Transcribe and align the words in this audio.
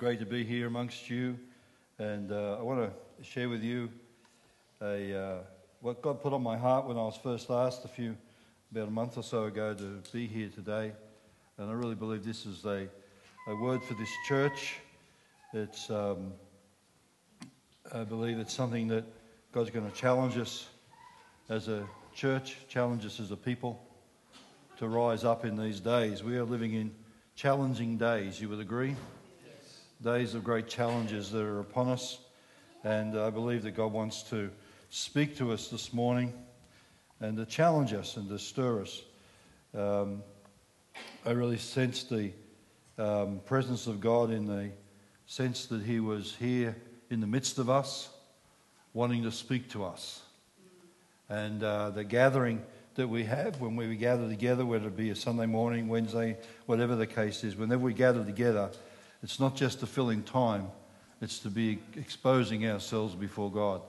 great 0.00 0.18
to 0.18 0.24
be 0.24 0.42
here 0.42 0.66
amongst 0.66 1.10
you. 1.10 1.38
And 1.98 2.32
uh, 2.32 2.56
I 2.58 2.62
want 2.62 2.90
to 2.90 3.22
share 3.22 3.50
with 3.50 3.62
you 3.62 3.90
a, 4.80 5.14
uh, 5.14 5.38
what 5.82 6.00
God 6.00 6.22
put 6.22 6.32
on 6.32 6.42
my 6.42 6.56
heart 6.56 6.86
when 6.86 6.96
I 6.96 7.02
was 7.02 7.18
first 7.22 7.50
asked 7.50 7.84
a 7.84 7.88
few, 7.88 8.16
about 8.72 8.88
a 8.88 8.90
month 8.90 9.18
or 9.18 9.22
so 9.22 9.44
ago, 9.44 9.74
to 9.74 10.00
be 10.10 10.26
here 10.26 10.48
today. 10.48 10.92
And 11.58 11.68
I 11.68 11.74
really 11.74 11.96
believe 11.96 12.24
this 12.24 12.46
is 12.46 12.64
a, 12.64 12.88
a 13.46 13.54
word 13.56 13.84
for 13.84 13.92
this 13.92 14.08
church. 14.26 14.76
It's, 15.52 15.90
um, 15.90 16.32
I 17.92 18.04
believe 18.04 18.38
it's 18.38 18.54
something 18.54 18.88
that 18.88 19.04
God's 19.52 19.68
going 19.68 19.84
to 19.84 19.94
challenge 19.94 20.38
us 20.38 20.66
as 21.50 21.68
a 21.68 21.86
church, 22.14 22.56
challenge 22.70 23.04
us 23.04 23.20
as 23.20 23.32
a 23.32 23.36
people 23.36 23.78
to 24.78 24.88
rise 24.88 25.24
up 25.24 25.44
in 25.44 25.58
these 25.58 25.78
days. 25.78 26.24
We 26.24 26.38
are 26.38 26.44
living 26.44 26.72
in 26.72 26.90
challenging 27.34 27.98
days, 27.98 28.40
you 28.40 28.48
would 28.48 28.60
agree? 28.60 28.96
Days 30.02 30.34
of 30.34 30.42
great 30.42 30.66
challenges 30.66 31.30
that 31.30 31.42
are 31.42 31.60
upon 31.60 31.88
us. 31.88 32.18
And 32.84 33.18
I 33.18 33.28
believe 33.28 33.62
that 33.64 33.72
God 33.72 33.92
wants 33.92 34.22
to 34.30 34.50
speak 34.88 35.36
to 35.36 35.52
us 35.52 35.68
this 35.68 35.92
morning 35.92 36.32
and 37.20 37.36
to 37.36 37.44
challenge 37.44 37.92
us 37.92 38.16
and 38.16 38.26
to 38.30 38.38
stir 38.38 38.80
us. 38.80 39.02
Um, 39.76 40.22
I 41.26 41.32
really 41.32 41.58
sensed 41.58 42.08
the 42.08 42.32
um, 42.96 43.40
presence 43.44 43.86
of 43.86 44.00
God 44.00 44.30
in 44.30 44.46
the 44.46 44.70
sense 45.26 45.66
that 45.66 45.82
He 45.82 46.00
was 46.00 46.34
here 46.34 46.74
in 47.10 47.20
the 47.20 47.26
midst 47.26 47.58
of 47.58 47.68
us, 47.68 48.08
wanting 48.94 49.22
to 49.24 49.32
speak 49.32 49.68
to 49.70 49.84
us. 49.84 50.22
And 51.28 51.62
uh, 51.62 51.90
the 51.90 52.04
gathering 52.04 52.62
that 52.94 53.06
we 53.06 53.24
have 53.24 53.60
when 53.60 53.76
we 53.76 53.94
gather 53.96 54.28
together, 54.28 54.64
whether 54.64 54.88
it 54.88 54.96
be 54.96 55.10
a 55.10 55.14
Sunday 55.14 55.46
morning, 55.46 55.88
Wednesday, 55.88 56.38
whatever 56.64 56.96
the 56.96 57.06
case 57.06 57.44
is, 57.44 57.54
whenever 57.54 57.82
we 57.82 57.92
gather 57.92 58.24
together, 58.24 58.70
it's 59.22 59.40
not 59.40 59.56
just 59.56 59.80
to 59.80 59.86
fill 59.86 60.10
in 60.10 60.22
time, 60.22 60.68
it's 61.20 61.38
to 61.40 61.50
be 61.50 61.78
exposing 61.96 62.66
ourselves 62.66 63.14
before 63.14 63.50
God. 63.50 63.82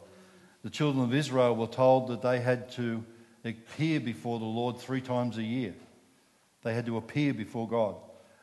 The 0.63 0.69
children 0.69 1.03
of 1.03 1.13
Israel 1.13 1.55
were 1.55 1.67
told 1.67 2.09
that 2.09 2.21
they 2.21 2.39
had 2.39 2.71
to 2.71 3.03
appear 3.45 3.99
before 3.99 4.39
the 4.39 4.45
Lord 4.45 4.77
three 4.77 5.01
times 5.01 5.37
a 5.37 5.43
year. 5.43 5.73
They 6.63 6.73
had 6.73 6.85
to 6.85 6.97
appear 6.97 7.33
before 7.33 7.67
God. 7.67 7.95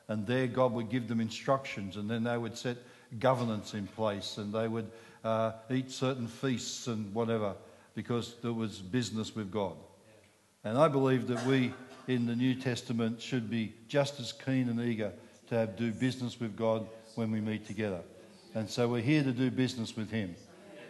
And 0.09 0.27
there, 0.27 0.47
God 0.47 0.73
would 0.73 0.89
give 0.89 1.07
them 1.07 1.21
instructions, 1.21 1.97
and 1.97 2.11
then 2.11 2.25
they 2.25 2.39
would 2.39 2.57
set 2.57 2.79
governance 3.21 3.75
in 3.75 3.87
place, 3.87 4.39
and 4.39 4.53
they 4.53 4.67
would 4.67 4.91
uh, 5.23 5.53
eat 5.71 5.91
certain 5.91 6.27
feasts 6.27 6.87
and 6.87 7.13
whatever, 7.15 7.55
because 7.95 8.37
there 8.43 8.55
was 8.55 8.79
business 8.79 9.37
with 9.37 9.53
God. 9.53 9.77
And 10.65 10.79
I 10.79 10.89
believe 10.89 11.29
that 11.29 11.45
we 11.45 11.73
in 12.07 12.27
the 12.27 12.35
New 12.35 12.55
Testament 12.55 13.21
should 13.21 13.51
be 13.51 13.75
just 13.87 14.19
as 14.19 14.33
keen 14.33 14.71
and 14.71 14.81
eager 14.81 15.13
to 15.49 15.55
have, 15.57 15.77
do 15.77 15.93
business 15.93 16.39
with 16.39 16.57
God 16.57 16.87
when 17.15 17.31
we 17.31 17.41
meet 17.41 17.67
together. 17.67 18.01
And 18.55 18.69
so 18.69 18.89
we're 18.89 19.03
here 19.03 19.23
to 19.23 19.33
do 19.33 19.51
business 19.51 19.97
with 19.97 20.11
Him. 20.11 20.35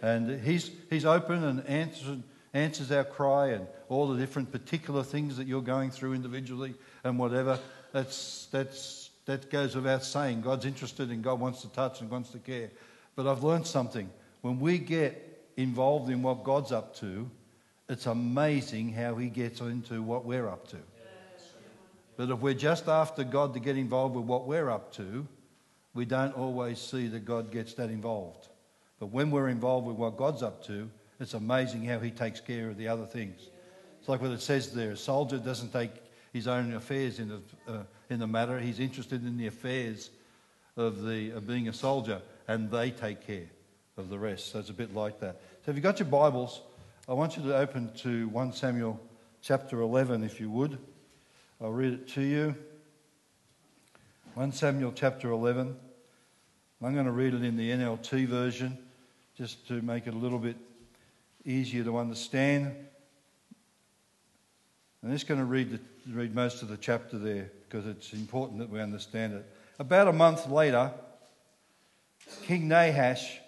And 0.02 0.40
He's, 0.42 0.70
he's 0.90 1.04
open 1.04 1.44
and 1.44 1.66
answers, 1.66 2.18
answers 2.54 2.92
our 2.92 3.04
cry 3.04 3.48
and 3.48 3.66
all 3.88 4.08
the 4.08 4.18
different 4.18 4.52
particular 4.52 5.02
things 5.02 5.36
that 5.36 5.46
you're 5.46 5.62
going 5.62 5.90
through 5.90 6.14
individually 6.14 6.74
and 7.04 7.18
whatever. 7.18 7.58
That's, 7.92 8.46
that's, 8.50 9.10
that 9.26 9.50
goes 9.50 9.74
without 9.74 10.04
saying. 10.04 10.42
God's 10.42 10.66
interested 10.66 11.10
and 11.10 11.22
God 11.22 11.40
wants 11.40 11.62
to 11.62 11.68
touch 11.68 12.00
and 12.00 12.10
wants 12.10 12.30
to 12.30 12.38
care. 12.38 12.70
But 13.16 13.26
I've 13.26 13.42
learned 13.42 13.66
something. 13.66 14.08
When 14.42 14.60
we 14.60 14.78
get 14.78 15.50
involved 15.56 16.10
in 16.10 16.22
what 16.22 16.44
God's 16.44 16.72
up 16.72 16.94
to, 16.96 17.28
it's 17.88 18.06
amazing 18.06 18.92
how 18.92 19.16
He 19.16 19.28
gets 19.28 19.60
into 19.60 20.02
what 20.02 20.24
we're 20.24 20.48
up 20.48 20.68
to. 20.68 20.76
But 22.18 22.30
if 22.30 22.40
we're 22.40 22.52
just 22.52 22.88
after 22.88 23.22
God 23.22 23.54
to 23.54 23.60
get 23.60 23.78
involved 23.78 24.16
with 24.16 24.24
what 24.24 24.46
we're 24.46 24.68
up 24.68 24.92
to, 24.94 25.24
we 25.94 26.04
don't 26.04 26.36
always 26.36 26.80
see 26.80 27.06
that 27.06 27.24
God 27.24 27.52
gets 27.52 27.74
that 27.74 27.90
involved. 27.90 28.48
But 28.98 29.06
when 29.06 29.30
we're 29.30 29.48
involved 29.48 29.86
with 29.86 29.96
what 29.96 30.16
God's 30.16 30.42
up 30.42 30.62
to, 30.66 30.90
it's 31.20 31.34
amazing 31.34 31.84
how 31.84 32.00
He 32.00 32.10
takes 32.10 32.40
care 32.40 32.68
of 32.68 32.76
the 32.76 32.88
other 32.88 33.06
things. 33.06 33.48
It's 34.00 34.08
like 34.08 34.20
what 34.20 34.32
it 34.32 34.42
says 34.42 34.72
there 34.72 34.90
a 34.90 34.96
soldier 34.96 35.38
doesn't 35.38 35.72
take 35.72 35.92
his 36.32 36.48
own 36.48 36.74
affairs 36.74 37.20
in 37.20 37.28
the, 37.28 37.40
uh, 37.66 37.82
in 38.10 38.18
the 38.18 38.26
matter, 38.26 38.58
he's 38.58 38.80
interested 38.80 39.24
in 39.24 39.36
the 39.36 39.46
affairs 39.46 40.10
of, 40.76 41.02
the, 41.02 41.30
of 41.30 41.46
being 41.46 41.68
a 41.68 41.72
soldier, 41.72 42.20
and 42.46 42.70
they 42.70 42.90
take 42.90 43.26
care 43.26 43.46
of 43.96 44.08
the 44.08 44.18
rest. 44.18 44.52
So 44.52 44.58
it's 44.58 44.70
a 44.70 44.74
bit 44.74 44.94
like 44.94 45.20
that. 45.20 45.40
So 45.64 45.70
if 45.70 45.76
you've 45.76 45.82
got 45.82 45.98
your 45.98 46.08
Bibles, 46.08 46.60
I 47.08 47.14
want 47.14 47.36
you 47.36 47.42
to 47.44 47.56
open 47.56 47.92
to 47.98 48.28
1 48.28 48.52
Samuel 48.52 49.00
chapter 49.40 49.80
11, 49.80 50.22
if 50.22 50.40
you 50.40 50.50
would. 50.50 50.78
I'll 51.60 51.72
read 51.72 51.92
it 51.92 52.08
to 52.10 52.22
you. 52.22 52.54
1 54.34 54.52
Samuel 54.52 54.92
chapter 54.94 55.32
11. 55.32 55.76
I'm 56.80 56.94
going 56.94 57.06
to 57.06 57.10
read 57.10 57.34
it 57.34 57.42
in 57.42 57.56
the 57.56 57.70
NLT 57.70 58.28
version 58.28 58.78
just 59.36 59.66
to 59.66 59.82
make 59.82 60.06
it 60.06 60.14
a 60.14 60.16
little 60.16 60.38
bit 60.38 60.56
easier 61.44 61.82
to 61.82 61.98
understand. 61.98 62.72
I'm 65.02 65.10
just 65.10 65.26
going 65.26 65.40
to 65.40 65.46
read, 65.46 65.72
the, 65.72 65.80
read 66.12 66.32
most 66.32 66.62
of 66.62 66.68
the 66.68 66.76
chapter 66.76 67.18
there 67.18 67.50
because 67.68 67.88
it's 67.88 68.12
important 68.12 68.60
that 68.60 68.70
we 68.70 68.80
understand 68.80 69.32
it. 69.32 69.44
About 69.80 70.06
a 70.06 70.12
month 70.12 70.46
later, 70.46 70.92
King 72.44 72.68
Nahash 72.68 73.38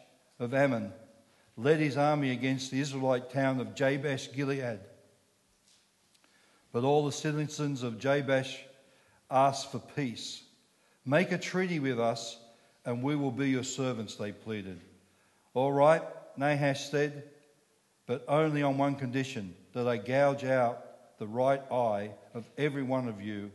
of 0.40 0.52
Ammon 0.52 0.92
led 1.56 1.78
his 1.78 1.96
army 1.96 2.32
against 2.32 2.72
the 2.72 2.80
Israelite 2.80 3.30
town 3.30 3.60
of 3.60 3.76
Jabesh 3.76 4.32
Gilead. 4.32 4.80
But 6.72 6.84
all 6.84 7.04
the 7.04 7.12
citizens 7.12 7.82
of 7.82 7.98
Jabesh 7.98 8.58
asked 9.30 9.72
for 9.72 9.80
peace. 9.80 10.42
Make 11.04 11.32
a 11.32 11.38
treaty 11.38 11.78
with 11.78 11.98
us, 11.98 12.38
and 12.84 13.02
we 13.02 13.16
will 13.16 13.30
be 13.32 13.50
your 13.50 13.64
servants, 13.64 14.16
they 14.16 14.32
pleaded. 14.32 14.80
All 15.54 15.72
right, 15.72 16.02
Nahash 16.36 16.90
said, 16.90 17.24
but 18.06 18.24
only 18.28 18.62
on 18.62 18.78
one 18.78 18.94
condition 18.94 19.54
that 19.72 19.88
I 19.88 19.96
gouge 19.96 20.44
out 20.44 21.18
the 21.18 21.26
right 21.26 21.62
eye 21.70 22.10
of 22.34 22.48
every 22.56 22.82
one 22.82 23.08
of 23.08 23.20
you 23.20 23.50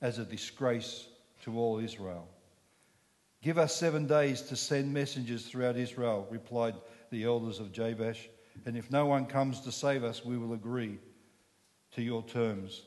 as 0.00 0.18
a 0.18 0.24
disgrace 0.24 1.06
to 1.44 1.58
all 1.58 1.78
Israel. 1.78 2.28
Give 3.42 3.58
us 3.58 3.74
seven 3.74 4.06
days 4.06 4.42
to 4.42 4.56
send 4.56 4.92
messengers 4.92 5.46
throughout 5.46 5.76
Israel, 5.76 6.26
replied 6.30 6.74
the 7.10 7.24
elders 7.24 7.58
of 7.58 7.72
Jabesh. 7.72 8.28
And 8.66 8.76
if 8.76 8.90
no 8.90 9.06
one 9.06 9.24
comes 9.24 9.60
to 9.62 9.72
save 9.72 10.04
us, 10.04 10.24
we 10.24 10.36
will 10.36 10.52
agree 10.52 10.98
to 11.94 12.02
your 12.02 12.22
terms. 12.22 12.82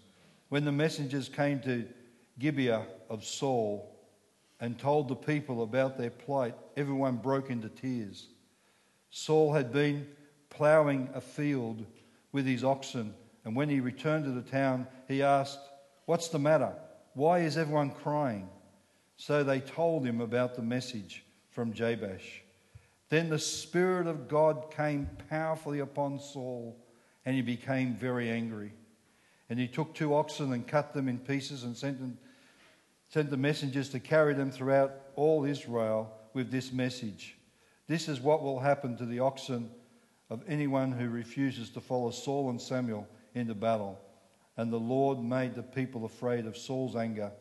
When 0.49 0.65
the 0.65 0.71
messengers 0.71 1.29
came 1.29 1.59
to 1.61 1.85
Gibeah 2.39 2.85
of 3.09 3.23
Saul 3.23 3.89
and 4.59 4.77
told 4.77 5.07
the 5.07 5.15
people 5.15 5.63
about 5.63 5.97
their 5.97 6.09
plight, 6.09 6.55
everyone 6.77 7.17
broke 7.17 7.49
into 7.49 7.69
tears. 7.69 8.27
Saul 9.09 9.53
had 9.53 9.71
been 9.71 10.07
ploughing 10.49 11.09
a 11.13 11.21
field 11.21 11.85
with 12.31 12.45
his 12.45 12.63
oxen, 12.63 13.13
and 13.45 13.55
when 13.55 13.69
he 13.69 13.79
returned 13.79 14.25
to 14.25 14.31
the 14.31 14.41
town, 14.41 14.87
he 15.07 15.21
asked, 15.21 15.59
What's 16.05 16.29
the 16.29 16.39
matter? 16.39 16.73
Why 17.13 17.39
is 17.39 17.57
everyone 17.57 17.91
crying? 17.91 18.49
So 19.17 19.43
they 19.43 19.59
told 19.59 20.05
him 20.05 20.21
about 20.21 20.55
the 20.55 20.61
message 20.61 21.23
from 21.49 21.73
Jabesh. 21.73 22.41
Then 23.09 23.29
the 23.29 23.39
Spirit 23.39 24.07
of 24.07 24.27
God 24.27 24.73
came 24.75 25.09
powerfully 25.29 25.79
upon 25.79 26.19
Saul, 26.19 26.83
and 27.25 27.35
he 27.35 27.41
became 27.41 27.95
very 27.95 28.29
angry. 28.29 28.73
And 29.49 29.59
he 29.59 29.67
took 29.67 29.93
two 29.93 30.15
oxen 30.15 30.53
and 30.53 30.67
cut 30.67 30.93
them 30.93 31.07
in 31.07 31.19
pieces 31.19 31.63
and 31.63 31.75
sent, 31.75 31.99
them, 31.99 32.17
sent 33.09 33.29
the 33.29 33.37
messengers 33.37 33.89
to 33.89 33.99
carry 33.99 34.33
them 34.33 34.51
throughout 34.51 34.93
all 35.15 35.45
Israel 35.45 36.11
with 36.33 36.49
this 36.49 36.71
message 36.71 37.35
This 37.87 38.07
is 38.07 38.19
what 38.19 38.41
will 38.41 38.59
happen 38.59 38.97
to 38.97 39.05
the 39.05 39.19
oxen 39.19 39.69
of 40.29 40.41
anyone 40.47 40.91
who 40.91 41.09
refuses 41.09 41.69
to 41.71 41.81
follow 41.81 42.09
Saul 42.11 42.49
and 42.49 42.59
Samuel 42.59 43.07
into 43.35 43.53
battle. 43.53 43.99
And 44.57 44.71
the 44.71 44.79
Lord 44.79 45.19
made 45.19 45.55
the 45.55 45.63
people 45.63 46.05
afraid 46.05 46.45
of 46.45 46.57
Saul's 46.57 46.95
anger, 46.95 47.31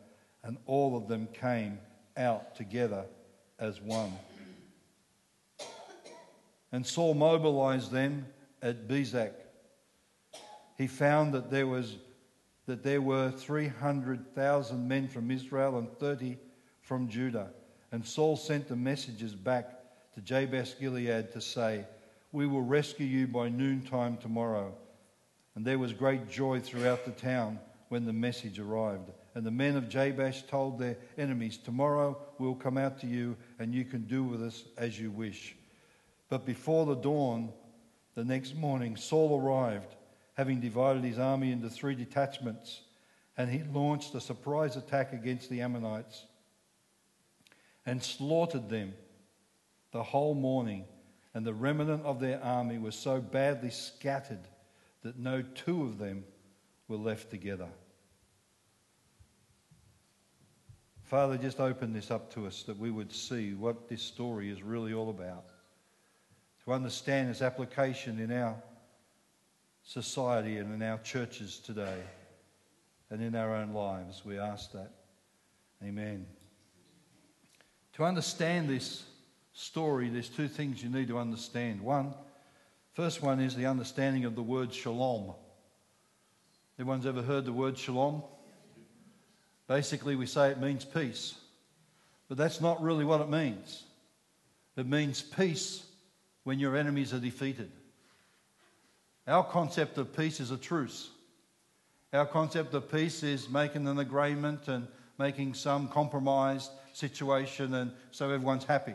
and 0.42 0.58
all 0.66 0.96
of 0.96 1.08
them 1.08 1.28
came 1.32 1.78
out 2.16 2.56
together 2.56 3.04
as 3.58 3.80
one. 3.80 4.12
And 6.72 6.86
Saul 6.86 7.14
mobilized 7.14 7.92
them 7.92 8.26
at 8.62 8.88
Bezek 8.88 9.32
he 10.82 10.88
found 10.88 11.32
that 11.32 11.48
there, 11.48 11.68
was, 11.68 11.96
that 12.66 12.82
there 12.82 13.00
were 13.00 13.30
300,000 13.30 14.88
men 14.88 15.06
from 15.06 15.30
Israel 15.30 15.78
and 15.78 15.88
30 15.98 16.36
from 16.80 17.08
Judah. 17.08 17.50
And 17.92 18.04
Saul 18.04 18.36
sent 18.36 18.66
the 18.66 18.74
messengers 18.74 19.32
back 19.32 19.78
to 20.14 20.20
Jabesh 20.20 20.78
Gilead 20.80 21.30
to 21.32 21.40
say, 21.40 21.84
We 22.32 22.48
will 22.48 22.62
rescue 22.62 23.06
you 23.06 23.28
by 23.28 23.48
noontime 23.48 24.16
tomorrow. 24.16 24.74
And 25.54 25.64
there 25.64 25.78
was 25.78 25.92
great 25.92 26.28
joy 26.28 26.58
throughout 26.58 27.04
the 27.04 27.12
town 27.12 27.60
when 27.88 28.04
the 28.04 28.12
message 28.12 28.58
arrived. 28.58 29.12
And 29.36 29.46
the 29.46 29.52
men 29.52 29.76
of 29.76 29.88
Jabesh 29.88 30.42
told 30.48 30.80
their 30.80 30.96
enemies, 31.16 31.58
Tomorrow 31.58 32.18
we'll 32.38 32.56
come 32.56 32.76
out 32.76 32.98
to 33.02 33.06
you, 33.06 33.36
and 33.60 33.72
you 33.72 33.84
can 33.84 34.02
do 34.08 34.24
with 34.24 34.42
us 34.42 34.64
as 34.76 34.98
you 34.98 35.12
wish. 35.12 35.54
But 36.28 36.44
before 36.44 36.86
the 36.86 36.96
dawn, 36.96 37.52
the 38.16 38.24
next 38.24 38.56
morning, 38.56 38.96
Saul 38.96 39.40
arrived 39.40 39.94
having 40.42 40.58
divided 40.58 41.04
his 41.04 41.20
army 41.20 41.52
into 41.52 41.70
three 41.70 41.94
detachments, 41.94 42.80
and 43.36 43.48
he 43.48 43.62
launched 43.72 44.12
a 44.16 44.20
surprise 44.20 44.74
attack 44.74 45.12
against 45.12 45.48
the 45.48 45.60
Ammonites. 45.60 46.26
and 47.86 48.02
slaughtered 48.02 48.68
them 48.68 48.92
the 49.92 50.02
whole 50.02 50.34
morning. 50.34 50.84
And 51.32 51.46
the 51.46 51.54
remnant 51.54 52.04
of 52.04 52.18
their 52.18 52.42
army 52.42 52.78
was 52.78 52.96
so 52.96 53.20
badly 53.20 53.70
scattered 53.70 54.48
that 55.02 55.16
no 55.16 55.42
two 55.42 55.84
of 55.84 55.98
them 55.98 56.24
were 56.88 56.96
left 56.96 57.30
together. 57.30 57.68
Father, 61.04 61.38
just 61.38 61.60
open 61.60 61.92
this 61.92 62.10
up 62.10 62.34
to 62.34 62.48
us 62.48 62.64
that 62.64 62.78
we 62.78 62.90
would 62.90 63.12
see 63.12 63.54
what 63.54 63.88
this 63.88 64.02
story 64.02 64.50
is 64.50 64.60
really 64.60 64.92
all 64.92 65.08
about. 65.08 65.50
To 66.64 66.72
understand 66.72 67.30
its 67.30 67.42
application 67.42 68.18
in 68.18 68.32
our 68.32 68.56
society 69.84 70.58
and 70.58 70.72
in 70.72 70.82
our 70.82 70.98
churches 70.98 71.58
today 71.58 72.02
and 73.10 73.22
in 73.22 73.34
our 73.34 73.54
own 73.54 73.72
lives. 73.72 74.24
We 74.24 74.38
ask 74.38 74.72
that. 74.72 74.90
Amen. 75.82 76.26
To 77.94 78.04
understand 78.04 78.68
this 78.70 79.04
story, 79.52 80.08
there's 80.08 80.28
two 80.28 80.48
things 80.48 80.82
you 80.82 80.88
need 80.88 81.08
to 81.08 81.18
understand. 81.18 81.80
One, 81.80 82.14
first 82.92 83.22
one 83.22 83.40
is 83.40 83.54
the 83.54 83.66
understanding 83.66 84.24
of 84.24 84.34
the 84.34 84.42
word 84.42 84.72
shalom. 84.72 85.34
Everyone's 86.78 87.06
ever 87.06 87.22
heard 87.22 87.44
the 87.44 87.52
word 87.52 87.76
shalom? 87.76 88.22
Basically, 89.68 90.16
we 90.16 90.26
say 90.26 90.50
it 90.50 90.60
means 90.60 90.84
peace, 90.84 91.34
but 92.28 92.38
that's 92.38 92.60
not 92.60 92.82
really 92.82 93.04
what 93.04 93.20
it 93.20 93.28
means. 93.28 93.84
It 94.76 94.86
means 94.86 95.20
peace 95.20 95.84
when 96.44 96.58
your 96.58 96.76
enemies 96.76 97.12
are 97.12 97.18
defeated. 97.18 97.70
Our 99.26 99.44
concept 99.44 99.98
of 99.98 100.16
peace 100.16 100.40
is 100.40 100.50
a 100.50 100.56
truce. 100.56 101.10
Our 102.12 102.26
concept 102.26 102.74
of 102.74 102.90
peace 102.90 103.22
is 103.22 103.48
making 103.48 103.86
an 103.86 103.98
agreement 103.98 104.68
and 104.68 104.88
making 105.18 105.54
some 105.54 105.88
compromised 105.88 106.70
situation 106.92 107.74
and 107.74 107.92
so 108.10 108.30
everyone's 108.30 108.64
happy. 108.64 108.94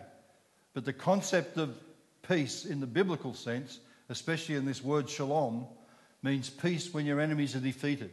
But 0.74 0.86
the 0.86 0.94
concept 0.94 1.58
of 1.58 1.76
peace 2.28 2.66
in 2.66 2.80
the 2.80 2.88
biblical 2.88 3.34
sense, 3.34 3.80
especially 4.10 4.56
in 4.56 4.66
this 4.66 4.84
word 4.84 5.10
shalom, 5.10 5.66
means 6.22 6.50
peace 6.50 6.94
when 6.94 7.06
your 7.06 7.22
enemies 7.22 7.56
are 7.56 7.62
defeated. 7.62 8.12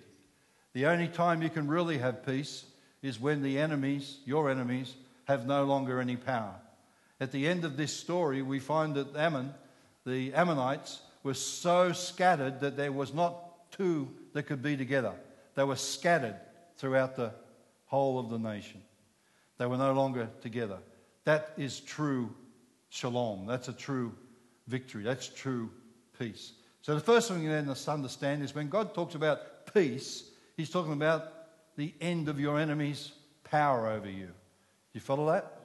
The 0.73 0.87
only 0.87 1.09
time 1.09 1.43
you 1.43 1.51
can 1.51 1.69
really 1.69 1.99
have 1.99 2.25
peace 2.25 2.65
is 3.03 3.21
when 3.21 3.43
the 3.43 3.59
enemies, 3.59 4.19
your 4.25 4.51
enemies, 4.51 4.95
have 5.25 5.47
no 5.47 5.65
longer 5.65 6.01
any 6.01 6.17
power. 6.17 6.55
At 7.21 7.33
the 7.33 7.47
end 7.47 7.65
of 7.65 7.77
this 7.77 7.95
story, 7.95 8.41
we 8.43 8.59
find 8.61 8.95
that 8.95 9.17
Ammon, 9.17 9.53
the 10.07 10.33
Ammonites, 10.33 11.01
were 11.25 11.35
so 11.35 11.91
scattered 11.91 12.61
that 12.61 12.77
there 12.77 12.93
was 12.93 13.13
not 13.13 13.73
two 13.73 14.09
that 14.35 14.45
could 14.45 14.63
be 14.63 14.77
together. 14.77 15.15
They 15.57 15.65
were 15.65 15.75
scattered 15.75 16.37
throughout 16.77 17.17
the 17.17 17.33
whole 17.87 18.19
of 18.21 18.31
the 18.31 18.39
nation. 18.39 18.83
They 19.59 19.67
were 19.67 19.79
no 19.79 19.93
longer 19.93 20.29
together. 20.43 20.79
That 21.25 21.53
is 21.57 21.81
true 21.81 22.33
shalom. 22.91 23.47
That's 23.47 23.69
a 23.69 23.73
true 23.73 24.13
victory. 24.69 25.03
That's 25.03 25.29
true 25.29 25.71
peace. 26.19 26.53
So 26.83 26.95
the 26.95 27.01
first 27.01 27.29
thing 27.29 27.43
you 27.43 27.51
need 27.51 27.75
to 27.75 27.91
understand 27.91 28.43
is 28.43 28.55
when 28.55 28.69
God 28.69 28.95
talks 28.95 29.15
about 29.15 29.73
peace, 29.73 30.31
He's 30.57 30.71
talking 30.71 30.93
about 30.93 31.33
the 31.77 31.93
end 32.01 32.29
of 32.29 32.39
your 32.39 32.61
enemy's 32.61 33.13
power 33.43 33.89
over 33.89 34.09
you. 34.09 34.29
You 34.93 35.01
follow 35.01 35.27
that? 35.33 35.61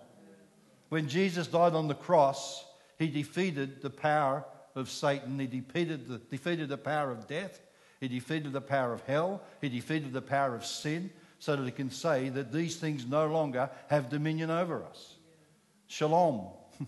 When 0.87 1.07
Jesus 1.07 1.45
died 1.47 1.73
on 1.73 1.87
the 1.87 1.95
cross, 1.95 2.65
He 2.97 3.07
defeated 3.07 3.81
the 3.81 3.89
power 3.89 4.45
of 4.75 4.89
Satan. 4.89 5.39
He 5.39 5.47
defeated 5.47 6.07
the, 6.07 6.17
defeated 6.17 6.69
the 6.69 6.77
power 6.77 7.11
of 7.11 7.27
death. 7.27 7.59
He 7.99 8.07
defeated 8.07 8.53
the 8.53 8.61
power 8.61 8.93
of 8.93 9.01
hell. 9.01 9.41
He 9.61 9.69
defeated 9.69 10.13
the 10.13 10.21
power 10.21 10.55
of 10.55 10.65
sin 10.65 11.11
so 11.39 11.55
that 11.55 11.65
he 11.65 11.71
can 11.71 11.89
say 11.89 12.29
that 12.29 12.51
these 12.51 12.77
things 12.77 13.05
no 13.05 13.27
longer 13.27 13.69
have 13.89 14.09
dominion 14.09 14.49
over 14.49 14.83
us. 14.83 15.15
Shalom, 15.87 16.47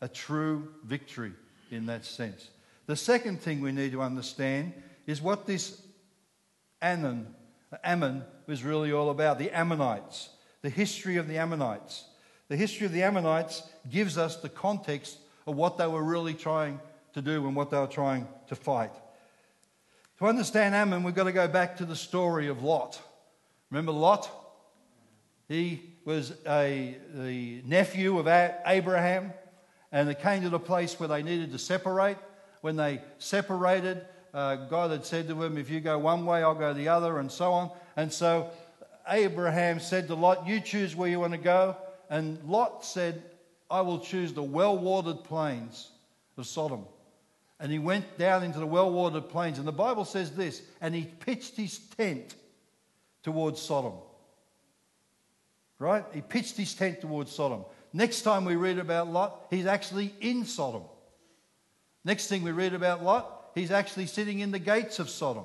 a 0.00 0.08
true 0.08 0.68
victory 0.84 1.32
in 1.70 1.86
that 1.86 2.04
sense. 2.04 2.48
The 2.86 2.96
second 2.96 3.40
thing 3.40 3.60
we 3.60 3.72
need 3.72 3.92
to 3.92 4.02
understand 4.02 4.72
is 5.06 5.20
what 5.20 5.46
this 5.46 5.80
Ammon, 6.82 7.34
Ammon 7.84 8.24
was 8.46 8.64
really 8.64 8.92
all 8.92 9.10
about 9.10 9.38
the 9.38 9.50
Ammonites, 9.50 10.30
the 10.62 10.70
history 10.70 11.16
of 11.16 11.28
the 11.28 11.38
Ammonites. 11.38 12.04
The 12.48 12.56
history 12.56 12.86
of 12.86 12.92
the 12.92 13.02
Ammonites 13.02 13.62
gives 13.88 14.18
us 14.18 14.36
the 14.36 14.48
context 14.48 15.18
of 15.46 15.56
what 15.56 15.78
they 15.78 15.86
were 15.86 16.02
really 16.02 16.34
trying 16.34 16.80
to 17.14 17.22
do 17.22 17.46
and 17.46 17.56
what 17.56 17.70
they 17.70 17.78
were 17.78 17.86
trying 17.86 18.26
to 18.48 18.54
fight. 18.54 18.92
To 20.18 20.26
understand 20.26 20.74
Ammon, 20.74 21.02
we've 21.02 21.14
got 21.14 21.24
to 21.24 21.32
go 21.32 21.48
back 21.48 21.78
to 21.78 21.84
the 21.84 21.96
story 21.96 22.48
of 22.48 22.62
Lot. 22.62 23.00
Remember 23.70 23.92
Lot? 23.92 24.30
He 25.48 25.82
was 26.04 26.32
a, 26.46 26.96
the 27.14 27.62
nephew 27.64 28.18
of 28.18 28.28
Abraham, 28.66 29.32
and 29.90 30.08
they 30.08 30.14
came 30.14 30.42
to 30.42 30.50
the 30.50 30.60
place 30.60 31.00
where 31.00 31.08
they 31.08 31.22
needed 31.22 31.52
to 31.52 31.58
separate. 31.58 32.18
When 32.60 32.76
they 32.76 33.00
separated, 33.18 34.04
uh, 34.34 34.56
God 34.56 34.90
had 34.90 35.06
said 35.06 35.26
to 35.28 35.42
him, 35.42 35.56
If 35.56 35.70
you 35.70 35.80
go 35.80 35.98
one 35.98 36.26
way, 36.26 36.42
I'll 36.42 36.54
go 36.54 36.72
the 36.72 36.88
other, 36.88 37.18
and 37.18 37.32
so 37.32 37.52
on. 37.52 37.70
And 37.96 38.12
so 38.12 38.50
Abraham 39.08 39.80
said 39.80 40.06
to 40.08 40.14
Lot, 40.14 40.46
You 40.46 40.60
choose 40.60 40.94
where 40.94 41.08
you 41.08 41.18
want 41.18 41.32
to 41.32 41.38
go. 41.38 41.76
And 42.08 42.42
Lot 42.44 42.84
said, 42.84 43.22
I 43.70 43.80
will 43.80 44.00
choose 44.00 44.32
the 44.32 44.42
well 44.42 44.76
watered 44.76 45.24
plains 45.24 45.90
of 46.36 46.46
Sodom. 46.46 46.84
And 47.60 47.70
he 47.70 47.78
went 47.78 48.18
down 48.18 48.42
into 48.42 48.58
the 48.58 48.66
well 48.66 48.90
watered 48.90 49.28
plains. 49.28 49.58
And 49.58 49.68
the 49.68 49.72
Bible 49.72 50.04
says 50.04 50.32
this 50.32 50.62
and 50.80 50.94
he 50.94 51.04
pitched 51.04 51.56
his 51.56 51.78
tent 51.78 52.34
towards 53.22 53.60
Sodom. 53.60 53.94
Right? 55.78 56.04
He 56.12 56.22
pitched 56.22 56.56
his 56.56 56.74
tent 56.74 57.00
towards 57.00 57.32
Sodom. 57.32 57.64
Next 57.92 58.22
time 58.22 58.44
we 58.44 58.56
read 58.56 58.78
about 58.78 59.08
Lot, 59.08 59.46
he's 59.50 59.66
actually 59.66 60.14
in 60.20 60.44
Sodom. 60.44 60.82
Next 62.04 62.28
thing 62.28 62.42
we 62.42 62.52
read 62.52 62.72
about 62.72 63.02
Lot, 63.02 63.50
he's 63.54 63.70
actually 63.70 64.06
sitting 64.06 64.40
in 64.40 64.52
the 64.52 64.58
gates 64.58 64.98
of 64.98 65.10
Sodom. 65.10 65.44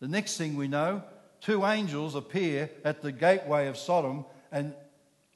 The 0.00 0.08
next 0.08 0.36
thing 0.36 0.56
we 0.56 0.68
know, 0.68 1.02
two 1.40 1.64
angels 1.64 2.14
appear 2.14 2.70
at 2.84 3.00
the 3.00 3.12
gateway 3.12 3.68
of 3.68 3.76
Sodom, 3.76 4.24
and 4.52 4.74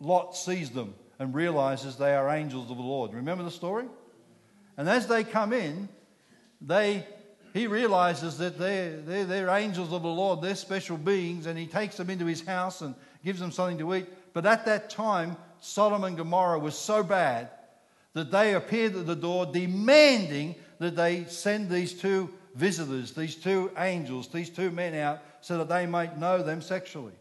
Lot 0.00 0.36
sees 0.36 0.70
them 0.70 0.94
and 1.18 1.34
realizes 1.34 1.96
they 1.96 2.14
are 2.14 2.28
angels 2.28 2.70
of 2.70 2.76
the 2.76 2.82
Lord. 2.82 3.14
Remember 3.14 3.44
the 3.44 3.50
story? 3.50 3.86
And 4.76 4.88
as 4.88 5.06
they 5.06 5.24
come 5.24 5.52
in, 5.52 5.88
they, 6.60 7.06
he 7.52 7.66
realizes 7.66 8.38
that 8.38 8.58
they're, 8.58 8.96
they're, 8.96 9.24
they're 9.24 9.50
angels 9.50 9.92
of 9.92 10.02
the 10.02 10.08
Lord, 10.08 10.42
they're 10.42 10.54
special 10.54 10.96
beings, 10.96 11.46
and 11.46 11.58
he 11.58 11.66
takes 11.66 11.96
them 11.96 12.10
into 12.10 12.26
his 12.26 12.44
house 12.44 12.80
and 12.80 12.94
gives 13.24 13.40
them 13.40 13.52
something 13.52 13.78
to 13.78 13.94
eat. 13.94 14.06
But 14.32 14.46
at 14.46 14.64
that 14.66 14.90
time, 14.90 15.36
Sodom 15.60 16.04
and 16.04 16.16
Gomorrah 16.16 16.58
was 16.58 16.76
so 16.76 17.02
bad 17.02 17.50
that 18.14 18.30
they 18.30 18.54
appeared 18.54 18.96
at 18.96 19.06
the 19.06 19.16
door 19.16 19.46
demanding 19.46 20.54
that 20.78 20.96
they 20.96 21.24
send 21.24 21.70
these 21.70 21.94
two 21.94 22.30
visitors, 22.54 23.12
these 23.12 23.34
two 23.34 23.70
angels, 23.78 24.28
these 24.28 24.50
two 24.50 24.70
men 24.70 24.94
out 24.94 25.20
so 25.40 25.58
that 25.58 25.68
they 25.68 25.86
might 25.86 26.18
know 26.18 26.42
them 26.42 26.60
sexually. 26.60 27.12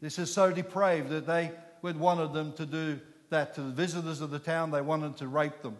This 0.00 0.18
is 0.18 0.32
so 0.32 0.52
depraved 0.52 1.10
that 1.10 1.26
they 1.26 1.52
would 1.82 1.98
wanted 1.98 2.32
them 2.32 2.52
to 2.54 2.66
do 2.66 3.00
that 3.30 3.54
to 3.54 3.62
the 3.62 3.70
visitors 3.70 4.20
of 4.20 4.30
the 4.30 4.38
town. 4.38 4.70
They 4.70 4.80
wanted 4.80 5.16
to 5.18 5.28
rape 5.28 5.62
them. 5.62 5.76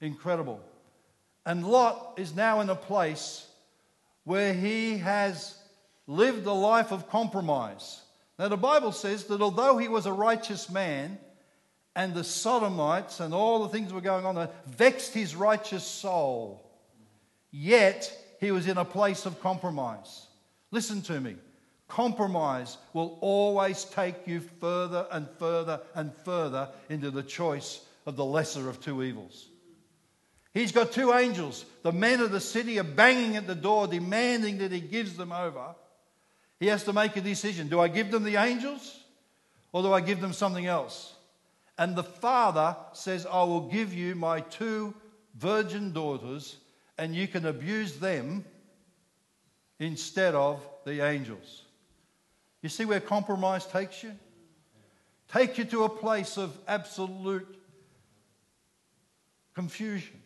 Incredible. 0.00 0.60
And 1.44 1.66
Lot 1.66 2.14
is 2.16 2.34
now 2.34 2.60
in 2.60 2.70
a 2.70 2.74
place 2.74 3.46
where 4.24 4.52
he 4.52 4.98
has 4.98 5.56
lived 6.06 6.46
a 6.46 6.52
life 6.52 6.92
of 6.92 7.08
compromise. 7.08 8.02
Now, 8.38 8.48
the 8.48 8.56
Bible 8.56 8.92
says 8.92 9.24
that 9.24 9.40
although 9.40 9.78
he 9.78 9.88
was 9.88 10.06
a 10.06 10.12
righteous 10.12 10.68
man, 10.68 11.18
and 11.96 12.12
the 12.12 12.22
Sodomites 12.22 13.20
and 13.20 13.32
all 13.32 13.62
the 13.62 13.70
things 13.70 13.92
were 13.92 14.02
going 14.02 14.26
on 14.26 14.34
there 14.34 14.50
vexed 14.66 15.14
his 15.14 15.34
righteous 15.34 15.82
soul, 15.82 16.70
yet 17.50 18.12
he 18.38 18.52
was 18.52 18.68
in 18.68 18.76
a 18.76 18.84
place 18.84 19.24
of 19.24 19.40
compromise. 19.40 20.26
Listen 20.70 21.00
to 21.02 21.18
me. 21.18 21.36
Compromise 21.88 22.76
will 22.92 23.16
always 23.22 23.84
take 23.84 24.26
you 24.26 24.40
further 24.40 25.06
and 25.10 25.26
further 25.38 25.80
and 25.94 26.12
further 26.24 26.68
into 26.90 27.10
the 27.10 27.22
choice 27.22 27.80
of 28.04 28.16
the 28.16 28.24
lesser 28.24 28.68
of 28.68 28.80
two 28.80 29.02
evils. 29.02 29.48
He's 30.56 30.72
got 30.72 30.90
two 30.90 31.12
angels. 31.12 31.66
The 31.82 31.92
men 31.92 32.22
of 32.22 32.30
the 32.30 32.40
city 32.40 32.78
are 32.78 32.82
banging 32.82 33.36
at 33.36 33.46
the 33.46 33.54
door, 33.54 33.86
demanding 33.86 34.56
that 34.58 34.72
he 34.72 34.80
gives 34.80 35.14
them 35.14 35.30
over. 35.30 35.74
He 36.58 36.68
has 36.68 36.82
to 36.84 36.94
make 36.94 37.14
a 37.14 37.20
decision. 37.20 37.68
Do 37.68 37.78
I 37.78 37.88
give 37.88 38.10
them 38.10 38.24
the 38.24 38.36
angels 38.36 38.98
or 39.70 39.82
do 39.82 39.92
I 39.92 40.00
give 40.00 40.22
them 40.22 40.32
something 40.32 40.64
else? 40.64 41.14
And 41.76 41.94
the 41.94 42.02
father 42.02 42.74
says, 42.94 43.26
I 43.26 43.44
will 43.44 43.68
give 43.68 43.92
you 43.92 44.14
my 44.14 44.40
two 44.40 44.94
virgin 45.36 45.92
daughters, 45.92 46.56
and 46.96 47.14
you 47.14 47.28
can 47.28 47.44
abuse 47.44 47.98
them 47.98 48.46
instead 49.78 50.34
of 50.34 50.66
the 50.86 51.04
angels. 51.04 51.64
You 52.62 52.70
see 52.70 52.86
where 52.86 53.00
compromise 53.00 53.66
takes 53.66 54.02
you? 54.02 54.12
Take 55.28 55.58
you 55.58 55.66
to 55.66 55.84
a 55.84 55.90
place 55.90 56.38
of 56.38 56.56
absolute 56.66 57.46
confusion 59.54 60.22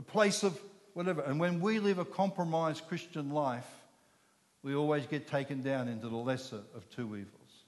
a 0.00 0.02
place 0.02 0.42
of 0.42 0.58
whatever. 0.94 1.20
And 1.20 1.38
when 1.38 1.60
we 1.60 1.78
live 1.78 1.98
a 1.98 2.06
compromised 2.06 2.88
Christian 2.88 3.32
life, 3.32 3.68
we 4.62 4.74
always 4.74 5.04
get 5.04 5.28
taken 5.28 5.62
down 5.62 5.88
into 5.88 6.08
the 6.08 6.16
lesser 6.16 6.62
of 6.74 6.88
two 6.88 7.16
evils. 7.16 7.64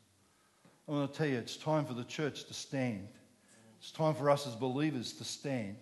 I 0.88 0.92
want 0.92 1.12
to 1.12 1.18
tell 1.18 1.26
you, 1.26 1.36
it's 1.36 1.58
time 1.58 1.84
for 1.84 1.92
the 1.92 2.04
church 2.04 2.44
to 2.44 2.54
stand. 2.54 3.06
It's 3.80 3.90
time 3.90 4.14
for 4.14 4.30
us 4.30 4.46
as 4.46 4.54
believers 4.54 5.12
to 5.14 5.24
stand 5.24 5.76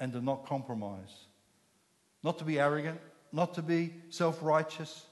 and 0.00 0.12
to 0.12 0.20
not 0.20 0.44
compromise. 0.44 1.26
Not 2.24 2.38
to 2.38 2.44
be 2.44 2.58
arrogant, 2.58 2.98
not 3.30 3.54
to 3.54 3.62
be 3.62 3.94
self 4.08 4.42
righteous, 4.42 5.06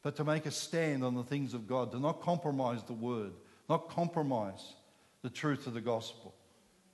but 0.00 0.16
to 0.16 0.24
make 0.24 0.46
a 0.46 0.50
stand 0.50 1.04
on 1.04 1.14
the 1.14 1.24
things 1.24 1.52
of 1.52 1.68
God, 1.68 1.92
to 1.92 2.00
not 2.00 2.22
compromise 2.22 2.82
the 2.84 2.94
word, 2.94 3.32
not 3.68 3.90
compromise 3.90 4.76
the 5.20 5.28
truth 5.28 5.66
of 5.66 5.74
the 5.74 5.82
gospel. 5.82 6.34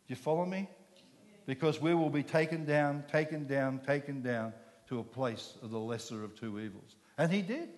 Do 0.09 0.13
you 0.13 0.17
follow 0.17 0.45
me? 0.45 0.69
Because 1.51 1.81
we 1.81 1.97
will 1.97 2.11
be 2.11 2.23
taken 2.23 2.65
down, 2.65 3.03
taken 3.11 3.45
down, 3.45 3.81
taken 3.81 4.23
down 4.23 4.53
to 4.87 5.01
a 5.01 5.03
place 5.03 5.55
of 5.65 5.73
the 5.73 5.81
lesser 5.81 6.23
of 6.23 6.39
two 6.39 6.61
evils. 6.61 6.95
And 7.19 7.33
he 7.33 7.43
did. 7.43 7.71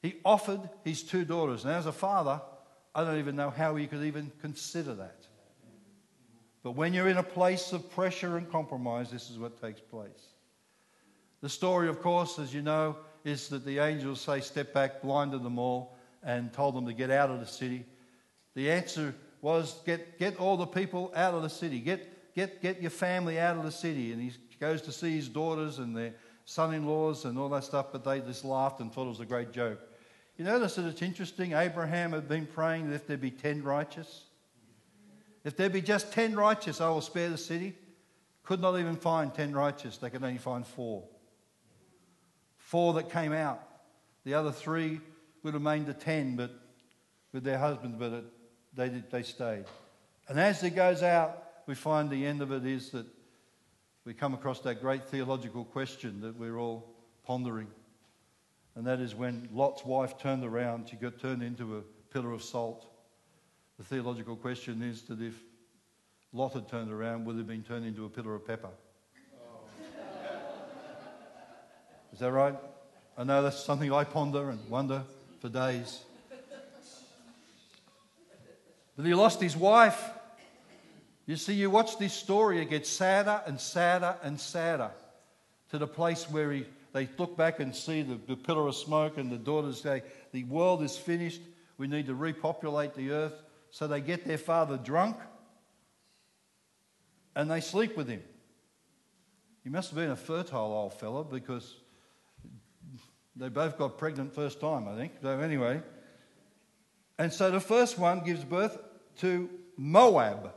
He 0.00 0.14
offered 0.24 0.70
his 0.82 1.02
two 1.02 1.26
daughters. 1.26 1.66
And 1.66 1.74
as 1.74 1.84
a 1.84 1.92
father, 1.92 2.40
I 2.94 3.04
don't 3.04 3.18
even 3.18 3.36
know 3.36 3.50
how 3.50 3.76
he 3.76 3.86
could 3.86 4.04
even 4.04 4.32
consider 4.40 4.94
that. 4.94 5.26
But 6.62 6.70
when 6.70 6.94
you're 6.94 7.08
in 7.08 7.18
a 7.18 7.22
place 7.22 7.74
of 7.74 7.90
pressure 7.90 8.38
and 8.38 8.50
compromise, 8.50 9.10
this 9.10 9.28
is 9.28 9.38
what 9.38 9.60
takes 9.60 9.82
place. 9.82 10.28
The 11.42 11.50
story, 11.50 11.90
of 11.90 12.00
course, 12.00 12.38
as 12.38 12.54
you 12.54 12.62
know, 12.62 12.96
is 13.22 13.48
that 13.48 13.66
the 13.66 13.80
angels 13.80 14.22
say, 14.22 14.40
Step 14.40 14.72
back, 14.72 15.02
blinded 15.02 15.42
them 15.42 15.58
all, 15.58 15.94
and 16.22 16.50
told 16.54 16.74
them 16.74 16.86
to 16.86 16.94
get 16.94 17.10
out 17.10 17.28
of 17.28 17.38
the 17.38 17.46
city. 17.46 17.84
The 18.54 18.70
answer 18.70 19.14
was, 19.42 19.78
Get, 19.84 20.18
get 20.18 20.38
all 20.38 20.56
the 20.56 20.64
people 20.64 21.12
out 21.14 21.34
of 21.34 21.42
the 21.42 21.50
city. 21.50 21.78
Get, 21.78 22.08
get, 22.34 22.62
get 22.62 22.80
your 22.80 22.90
family 22.90 23.38
out 23.38 23.56
of 23.56 23.64
the 23.64 23.72
city. 23.72 24.12
And 24.12 24.22
he 24.22 24.32
goes 24.60 24.82
to 24.82 24.92
see 24.92 25.16
his 25.16 25.28
daughters 25.28 25.78
and 25.78 25.96
their 25.96 26.14
son 26.44 26.74
in 26.74 26.86
laws 26.86 27.24
and 27.24 27.38
all 27.38 27.48
that 27.50 27.64
stuff, 27.64 27.86
but 27.92 28.04
they 28.04 28.20
just 28.20 28.44
laughed 28.44 28.80
and 28.80 28.92
thought 28.92 29.06
it 29.06 29.10
was 29.10 29.20
a 29.20 29.26
great 29.26 29.52
joke. 29.52 29.80
You 30.36 30.44
notice 30.44 30.76
that 30.76 30.86
it's 30.86 31.02
interesting. 31.02 31.52
Abraham 31.52 32.12
had 32.12 32.28
been 32.28 32.46
praying 32.46 32.88
that 32.88 32.96
if 32.96 33.06
there 33.06 33.16
be 33.16 33.30
ten 33.30 33.62
righteous, 33.62 34.24
if 35.44 35.56
there 35.56 35.70
be 35.70 35.82
just 35.82 36.12
ten 36.12 36.34
righteous, 36.34 36.80
I 36.80 36.88
will 36.88 37.00
spare 37.00 37.28
the 37.28 37.38
city. 37.38 37.76
Could 38.42 38.60
not 38.60 38.78
even 38.78 38.96
find 38.96 39.32
ten 39.32 39.52
righteous, 39.52 39.98
they 39.98 40.10
could 40.10 40.24
only 40.24 40.38
find 40.38 40.66
four. 40.66 41.04
Four 42.56 42.94
that 42.94 43.10
came 43.10 43.32
out. 43.32 43.62
The 44.24 44.34
other 44.34 44.52
three 44.52 45.00
would 45.42 45.54
have 45.54 45.62
remained 45.62 45.86
the 45.86 45.94
ten, 45.94 46.36
but 46.36 46.50
with 47.32 47.44
their 47.44 47.58
husbands, 47.58 47.96
but 47.98 48.12
it, 48.12 48.24
they, 48.74 48.88
they 48.88 49.22
stayed. 49.22 49.64
And 50.28 50.40
as 50.40 50.60
he 50.60 50.70
goes 50.70 51.02
out, 51.02 51.41
we 51.66 51.74
find 51.74 52.10
the 52.10 52.26
end 52.26 52.42
of 52.42 52.52
it 52.52 52.66
is 52.66 52.90
that 52.90 53.06
we 54.04 54.14
come 54.14 54.34
across 54.34 54.60
that 54.60 54.80
great 54.80 55.04
theological 55.08 55.64
question 55.64 56.20
that 56.22 56.36
we're 56.36 56.58
all 56.58 56.94
pondering. 57.24 57.68
And 58.74 58.86
that 58.86 59.00
is 59.00 59.14
when 59.14 59.48
Lot's 59.52 59.84
wife 59.84 60.18
turned 60.18 60.44
around, 60.44 60.88
she 60.88 60.96
got 60.96 61.20
turned 61.20 61.42
into 61.42 61.76
a 61.76 61.82
pillar 62.12 62.32
of 62.32 62.42
salt. 62.42 62.86
The 63.78 63.84
theological 63.84 64.36
question 64.36 64.82
is 64.82 65.02
that 65.02 65.20
if 65.20 65.34
Lot 66.32 66.54
had 66.54 66.68
turned 66.68 66.90
around, 66.90 67.26
would 67.26 67.36
have 67.36 67.46
been 67.46 67.62
turned 67.62 67.84
into 67.84 68.04
a 68.06 68.08
pillar 68.08 68.34
of 68.34 68.46
pepper? 68.46 68.70
Is 72.12 72.18
that 72.18 72.32
right? 72.32 72.56
I 73.16 73.24
know 73.24 73.42
that's 73.42 73.62
something 73.62 73.92
I 73.92 74.04
ponder 74.04 74.50
and 74.50 74.68
wonder 74.68 75.02
for 75.40 75.48
days. 75.48 76.02
But 78.96 79.06
he 79.06 79.14
lost 79.14 79.40
his 79.40 79.56
wife. 79.56 80.10
You 81.26 81.36
see, 81.36 81.54
you 81.54 81.70
watch 81.70 81.98
this 81.98 82.12
story, 82.12 82.60
it 82.60 82.70
gets 82.70 82.90
sadder 82.90 83.40
and 83.46 83.60
sadder 83.60 84.16
and 84.22 84.40
sadder 84.40 84.90
to 85.70 85.78
the 85.78 85.86
place 85.86 86.28
where 86.28 86.50
he 86.52 86.66
they 86.92 87.08
look 87.16 87.36
back 87.36 87.60
and 87.60 87.74
see 87.74 88.02
the, 88.02 88.18
the 88.26 88.36
pillar 88.36 88.68
of 88.68 88.76
smoke, 88.76 89.16
and 89.16 89.30
the 89.30 89.38
daughters 89.38 89.80
say, 89.80 90.02
The 90.32 90.44
world 90.44 90.82
is 90.82 90.96
finished. 90.96 91.40
We 91.78 91.86
need 91.86 92.06
to 92.06 92.14
repopulate 92.14 92.94
the 92.94 93.12
earth. 93.12 93.42
So 93.70 93.86
they 93.86 94.02
get 94.02 94.26
their 94.26 94.38
father 94.38 94.76
drunk 94.76 95.16
and 97.34 97.50
they 97.50 97.60
sleep 97.60 97.96
with 97.96 98.08
him. 98.08 98.22
He 99.64 99.70
must 99.70 99.90
have 99.90 99.96
been 99.96 100.10
a 100.10 100.16
fertile 100.16 100.60
old 100.60 100.92
fella 100.92 101.24
because 101.24 101.74
they 103.34 103.48
both 103.48 103.78
got 103.78 103.96
pregnant 103.96 104.34
first 104.34 104.60
time, 104.60 104.86
I 104.86 104.96
think. 104.96 105.12
So, 105.22 105.40
anyway. 105.40 105.80
And 107.18 107.32
so 107.32 107.50
the 107.50 107.60
first 107.60 107.98
one 107.98 108.22
gives 108.24 108.44
birth 108.44 108.76
to 109.20 109.48
Moab, 109.78 110.52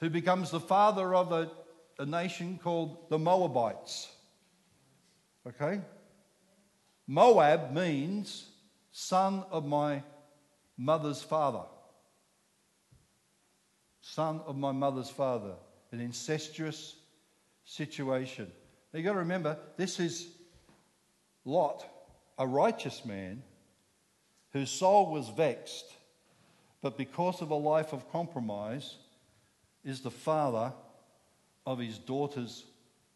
who 0.00 0.10
becomes 0.10 0.50
the 0.50 0.60
father 0.60 1.14
of 1.14 1.32
a, 1.32 1.50
a 1.98 2.06
nation 2.06 2.58
called 2.62 3.08
the 3.10 3.18
Moabites. 3.18 4.08
Okay? 5.46 5.80
Moab 7.06 7.72
means 7.72 8.48
son 8.92 9.44
of 9.50 9.64
my 9.64 10.02
mother's 10.76 11.22
father. 11.22 11.64
Son 14.00 14.40
of 14.46 14.56
my 14.56 14.72
mother's 14.72 15.10
father. 15.10 15.54
An 15.90 16.00
incestuous 16.00 16.94
situation. 17.64 18.50
Now 18.92 18.98
you've 18.98 19.06
got 19.06 19.12
to 19.12 19.18
remember, 19.18 19.58
this 19.76 20.00
is 20.00 20.28
Lot, 21.44 21.84
a 22.38 22.46
righteous 22.46 23.04
man 23.04 23.42
whose 24.52 24.70
soul 24.70 25.10
was 25.10 25.28
vexed, 25.28 25.86
but 26.82 26.96
because 26.96 27.42
of 27.42 27.50
a 27.50 27.54
life 27.54 27.92
of 27.92 28.10
compromise, 28.12 28.96
is 29.84 30.00
the 30.00 30.10
father 30.10 30.72
of 31.66 31.78
his 31.78 31.98
daughter's 31.98 32.64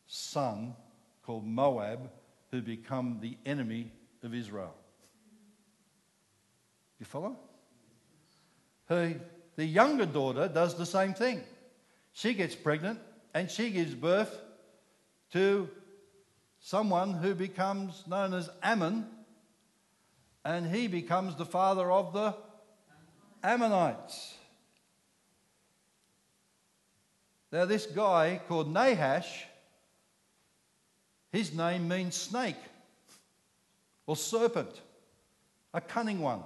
son 0.07 0.75
called 1.23 1.47
Moab, 1.47 2.11
who 2.50 2.61
become 2.61 3.19
the 3.21 3.37
enemy 3.47 3.90
of 4.23 4.35
Israel. 4.35 4.75
You 6.99 7.07
follow? 7.07 7.37
Her, 8.87 9.14
the 9.57 9.64
younger 9.64 10.07
daughter 10.07 10.49
does 10.49 10.76
the 10.76 10.87
same 10.87 11.14
thing. 11.14 11.42
She 12.12 12.35
gets 12.35 12.54
pregnant 12.54 13.00
and 13.35 13.50
she 13.50 13.71
gives 13.71 13.95
birth 13.95 14.38
to 15.33 15.69
someone 16.61 17.14
who 17.14 17.35
becomes 17.35 18.04
known 18.07 18.35
as 18.35 18.49
Ammon, 18.62 19.07
and 20.45 20.66
he 20.66 20.87
becomes 20.87 21.35
the 21.37 21.47
father 21.47 21.90
of 21.90 22.12
the 22.12 22.35
Ammonites. 23.42 24.35
Now, 27.52 27.66
this 27.66 27.87
guy 27.87 28.40
called 28.49 28.73
Nahash 28.73 29.44
his 31.32 31.54
name 31.54 31.88
means 31.88 32.14
snake 32.14 32.56
or 34.06 34.16
serpent, 34.16 34.82
a 35.73 35.80
cunning 35.80 36.21
one. 36.21 36.42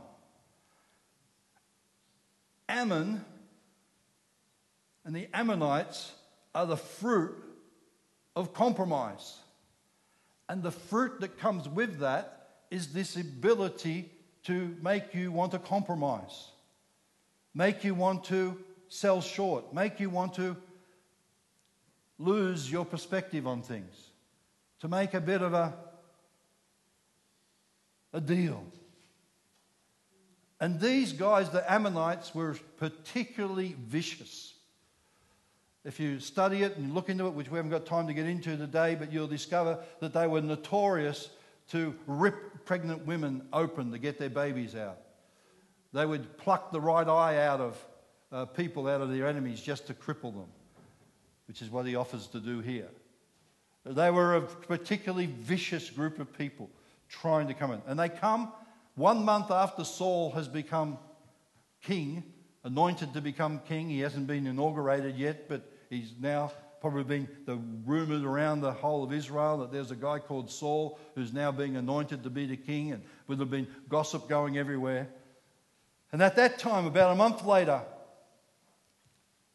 Ammon 2.69 3.25
and 5.05 5.15
the 5.15 5.29
Ammonites 5.35 6.13
are 6.55 6.67
the 6.67 6.77
fruit 6.77 7.35
of 8.37 8.55
compromise. 8.55 9.39
And 10.49 10.63
the 10.63 10.71
fruit 10.71 11.21
that 11.21 11.39
comes 11.39 11.69
with 11.69 11.99
that 11.99 12.49
is 12.71 12.93
this 12.93 13.17
ability 13.17 14.11
to 14.45 14.77
make 14.81 15.15
you 15.15 15.33
want 15.33 15.51
to 15.53 15.59
compromise, 15.59 16.51
make 17.55 17.83
you 17.83 17.95
want 17.95 18.23
to 18.25 18.57
sell 18.89 19.21
short, 19.21 19.75
make 19.75 19.99
you 19.99 20.09
want 20.09 20.35
to 20.35 20.57
lose 22.19 22.71
your 22.71 22.85
perspective 22.85 23.47
on 23.47 23.63
things 23.63 23.95
to 24.81 24.89
make 24.89 25.15
a 25.15 25.21
bit 25.21 25.43
of 25.43 25.55
a, 25.55 25.75
a 28.13 28.21
deal. 28.21 28.65
And 30.61 30.81
these 30.81 31.13
guys, 31.13 31.51
the 31.51 31.71
Ammonites, 31.71 32.35
were 32.35 32.57
particularly 32.79 33.77
vicious. 33.79 34.55
If 35.85 36.01
you 36.01 36.19
study 36.19 36.63
it 36.63 36.77
and 36.77 36.95
look 36.95 37.09
into 37.11 37.27
it, 37.27 37.35
which 37.35 37.51
we 37.51 37.57
haven't 37.57 37.71
got 37.71 37.87
time 37.87 38.07
to 38.07 38.15
get 38.15 38.27
into 38.27 38.57
today, 38.57 38.95
but 38.95 39.13
you'll 39.13 39.29
discover 39.29 39.79
that 40.01 40.13
they 40.13 40.27
were 40.27 40.41
notorious 40.41 41.29
to 41.69 41.95
rip 42.07 42.65
pregnant 42.65 43.07
women 43.07 43.47
open 43.53 43.93
to 43.93 43.99
get 43.99 44.19
their 44.19 44.31
babies 44.31 44.75
out. 44.75 44.99
They 45.93 46.07
would 46.07 46.39
pluck 46.39 46.73
the 46.73 46.81
right 46.81 47.07
eye 47.07 47.47
out 47.47 47.61
of 47.61 47.87
uh, 48.33 48.45
people, 48.47 48.89
out 48.89 49.01
of 49.01 49.11
their 49.11 49.27
enemies, 49.27 49.61
just 49.61 49.87
to 49.87 49.95
cripple 49.95 50.35
them, 50.35 50.49
which 51.47 51.63
is 51.63 51.71
what 51.71 51.87
he 51.87 51.97
offers 51.97 52.27
to 52.29 52.41
do 52.41 52.61
here. 52.61 52.89
They 53.85 54.11
were 54.11 54.37
a 54.37 54.41
particularly 54.43 55.27
vicious 55.27 55.91
group 55.91 56.19
of 56.19 56.37
people 56.37 56.71
trying 57.09 57.47
to 57.49 57.55
come 57.55 57.73
in. 57.73 57.83
And 57.87 57.99
they 57.99 58.09
come 58.09 58.53
one 58.97 59.25
month 59.25 59.51
after 59.51 59.85
Saul 59.85 60.33
has 60.33 60.49
become 60.49 60.99
king, 61.83 62.25
anointed 62.65 63.13
to 63.15 63.21
become 63.21 63.61
king. 63.69 63.89
He 63.89 64.01
hasn't 64.01 64.27
been 64.27 64.47
inaugurated 64.47 65.17
yet, 65.17 65.49
but 65.49 65.63
he's 65.89 66.13
now 66.21 66.51
probably 66.81 67.05
been 67.05 67.29
the 67.47 67.57
rumored 67.85 68.25
around 68.25 68.61
the 68.61 68.73
whole 68.73 69.05
of 69.05 69.13
Israel 69.13 69.59
that 69.59 69.73
there's 69.73 69.91
a 69.91 69.97
guy 69.97 70.19
called 70.19 70.51
Saul 70.51 70.99
who's 71.15 71.33
now 71.33 71.53
being 71.53 71.77
anointed 71.77 72.23
to 72.25 72.31
be 72.31 72.47
the 72.47 72.57
king, 72.57 72.93
and 72.93 73.03
would 73.29 73.39
have 73.39 73.51
been 73.51 73.69
gossip 73.89 74.29
going 74.29 74.59
everywhere. 74.59 75.09
And 76.13 76.23
at 76.23 76.37
that 76.37 76.59
time, 76.59 76.87
about 76.87 77.13
a 77.13 77.15
month 77.15 77.45
later, 77.45 77.83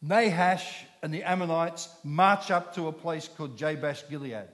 Nahash 0.00 0.84
and 1.02 1.12
the 1.12 1.24
Ammonites 1.24 1.88
march 2.04 2.50
up 2.50 2.74
to 2.74 2.88
a 2.88 2.92
place 2.92 3.28
called 3.28 3.56
Jabesh 3.56 4.08
Gilead. 4.08 4.48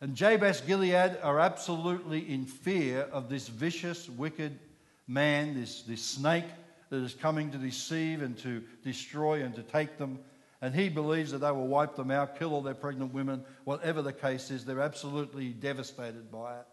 And 0.00 0.16
Jabesh 0.16 0.66
Gilead 0.66 1.18
are 1.22 1.38
absolutely 1.38 2.20
in 2.32 2.46
fear 2.46 3.00
of 3.12 3.28
this 3.28 3.48
vicious, 3.48 4.08
wicked 4.08 4.58
man, 5.06 5.54
this, 5.54 5.82
this 5.82 6.02
snake 6.02 6.44
that 6.90 6.96
is 6.96 7.14
coming 7.14 7.50
to 7.50 7.58
deceive 7.58 8.22
and 8.22 8.36
to 8.38 8.62
destroy 8.82 9.42
and 9.42 9.54
to 9.54 9.62
take 9.62 9.98
them. 9.98 10.18
And 10.62 10.74
he 10.74 10.88
believes 10.88 11.32
that 11.32 11.38
they 11.38 11.50
will 11.50 11.66
wipe 11.66 11.94
them 11.94 12.10
out, 12.10 12.38
kill 12.38 12.54
all 12.54 12.62
their 12.62 12.74
pregnant 12.74 13.12
women, 13.12 13.44
whatever 13.64 14.00
the 14.00 14.12
case 14.12 14.50
is. 14.50 14.64
They're 14.64 14.80
absolutely 14.80 15.50
devastated 15.50 16.30
by 16.30 16.60
it. 16.60 16.66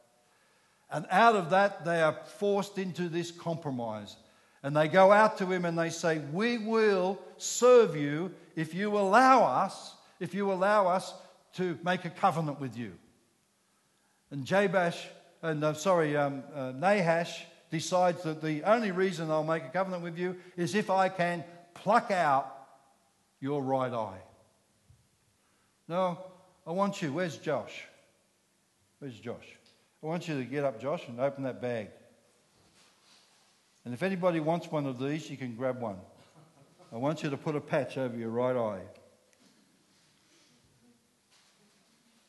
And 0.89 1.05
out 1.09 1.35
of 1.35 1.49
that, 1.51 1.85
they 1.85 2.01
are 2.01 2.17
forced 2.37 2.77
into 2.77 3.09
this 3.09 3.31
compromise. 3.31 4.15
And 4.63 4.75
they 4.75 4.87
go 4.87 5.11
out 5.11 5.37
to 5.39 5.45
him 5.51 5.65
and 5.65 5.77
they 5.77 5.89
say, 5.89 6.19
We 6.31 6.57
will 6.57 7.19
serve 7.37 7.95
you 7.95 8.31
if 8.55 8.73
you 8.73 8.97
allow 8.97 9.43
us, 9.43 9.95
if 10.19 10.33
you 10.33 10.51
allow 10.51 10.87
us 10.87 11.13
to 11.55 11.77
make 11.83 12.05
a 12.05 12.09
covenant 12.09 12.59
with 12.59 12.77
you. 12.77 12.93
And 14.29 14.45
Jabash, 14.45 14.97
and 15.41 15.63
uh, 15.63 15.73
sorry, 15.73 16.15
um, 16.15 16.43
uh, 16.55 16.71
Nahash 16.73 17.43
decides 17.71 18.23
that 18.23 18.41
the 18.41 18.63
only 18.63 18.91
reason 18.91 19.31
I'll 19.31 19.43
make 19.43 19.63
a 19.63 19.69
covenant 19.69 20.03
with 20.03 20.17
you 20.17 20.37
is 20.55 20.75
if 20.75 20.89
I 20.89 21.09
can 21.09 21.43
pluck 21.73 22.11
out 22.11 22.55
your 23.39 23.63
right 23.63 23.91
eye. 23.91 24.21
No, 25.87 26.19
I 26.65 26.71
want 26.71 27.01
you. 27.01 27.11
Where's 27.11 27.37
Josh? 27.37 27.85
Where's 28.99 29.19
Josh? 29.19 29.57
I 30.03 30.05
want 30.05 30.27
you 30.27 30.37
to 30.37 30.43
get 30.43 30.63
up, 30.63 30.79
Josh, 30.79 31.07
and 31.07 31.19
open 31.19 31.43
that 31.43 31.61
bag. 31.61 31.89
And 33.83 33.93
if 33.93 34.03
anybody 34.03 34.39
wants 34.39 34.71
one 34.71 34.85
of 34.85 34.99
these, 34.99 35.29
you 35.29 35.37
can 35.37 35.55
grab 35.55 35.81
one. 35.81 35.97
I 36.93 36.97
want 36.97 37.23
you 37.23 37.29
to 37.29 37.37
put 37.37 37.55
a 37.55 37.61
patch 37.61 37.97
over 37.97 38.15
your 38.15 38.29
right 38.29 38.55
eye. 38.55 38.81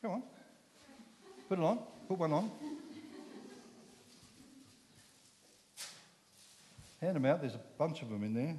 Come 0.01 0.11
on. 0.11 0.23
Put 1.49 1.59
it 1.59 1.63
on. 1.63 1.79
Put 2.07 2.17
one 2.17 2.33
on. 2.33 2.51
Hand 7.01 7.15
them 7.15 7.25
out. 7.25 7.41
There's 7.41 7.55
a 7.55 7.61
bunch 7.77 8.01
of 8.01 8.09
them 8.09 8.23
in 8.23 8.33
there. 8.33 8.55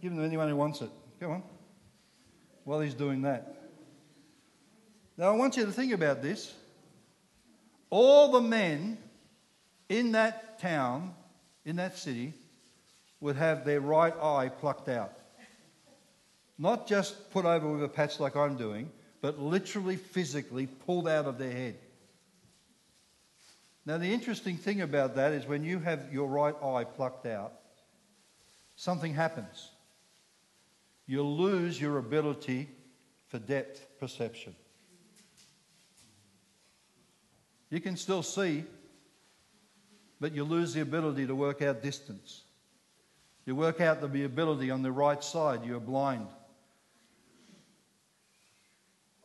Give 0.00 0.10
them 0.10 0.18
to 0.18 0.24
anyone 0.24 0.48
who 0.48 0.56
wants 0.56 0.80
it. 0.80 0.90
Come 1.20 1.30
on. 1.30 1.42
While 2.64 2.80
he's 2.80 2.94
doing 2.94 3.22
that. 3.22 3.56
Now, 5.16 5.32
I 5.32 5.36
want 5.36 5.56
you 5.56 5.64
to 5.64 5.72
think 5.72 5.92
about 5.92 6.20
this. 6.22 6.52
All 7.90 8.32
the 8.32 8.40
men 8.40 8.98
in 9.92 10.12
that 10.12 10.58
town, 10.58 11.14
in 11.66 11.76
that 11.76 11.98
city, 11.98 12.32
would 13.20 13.36
have 13.36 13.64
their 13.66 13.80
right 13.80 14.14
eye 14.16 14.48
plucked 14.48 14.88
out. 14.88 15.12
Not 16.58 16.88
just 16.88 17.30
put 17.30 17.44
over 17.44 17.68
with 17.68 17.84
a 17.84 17.88
patch 17.88 18.18
like 18.18 18.34
I'm 18.34 18.56
doing, 18.56 18.90
but 19.20 19.38
literally, 19.38 19.96
physically 19.96 20.66
pulled 20.66 21.06
out 21.06 21.26
of 21.26 21.38
their 21.38 21.52
head. 21.52 21.76
Now, 23.84 23.98
the 23.98 24.06
interesting 24.12 24.56
thing 24.56 24.80
about 24.80 25.16
that 25.16 25.32
is 25.32 25.46
when 25.46 25.62
you 25.62 25.78
have 25.80 26.12
your 26.12 26.26
right 26.26 26.54
eye 26.62 26.84
plucked 26.84 27.26
out, 27.26 27.52
something 28.76 29.12
happens. 29.12 29.70
You 31.06 31.22
lose 31.22 31.78
your 31.78 31.98
ability 31.98 32.68
for 33.26 33.38
depth 33.38 33.86
perception. 34.00 34.54
You 37.70 37.80
can 37.80 37.96
still 37.96 38.22
see, 38.22 38.64
but 40.22 40.32
you 40.32 40.44
lose 40.44 40.72
the 40.72 40.80
ability 40.80 41.26
to 41.26 41.34
work 41.34 41.62
out 41.62 41.82
distance. 41.82 42.42
You 43.44 43.56
work 43.56 43.80
out 43.80 44.00
the 44.00 44.22
ability 44.22 44.70
on 44.70 44.80
the 44.80 44.92
right 44.92 45.22
side, 45.22 45.64
you're 45.66 45.80
blind. 45.80 46.28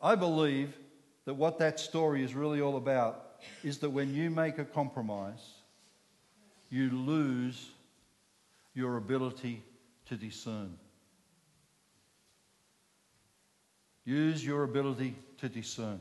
I 0.02 0.16
believe 0.16 0.76
that 1.24 1.34
what 1.34 1.60
that 1.60 1.78
story 1.78 2.24
is 2.24 2.34
really 2.34 2.60
all 2.60 2.76
about 2.76 3.36
is 3.62 3.78
that 3.78 3.90
when 3.90 4.12
you 4.12 4.28
make 4.28 4.58
a 4.58 4.64
compromise, 4.64 5.48
you 6.68 6.90
lose 6.90 7.70
your 8.74 8.96
ability 8.96 9.62
to 10.06 10.16
discern. 10.16 10.76
Use 14.04 14.44
your 14.44 14.64
ability 14.64 15.14
to 15.36 15.48
discern. 15.48 16.00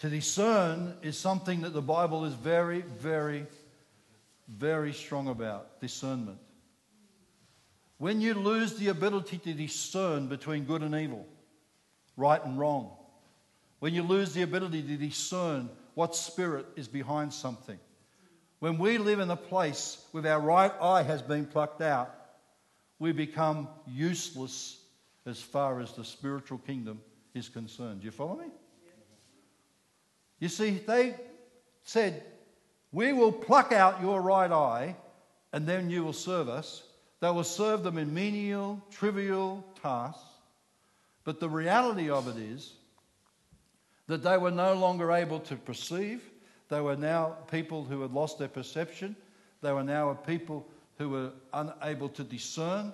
To 0.00 0.08
discern 0.08 0.96
is 1.02 1.18
something 1.18 1.60
that 1.60 1.74
the 1.74 1.82
Bible 1.82 2.24
is 2.24 2.32
very, 2.32 2.80
very, 2.80 3.46
very 4.48 4.94
strong 4.94 5.28
about 5.28 5.78
discernment. 5.80 6.38
When 7.98 8.22
you 8.22 8.32
lose 8.32 8.76
the 8.76 8.88
ability 8.88 9.38
to 9.38 9.52
discern 9.52 10.28
between 10.28 10.64
good 10.64 10.82
and 10.82 10.94
evil, 10.94 11.26
right 12.16 12.42
and 12.42 12.58
wrong, 12.58 12.92
when 13.80 13.92
you 13.92 14.02
lose 14.02 14.32
the 14.32 14.40
ability 14.40 14.82
to 14.82 14.96
discern 14.96 15.68
what 15.94 16.16
spirit 16.16 16.64
is 16.76 16.88
behind 16.88 17.34
something, 17.34 17.78
when 18.58 18.78
we 18.78 18.96
live 18.96 19.20
in 19.20 19.30
a 19.30 19.36
place 19.36 20.02
where 20.12 20.26
our 20.32 20.40
right 20.40 20.72
eye 20.80 21.02
has 21.02 21.20
been 21.20 21.44
plucked 21.44 21.82
out, 21.82 22.14
we 22.98 23.12
become 23.12 23.68
useless 23.86 24.80
as 25.26 25.42
far 25.42 25.80
as 25.80 25.92
the 25.92 26.04
spiritual 26.04 26.58
kingdom 26.58 27.02
is 27.34 27.50
concerned. 27.50 28.00
Do 28.00 28.06
you 28.06 28.12
follow 28.12 28.36
me? 28.36 28.46
You 30.40 30.48
see, 30.48 30.70
they 30.70 31.14
said, 31.84 32.22
We 32.90 33.12
will 33.12 33.30
pluck 33.32 33.72
out 33.72 34.02
your 34.02 34.20
right 34.20 34.50
eye 34.50 34.96
and 35.52 35.66
then 35.66 35.90
you 35.90 36.02
will 36.02 36.12
serve 36.12 36.48
us. 36.48 36.82
They 37.20 37.30
will 37.30 37.44
serve 37.44 37.82
them 37.82 37.98
in 37.98 38.12
menial, 38.12 38.82
trivial 38.90 39.64
tasks. 39.82 40.24
But 41.24 41.38
the 41.38 41.50
reality 41.50 42.08
of 42.08 42.28
it 42.28 42.40
is 42.40 42.72
that 44.06 44.22
they 44.22 44.38
were 44.38 44.50
no 44.50 44.74
longer 44.74 45.12
able 45.12 45.40
to 45.40 45.56
perceive. 45.56 46.22
They 46.68 46.80
were 46.80 46.96
now 46.96 47.36
people 47.50 47.84
who 47.84 48.00
had 48.00 48.12
lost 48.12 48.38
their 48.38 48.48
perception. 48.48 49.14
They 49.60 49.72
were 49.72 49.84
now 49.84 50.10
a 50.10 50.14
people 50.14 50.66
who 50.96 51.10
were 51.10 51.30
unable 51.52 52.08
to 52.10 52.24
discern 52.24 52.92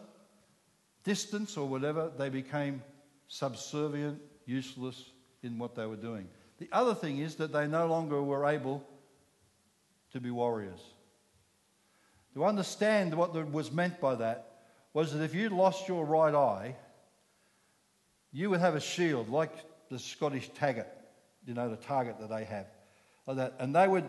distance 1.04 1.56
or 1.56 1.68
whatever. 1.68 2.10
They 2.18 2.28
became 2.28 2.82
subservient, 3.28 4.20
useless 4.44 5.10
in 5.42 5.58
what 5.58 5.76
they 5.76 5.86
were 5.86 5.96
doing. 5.96 6.28
The 6.58 6.68
other 6.72 6.94
thing 6.94 7.18
is 7.18 7.36
that 7.36 7.52
they 7.52 7.66
no 7.66 7.86
longer 7.86 8.22
were 8.22 8.46
able 8.46 8.82
to 10.12 10.20
be 10.20 10.30
warriors. 10.30 10.80
To 12.34 12.44
understand 12.44 13.14
what 13.14 13.34
was 13.50 13.72
meant 13.72 14.00
by 14.00 14.14
that 14.16 14.56
was 14.92 15.12
that 15.12 15.22
if 15.22 15.34
you 15.34 15.50
lost 15.50 15.88
your 15.88 16.04
right 16.04 16.34
eye, 16.34 16.76
you 18.32 18.50
would 18.50 18.60
have 18.60 18.74
a 18.74 18.80
shield 18.80 19.28
like 19.28 19.52
the 19.90 19.98
Scottish 19.98 20.50
Taggart, 20.54 20.88
you 21.46 21.54
know, 21.54 21.68
the 21.68 21.76
target 21.76 22.18
that 22.20 22.28
they 22.28 22.44
have. 22.44 22.66
Like 23.26 23.36
that. 23.36 23.54
And 23.58 23.74
they 23.74 23.88
would 23.88 24.04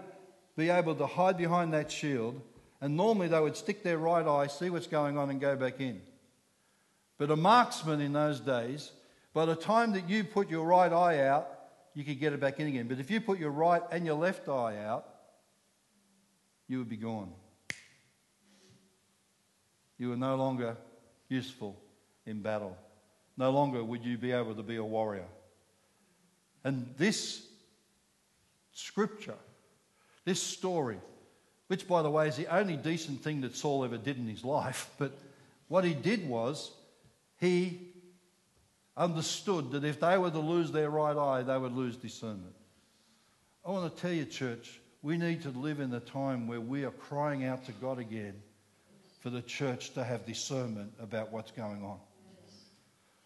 be 0.55 0.69
able 0.69 0.95
to 0.95 1.05
hide 1.05 1.37
behind 1.37 1.73
that 1.73 1.91
shield, 1.91 2.41
and 2.81 2.97
normally 2.97 3.27
they 3.27 3.39
would 3.39 3.55
stick 3.55 3.83
their 3.83 3.97
right 3.97 4.25
eye, 4.25 4.47
see 4.47 4.69
what's 4.69 4.87
going 4.87 5.17
on, 5.17 5.29
and 5.29 5.39
go 5.39 5.55
back 5.55 5.79
in. 5.79 6.01
But 7.17 7.31
a 7.31 7.35
marksman 7.35 8.01
in 8.01 8.13
those 8.13 8.39
days, 8.39 8.91
by 9.33 9.45
the 9.45 9.55
time 9.55 9.93
that 9.93 10.09
you 10.09 10.23
put 10.23 10.49
your 10.49 10.65
right 10.65 10.91
eye 10.91 11.27
out, 11.27 11.47
you 11.97 12.03
could 12.03 12.19
get 12.19 12.31
it 12.31 12.39
back 12.39 12.59
in 12.59 12.67
again. 12.67 12.87
But 12.87 12.99
if 12.99 13.09
you 13.09 13.19
put 13.19 13.39
your 13.39 13.49
right 13.49 13.81
and 13.91 14.05
your 14.05 14.13
left 14.13 14.47
eye 14.47 14.77
out, 14.85 15.03
you 16.67 16.77
would 16.77 16.89
be 16.89 16.95
gone. 16.95 17.31
You 19.97 20.09
were 20.09 20.15
no 20.15 20.35
longer 20.35 20.77
useful 21.27 21.75
in 22.27 22.43
battle. 22.43 22.77
No 23.35 23.49
longer 23.49 23.83
would 23.83 24.05
you 24.05 24.15
be 24.15 24.31
able 24.31 24.53
to 24.53 24.61
be 24.61 24.75
a 24.75 24.83
warrior. 24.83 25.25
And 26.63 26.87
this 26.99 27.43
scripture, 28.73 29.39
this 30.23 30.39
story, 30.39 30.99
which, 31.65 31.87
by 31.87 32.03
the 32.03 32.11
way, 32.11 32.27
is 32.27 32.35
the 32.35 32.55
only 32.55 32.77
decent 32.77 33.23
thing 33.23 33.41
that 33.41 33.55
Saul 33.55 33.83
ever 33.83 33.97
did 33.97 34.17
in 34.17 34.27
his 34.27 34.43
life, 34.43 34.91
but 34.99 35.17
what 35.67 35.83
he 35.83 35.95
did 35.95 36.29
was 36.29 36.69
he 37.37 37.79
understood 38.97 39.71
that 39.71 39.85
if 39.85 39.99
they 39.99 40.17
were 40.17 40.31
to 40.31 40.39
lose 40.39 40.71
their 40.71 40.89
right 40.89 41.15
eye, 41.15 41.43
they 41.43 41.57
would 41.57 41.73
lose 41.73 41.95
discernment. 41.95 42.55
I 43.65 43.71
want 43.71 43.95
to 43.95 44.01
tell 44.01 44.11
you, 44.11 44.25
church, 44.25 44.79
we 45.01 45.17
need 45.17 45.43
to 45.43 45.49
live 45.49 45.79
in 45.79 45.93
a 45.93 45.99
time 45.99 46.47
where 46.47 46.59
we 46.59 46.83
are 46.83 46.91
crying 46.91 47.45
out 47.45 47.65
to 47.65 47.71
God 47.73 47.99
again 47.99 48.41
for 49.19 49.29
the 49.29 49.41
church 49.41 49.93
to 49.93 50.03
have 50.03 50.25
discernment 50.25 50.93
about 50.99 51.31
what's 51.31 51.51
going 51.51 51.83
on. 51.83 51.99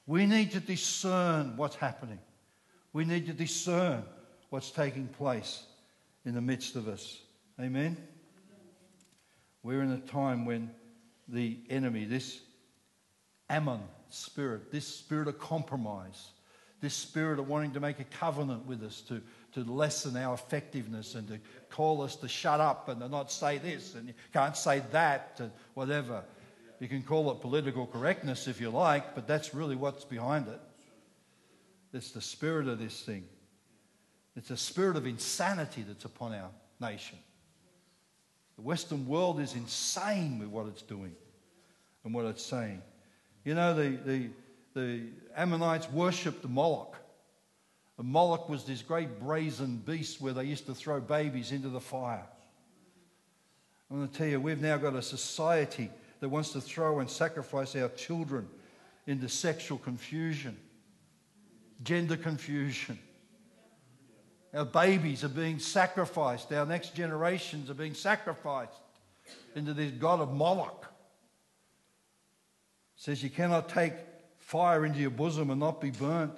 We 0.06 0.26
need 0.26 0.52
to 0.52 0.60
discern 0.60 1.56
what's 1.56 1.76
happening. 1.76 2.20
We 2.92 3.06
need 3.06 3.28
to 3.28 3.34
discern 3.34 4.04
what's 4.50 4.72
taking 4.72 5.08
place 5.08 5.64
in 6.26 6.34
the 6.34 6.42
midst 6.42 6.76
of 6.76 6.88
us. 6.88 7.22
Amen? 7.60 7.96
We're 9.64 9.82
in 9.82 9.92
a 9.92 10.00
time 10.00 10.46
when 10.46 10.72
the 11.28 11.60
enemy, 11.70 12.06
this 12.06 12.42
Ammon, 13.52 13.82
spirit, 14.10 14.72
this 14.72 14.88
spirit 14.88 15.28
of 15.28 15.38
compromise, 15.38 16.30
this 16.80 16.94
spirit 16.94 17.38
of 17.38 17.50
wanting 17.50 17.74
to 17.74 17.82
make 17.82 18.00
a 18.00 18.06
covenant 18.06 18.66
with 18.66 18.82
us 18.82 19.02
to, 19.02 19.22
to 19.52 19.70
lessen 19.70 20.16
our 20.16 20.34
effectiveness 20.34 21.16
and 21.16 21.28
to 21.28 21.38
call 21.70 22.02
us 22.02 22.16
to 22.16 22.30
shut 22.30 22.62
up 22.62 22.88
and 22.88 23.02
to 23.02 23.10
not 23.10 23.30
say 23.30 23.58
this 23.58 23.94
and 23.94 24.08
you 24.08 24.14
can't 24.34 24.56
say 24.56 24.82
that 24.92 25.36
and 25.40 25.52
whatever. 25.74 26.24
You 26.80 26.88
can 26.88 27.04
call 27.04 27.30
it 27.32 27.42
political 27.42 27.86
correctness 27.86 28.48
if 28.48 28.62
you 28.62 28.70
like, 28.70 29.16
but 29.16 29.28
that's 29.28 29.54
really 29.54 29.76
what's 29.76 30.06
behind 30.06 30.48
it. 30.48 30.60
It's 31.94 32.12
the 32.12 32.22
spirit 32.22 32.70
of 32.70 32.80
this 32.80 33.02
thing. 33.02 33.26
It's 34.38 34.50
a 34.50 34.58
spirit 34.58 34.96
of 34.96 35.06
insanity 35.06 35.84
that's 35.86 36.06
upon 36.06 36.34
our 36.34 36.50
nation. 36.80 37.18
The 38.56 38.62
Western 38.62 39.06
world 39.06 39.42
is 39.42 39.56
insane 39.56 40.40
with 40.40 40.48
what 40.48 40.68
it's 40.68 40.82
doing 40.82 41.16
and 42.06 42.14
what 42.14 42.26
it's 42.26 42.44
saying. 42.44 42.82
You 43.44 43.56
know, 43.56 43.74
the, 43.74 43.98
the, 44.06 44.30
the 44.74 45.02
Ammonites 45.36 45.90
worshipped 45.90 46.48
Moloch. 46.48 46.96
And 47.98 48.08
Moloch 48.08 48.50
was 48.50 48.64
this 48.64 48.82
great 48.82 49.20
brazen 49.20 49.78
beast 49.78 50.22
where 50.22 50.34
they 50.34 50.46
used 50.46 50.66
to 50.68 50.76
throw 50.76 51.00
babies 51.00 51.52
into 51.52 51.70
the 51.70 51.80
fire. 51.80 52.26
I'm 53.90 53.98
going 53.98 54.10
to 54.10 54.18
tell 54.18 54.28
you, 54.28 54.40
we've 54.40 54.62
now 54.62 54.78
got 54.78 54.96
a 54.96 55.02
society 55.02 55.90
that 56.20 56.30
wants 56.30 56.54
to 56.54 56.62
throw 56.62 57.00
and 57.00 57.10
sacrifice 57.10 57.76
our 57.76 57.90
children 57.90 58.48
into 59.08 59.28
sexual 59.28 59.78
confusion, 59.78 60.58
gender 61.84 62.16
confusion. 62.16 62.98
Our 64.54 64.66
babies 64.66 65.24
are 65.24 65.30
being 65.30 65.60
sacrificed. 65.60 66.52
Our 66.54 66.66
next 66.66 66.94
generations 66.96 67.70
are 67.70 67.74
being 67.74 67.94
sacrificed 67.94 68.74
into 69.56 69.74
this 69.74 69.92
God 69.92 70.20
of 70.20 70.32
Moloch. 70.32 70.91
Says 73.02 73.24
you 73.24 73.32
cannot 73.32 73.68
take 73.68 73.94
fire 74.38 74.86
into 74.86 75.00
your 75.00 75.10
bosom 75.10 75.50
and 75.50 75.60
not 75.60 75.82
be 75.82 75.90
burnt. 75.90 76.38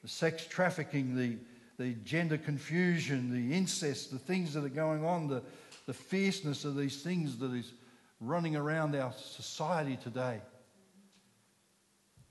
The 0.00 0.08
sex 0.08 0.46
trafficking, 0.46 1.14
the, 1.14 1.36
the 1.76 1.92
gender 1.96 2.38
confusion, 2.38 3.30
the 3.30 3.54
incest, 3.54 4.10
the 4.10 4.18
things 4.18 4.54
that 4.54 4.64
are 4.64 4.70
going 4.70 5.04
on, 5.04 5.28
the, 5.28 5.42
the 5.84 5.92
fierceness 5.92 6.64
of 6.64 6.76
these 6.76 7.02
things 7.02 7.36
that 7.40 7.52
is 7.52 7.74
running 8.22 8.56
around 8.56 8.96
our 8.96 9.12
society 9.12 9.98
today. 10.02 10.40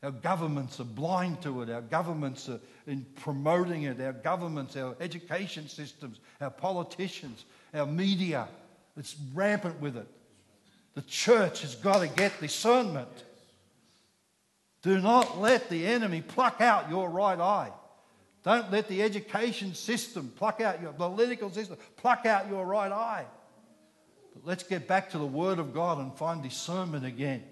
Our 0.01 0.09
governments 0.09 0.79
are 0.79 0.85
blind 0.85 1.43
to 1.43 1.61
it. 1.61 1.69
Our 1.69 1.81
governments 1.81 2.49
are 2.49 2.61
in 2.87 3.05
promoting 3.17 3.83
it. 3.83 4.01
Our 4.01 4.13
governments, 4.13 4.75
our 4.75 4.95
education 4.99 5.67
systems, 5.67 6.19
our 6.41 6.49
politicians, 6.49 7.45
our 7.75 7.85
media, 7.85 8.47
it's 8.97 9.15
rampant 9.35 9.79
with 9.79 9.97
it. 9.97 10.07
The 10.95 11.01
church 11.03 11.61
has 11.61 11.75
got 11.75 11.99
to 11.99 12.07
get 12.07 12.39
discernment. 12.41 13.23
Do 14.81 14.99
not 14.99 15.39
let 15.39 15.69
the 15.69 15.85
enemy 15.85 16.21
pluck 16.21 16.61
out 16.61 16.89
your 16.89 17.09
right 17.09 17.39
eye. 17.39 17.71
Don't 18.43 18.71
let 18.71 18.87
the 18.87 19.01
education 19.01 19.73
system 19.73 20.31
pluck 20.35 20.61
out 20.61 20.81
your 20.81 20.93
political 20.93 21.51
system, 21.51 21.77
pluck 21.97 22.25
out 22.25 22.49
your 22.49 22.65
right 22.65 22.91
eye. 22.91 23.25
But 24.33 24.45
let's 24.45 24.63
get 24.63 24.87
back 24.87 25.09
to 25.11 25.17
the 25.17 25.25
Word 25.25 25.59
of 25.59 25.73
God 25.73 25.99
and 25.99 26.15
find 26.15 26.41
discernment 26.41 27.05
again. 27.05 27.43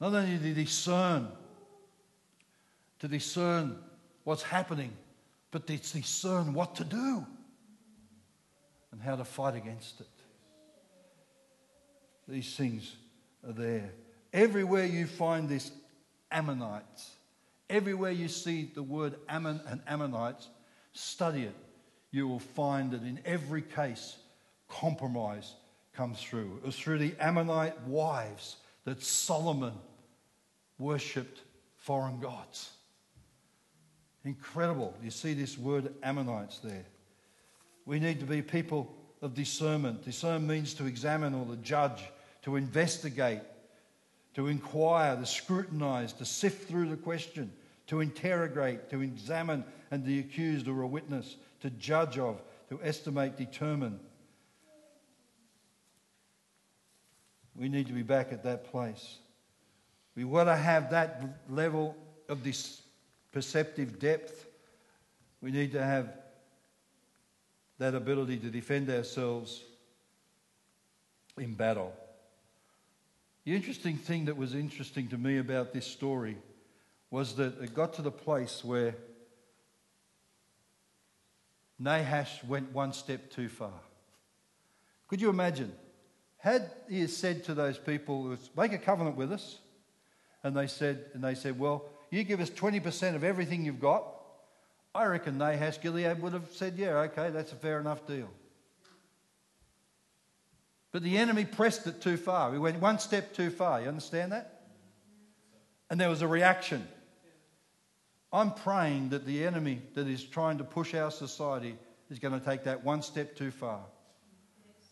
Not 0.00 0.14
only 0.14 0.38
to 0.38 0.54
discern, 0.54 1.28
to 3.00 3.08
discern 3.08 3.76
what's 4.24 4.42
happening, 4.42 4.92
but 5.50 5.66
to 5.66 5.76
discern 5.76 6.54
what 6.54 6.76
to 6.76 6.84
do 6.84 7.26
and 8.92 9.02
how 9.02 9.16
to 9.16 9.24
fight 9.24 9.56
against 9.56 10.00
it. 10.00 10.08
These 12.30 12.54
things 12.54 12.94
are 13.46 13.52
there. 13.52 13.90
Everywhere 14.32 14.86
you 14.86 15.06
find 15.06 15.48
this 15.48 15.72
Ammonites, 16.30 17.10
everywhere 17.68 18.12
you 18.12 18.28
see 18.28 18.70
the 18.72 18.82
word 18.82 19.16
Ammon 19.28 19.60
and 19.66 19.80
Ammonites, 19.86 20.48
study 20.92 21.42
it. 21.42 21.56
You 22.12 22.28
will 22.28 22.38
find 22.38 22.92
that 22.92 23.02
in 23.02 23.18
every 23.24 23.62
case, 23.62 24.16
compromise 24.68 25.54
comes 25.92 26.20
through. 26.20 26.58
It 26.62 26.66
was 26.66 26.76
through 26.76 26.98
the 26.98 27.14
Ammonite 27.18 27.80
wives 27.82 28.56
that 28.84 29.02
Solomon 29.02 29.74
worshipped 30.78 31.40
foreign 31.76 32.20
gods. 32.20 32.70
Incredible. 34.24 34.94
You 35.02 35.10
see 35.10 35.34
this 35.34 35.58
word 35.58 35.92
Ammonites 36.02 36.58
there. 36.58 36.86
We 37.86 37.98
need 37.98 38.20
to 38.20 38.26
be 38.26 38.40
people 38.42 38.94
of 39.22 39.34
discernment. 39.34 40.04
Discern 40.04 40.46
means 40.46 40.74
to 40.74 40.86
examine 40.86 41.34
or 41.34 41.44
to 41.46 41.56
judge, 41.56 42.04
to 42.42 42.56
investigate, 42.56 43.42
to 44.34 44.46
inquire, 44.46 45.16
to 45.16 45.26
scrutinize, 45.26 46.12
to 46.14 46.24
sift 46.24 46.68
through 46.68 46.88
the 46.88 46.96
question, 46.96 47.52
to 47.88 48.00
interrogate, 48.00 48.88
to 48.90 49.00
examine 49.00 49.64
and 49.90 50.04
the 50.04 50.20
accused 50.20 50.68
or 50.68 50.82
a 50.82 50.86
witness, 50.86 51.36
to 51.60 51.70
judge 51.70 52.18
of, 52.18 52.40
to 52.68 52.80
estimate, 52.82 53.36
determine. 53.36 53.98
We 57.56 57.68
need 57.68 57.88
to 57.88 57.92
be 57.92 58.02
back 58.02 58.32
at 58.32 58.44
that 58.44 58.70
place. 58.70 59.18
We 60.14 60.24
want 60.24 60.48
to 60.48 60.56
have 60.56 60.90
that 60.90 61.22
level 61.48 61.96
of 62.28 62.44
this 62.44 62.80
perceptive 63.32 63.98
depth. 63.98 64.46
We 65.40 65.50
need 65.50 65.72
to 65.72 65.82
have 65.82 66.12
that 67.78 67.94
ability 67.94 68.38
to 68.38 68.50
defend 68.50 68.90
ourselves 68.90 69.62
in 71.38 71.54
battle. 71.54 71.92
The 73.50 73.56
interesting 73.56 73.96
thing 73.96 74.26
that 74.26 74.36
was 74.36 74.54
interesting 74.54 75.08
to 75.08 75.18
me 75.18 75.38
about 75.38 75.72
this 75.72 75.84
story 75.84 76.36
was 77.10 77.34
that 77.34 77.60
it 77.60 77.74
got 77.74 77.94
to 77.94 78.02
the 78.02 78.12
place 78.12 78.64
where 78.64 78.94
Nahash 81.76 82.44
went 82.44 82.72
one 82.72 82.92
step 82.92 83.28
too 83.28 83.48
far. 83.48 83.72
Could 85.08 85.20
you 85.20 85.30
imagine? 85.30 85.72
Had 86.36 86.70
he 86.88 87.04
said 87.08 87.42
to 87.46 87.54
those 87.54 87.76
people, 87.76 88.36
make 88.56 88.72
a 88.72 88.78
covenant 88.78 89.16
with 89.16 89.32
us, 89.32 89.58
and 90.44 90.56
they 90.56 90.68
said, 90.68 91.06
and 91.14 91.24
they 91.24 91.34
said, 91.34 91.58
Well, 91.58 91.86
you 92.12 92.22
give 92.22 92.38
us 92.38 92.50
20% 92.50 93.16
of 93.16 93.24
everything 93.24 93.64
you've 93.64 93.80
got. 93.80 94.04
I 94.94 95.06
reckon 95.06 95.38
Nahash 95.38 95.80
Gilead 95.80 96.22
would 96.22 96.34
have 96.34 96.52
said, 96.52 96.74
Yeah, 96.78 96.98
okay, 96.98 97.30
that's 97.30 97.50
a 97.50 97.56
fair 97.56 97.80
enough 97.80 98.06
deal. 98.06 98.28
But 100.92 101.02
the 101.02 101.18
enemy 101.18 101.44
pressed 101.44 101.86
it 101.86 102.00
too 102.00 102.16
far. 102.16 102.50
We 102.50 102.58
went 102.58 102.80
one 102.80 102.98
step 102.98 103.32
too 103.32 103.50
far. 103.50 103.80
You 103.80 103.88
understand 103.88 104.32
that? 104.32 104.62
And 105.88 106.00
there 106.00 106.08
was 106.08 106.22
a 106.22 106.28
reaction. 106.28 106.86
I'm 108.32 108.52
praying 108.52 109.10
that 109.10 109.26
the 109.26 109.44
enemy 109.44 109.82
that 109.94 110.06
is 110.06 110.22
trying 110.22 110.58
to 110.58 110.64
push 110.64 110.94
our 110.94 111.10
society 111.10 111.76
is 112.10 112.18
going 112.18 112.38
to 112.38 112.44
take 112.44 112.64
that 112.64 112.84
one 112.84 113.02
step 113.02 113.36
too 113.36 113.50
far. 113.50 113.80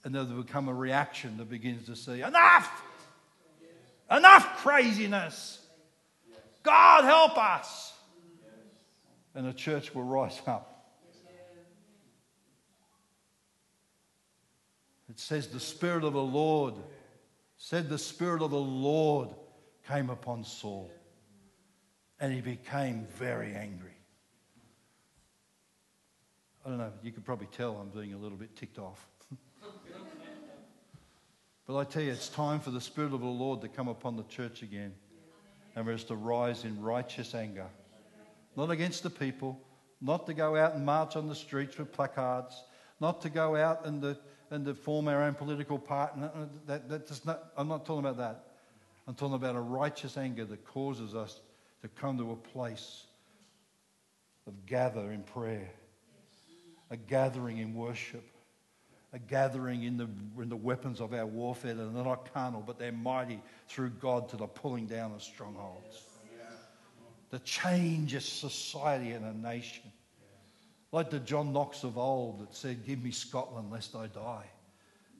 And 0.04 0.14
that 0.14 0.24
there 0.24 0.36
will 0.36 0.44
become 0.44 0.68
a 0.68 0.74
reaction 0.74 1.36
that 1.38 1.50
begins 1.50 1.86
to 1.86 1.96
say, 1.96 2.22
Enough! 2.22 2.70
Enough 4.10 4.58
craziness. 4.58 5.60
God 6.62 7.04
help 7.04 7.36
us. 7.36 7.92
And 9.34 9.46
the 9.46 9.52
church 9.52 9.94
will 9.94 10.04
rise 10.04 10.40
up. 10.46 10.77
It 15.18 15.22
says, 15.22 15.48
The 15.48 15.58
Spirit 15.58 16.04
of 16.04 16.12
the 16.12 16.22
Lord, 16.22 16.74
said 17.56 17.88
the 17.88 17.98
Spirit 17.98 18.40
of 18.40 18.52
the 18.52 18.56
Lord 18.56 19.30
came 19.88 20.10
upon 20.10 20.44
Saul. 20.44 20.92
And 22.20 22.32
he 22.32 22.40
became 22.40 23.04
very 23.16 23.52
angry. 23.52 23.96
I 26.64 26.68
don't 26.68 26.78
know, 26.78 26.92
you 27.02 27.10
could 27.10 27.24
probably 27.24 27.48
tell 27.48 27.76
I'm 27.76 27.88
being 27.88 28.14
a 28.14 28.16
little 28.16 28.38
bit 28.38 28.54
ticked 28.54 28.78
off. 28.78 29.04
But 31.66 31.76
I 31.76 31.84
tell 31.84 32.02
you, 32.02 32.12
it's 32.12 32.30
time 32.30 32.60
for 32.60 32.70
the 32.70 32.80
Spirit 32.80 33.12
of 33.12 33.20
the 33.20 33.26
Lord 33.26 33.60
to 33.60 33.68
come 33.68 33.88
upon 33.88 34.16
the 34.16 34.22
church 34.22 34.62
again 34.62 34.94
and 35.76 35.84
for 35.84 35.92
us 35.92 36.02
to 36.04 36.16
rise 36.16 36.64
in 36.64 36.80
righteous 36.80 37.34
anger. 37.34 37.66
Not 38.56 38.70
against 38.70 39.02
the 39.02 39.10
people, 39.10 39.60
not 40.00 40.26
to 40.28 40.32
go 40.32 40.56
out 40.56 40.74
and 40.74 40.86
march 40.86 41.14
on 41.14 41.28
the 41.28 41.34
streets 41.34 41.76
with 41.76 41.92
placards, 41.92 42.64
not 43.00 43.20
to 43.20 43.28
go 43.28 43.54
out 43.54 43.84
and 43.84 44.00
to, 44.00 44.16
and 44.50 44.64
to 44.64 44.74
form 44.74 45.08
our 45.08 45.22
own 45.22 45.34
political 45.34 45.78
party. 45.78 46.20
Uh, 46.22 46.46
that, 46.66 46.88
that 46.88 47.26
not, 47.26 47.52
I'm 47.56 47.68
not 47.68 47.84
talking 47.84 48.04
about 48.04 48.18
that. 48.18 48.44
I'm 49.06 49.14
talking 49.14 49.34
about 49.34 49.56
a 49.56 49.60
righteous 49.60 50.16
anger 50.16 50.44
that 50.44 50.64
causes 50.66 51.14
us 51.14 51.40
to 51.82 51.88
come 51.88 52.18
to 52.18 52.32
a 52.32 52.36
place 52.36 53.04
of 54.46 54.66
gather 54.66 55.12
in 55.12 55.22
prayer, 55.22 55.70
a 56.90 56.96
gathering 56.96 57.58
in 57.58 57.74
worship 57.74 58.24
a 59.12 59.18
gathering 59.18 59.84
in 59.84 59.96
the, 59.96 60.08
in 60.40 60.48
the 60.48 60.56
weapons 60.56 61.00
of 61.00 61.14
our 61.14 61.26
warfare 61.26 61.74
that 61.74 61.82
are 61.82 62.04
not 62.04 62.32
carnal, 62.32 62.62
but 62.66 62.78
they're 62.78 62.92
mighty 62.92 63.40
through 63.66 63.90
God 63.90 64.28
to 64.30 64.36
the 64.36 64.46
pulling 64.46 64.86
down 64.86 65.12
of 65.12 65.22
strongholds. 65.22 66.02
The 67.30 67.38
change 67.40 68.14
of 68.14 68.22
society 68.22 69.12
and 69.12 69.24
a 69.24 69.36
nation. 69.36 69.84
Like 70.90 71.10
the 71.10 71.20
John 71.20 71.52
Knox 71.52 71.84
of 71.84 71.98
old 71.98 72.40
that 72.40 72.54
said, 72.54 72.86
Give 72.86 73.02
me 73.02 73.10
Scotland 73.10 73.70
lest 73.70 73.94
I 73.94 74.06
die. 74.06 74.46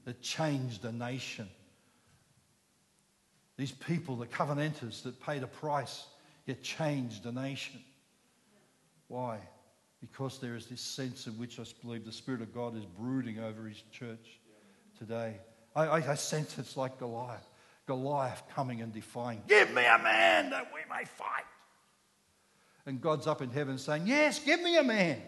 That 0.04 0.22
changed 0.22 0.84
a 0.84 0.92
nation. 0.92 1.48
These 3.56 3.72
people, 3.72 4.16
the 4.16 4.26
Covenanters 4.26 5.02
that 5.02 5.20
paid 5.20 5.42
a 5.42 5.46
price, 5.46 6.06
yet 6.46 6.62
changed 6.62 7.26
a 7.26 7.32
nation. 7.32 7.80
Why? 9.08 9.40
because 10.00 10.38
there 10.38 10.54
is 10.54 10.66
this 10.66 10.80
sense 10.80 11.26
in 11.26 11.32
which 11.34 11.58
I 11.58 11.64
believe 11.82 12.04
the 12.04 12.12
Spirit 12.12 12.40
of 12.40 12.54
God 12.54 12.76
is 12.76 12.84
brooding 12.84 13.40
over 13.40 13.66
His 13.66 13.82
church 13.90 14.38
today. 14.98 15.36
I, 15.74 15.84
I, 15.84 16.10
I 16.12 16.14
sense 16.14 16.56
it's 16.58 16.76
like 16.76 16.98
Goliath. 16.98 17.48
Goliath 17.86 18.42
coming 18.54 18.80
and 18.82 18.92
defying, 18.92 19.42
Give 19.48 19.72
me 19.72 19.84
a 19.84 19.98
man 19.98 20.50
that 20.50 20.70
we 20.74 20.80
may 20.94 21.04
fight. 21.04 21.44
And 22.86 23.00
God's 23.00 23.26
up 23.26 23.42
in 23.42 23.50
heaven 23.50 23.78
saying, 23.78 24.06
Yes, 24.06 24.38
give 24.38 24.62
me 24.62 24.76
a 24.76 24.84
man. 24.84 25.20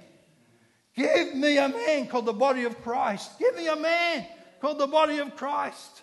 Give 0.94 1.34
me 1.34 1.58
a 1.58 1.68
man 1.68 2.06
called 2.08 2.26
the 2.26 2.32
body 2.32 2.64
of 2.64 2.82
Christ. 2.82 3.38
Give 3.38 3.54
me 3.54 3.68
a 3.68 3.76
man 3.76 4.26
called 4.60 4.78
the 4.78 4.86
body 4.86 5.18
of 5.18 5.36
Christ. 5.36 6.02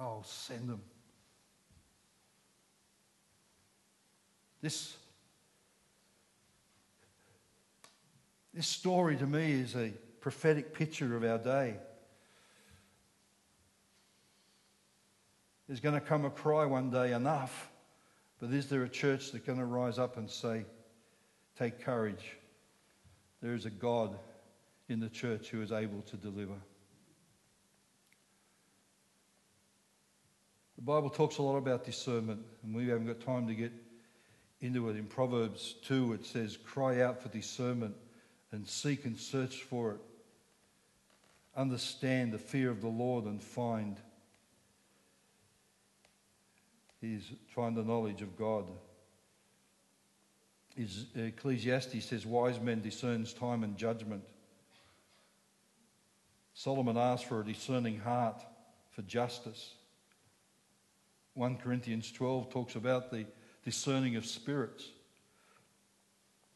Oh, 0.00 0.22
send 0.24 0.68
them. 0.68 0.80
This, 4.60 4.96
this 8.52 8.66
story 8.66 9.16
to 9.16 9.26
me 9.26 9.52
is 9.52 9.76
a 9.76 9.92
prophetic 10.20 10.72
picture 10.72 11.16
of 11.16 11.24
our 11.24 11.38
day. 11.38 11.76
There's 15.66 15.80
going 15.80 15.94
to 15.94 16.00
come 16.00 16.24
a 16.24 16.30
cry 16.30 16.64
one 16.64 16.90
day, 16.90 17.12
enough. 17.12 17.70
But 18.40 18.50
is 18.50 18.68
there 18.68 18.84
a 18.84 18.88
church 18.88 19.32
that's 19.32 19.44
going 19.44 19.58
to 19.58 19.64
rise 19.64 19.98
up 19.98 20.16
and 20.16 20.30
say, 20.30 20.64
Take 21.58 21.80
courage? 21.80 22.36
There 23.42 23.54
is 23.54 23.66
a 23.66 23.70
God 23.70 24.16
in 24.88 25.00
the 25.00 25.08
church 25.08 25.48
who 25.48 25.60
is 25.60 25.72
able 25.72 26.02
to 26.02 26.16
deliver. 26.16 26.54
The 30.76 30.82
Bible 30.82 31.10
talks 31.10 31.38
a 31.38 31.42
lot 31.42 31.56
about 31.56 31.84
discernment, 31.84 32.40
and 32.62 32.74
we 32.74 32.86
haven't 32.86 33.06
got 33.06 33.20
time 33.20 33.48
to 33.48 33.54
get 33.54 33.72
into 34.60 34.88
it. 34.88 34.96
In 34.96 35.06
Proverbs 35.06 35.74
2, 35.84 36.12
it 36.12 36.24
says, 36.24 36.56
Cry 36.56 37.00
out 37.00 37.20
for 37.20 37.28
discernment 37.30 37.96
and 38.52 38.66
seek 38.66 39.04
and 39.04 39.18
search 39.18 39.62
for 39.62 39.92
it. 39.92 40.00
Understand 41.56 42.32
the 42.32 42.38
fear 42.38 42.70
of 42.70 42.80
the 42.80 42.88
Lord 42.88 43.24
and 43.24 43.42
find 43.42 43.96
his 47.00 47.22
trying 47.52 47.74
the 47.74 47.82
knowledge 47.82 48.22
of 48.22 48.36
God. 48.36 48.64
His, 50.74 51.06
Ecclesiastes 51.14 52.04
says, 52.04 52.24
Wise 52.24 52.60
men 52.60 52.80
discerns 52.80 53.32
time 53.32 53.64
and 53.64 53.76
judgment. 53.76 54.22
Solomon 56.54 56.96
asked 56.96 57.26
for 57.26 57.40
a 57.40 57.44
discerning 57.44 57.98
heart 58.00 58.42
for 58.90 59.02
justice. 59.02 59.74
1 61.34 61.58
Corinthians 61.58 62.10
12 62.10 62.50
talks 62.50 62.74
about 62.74 63.10
the 63.10 63.24
discerning 63.64 64.16
of 64.16 64.26
spirits. 64.26 64.88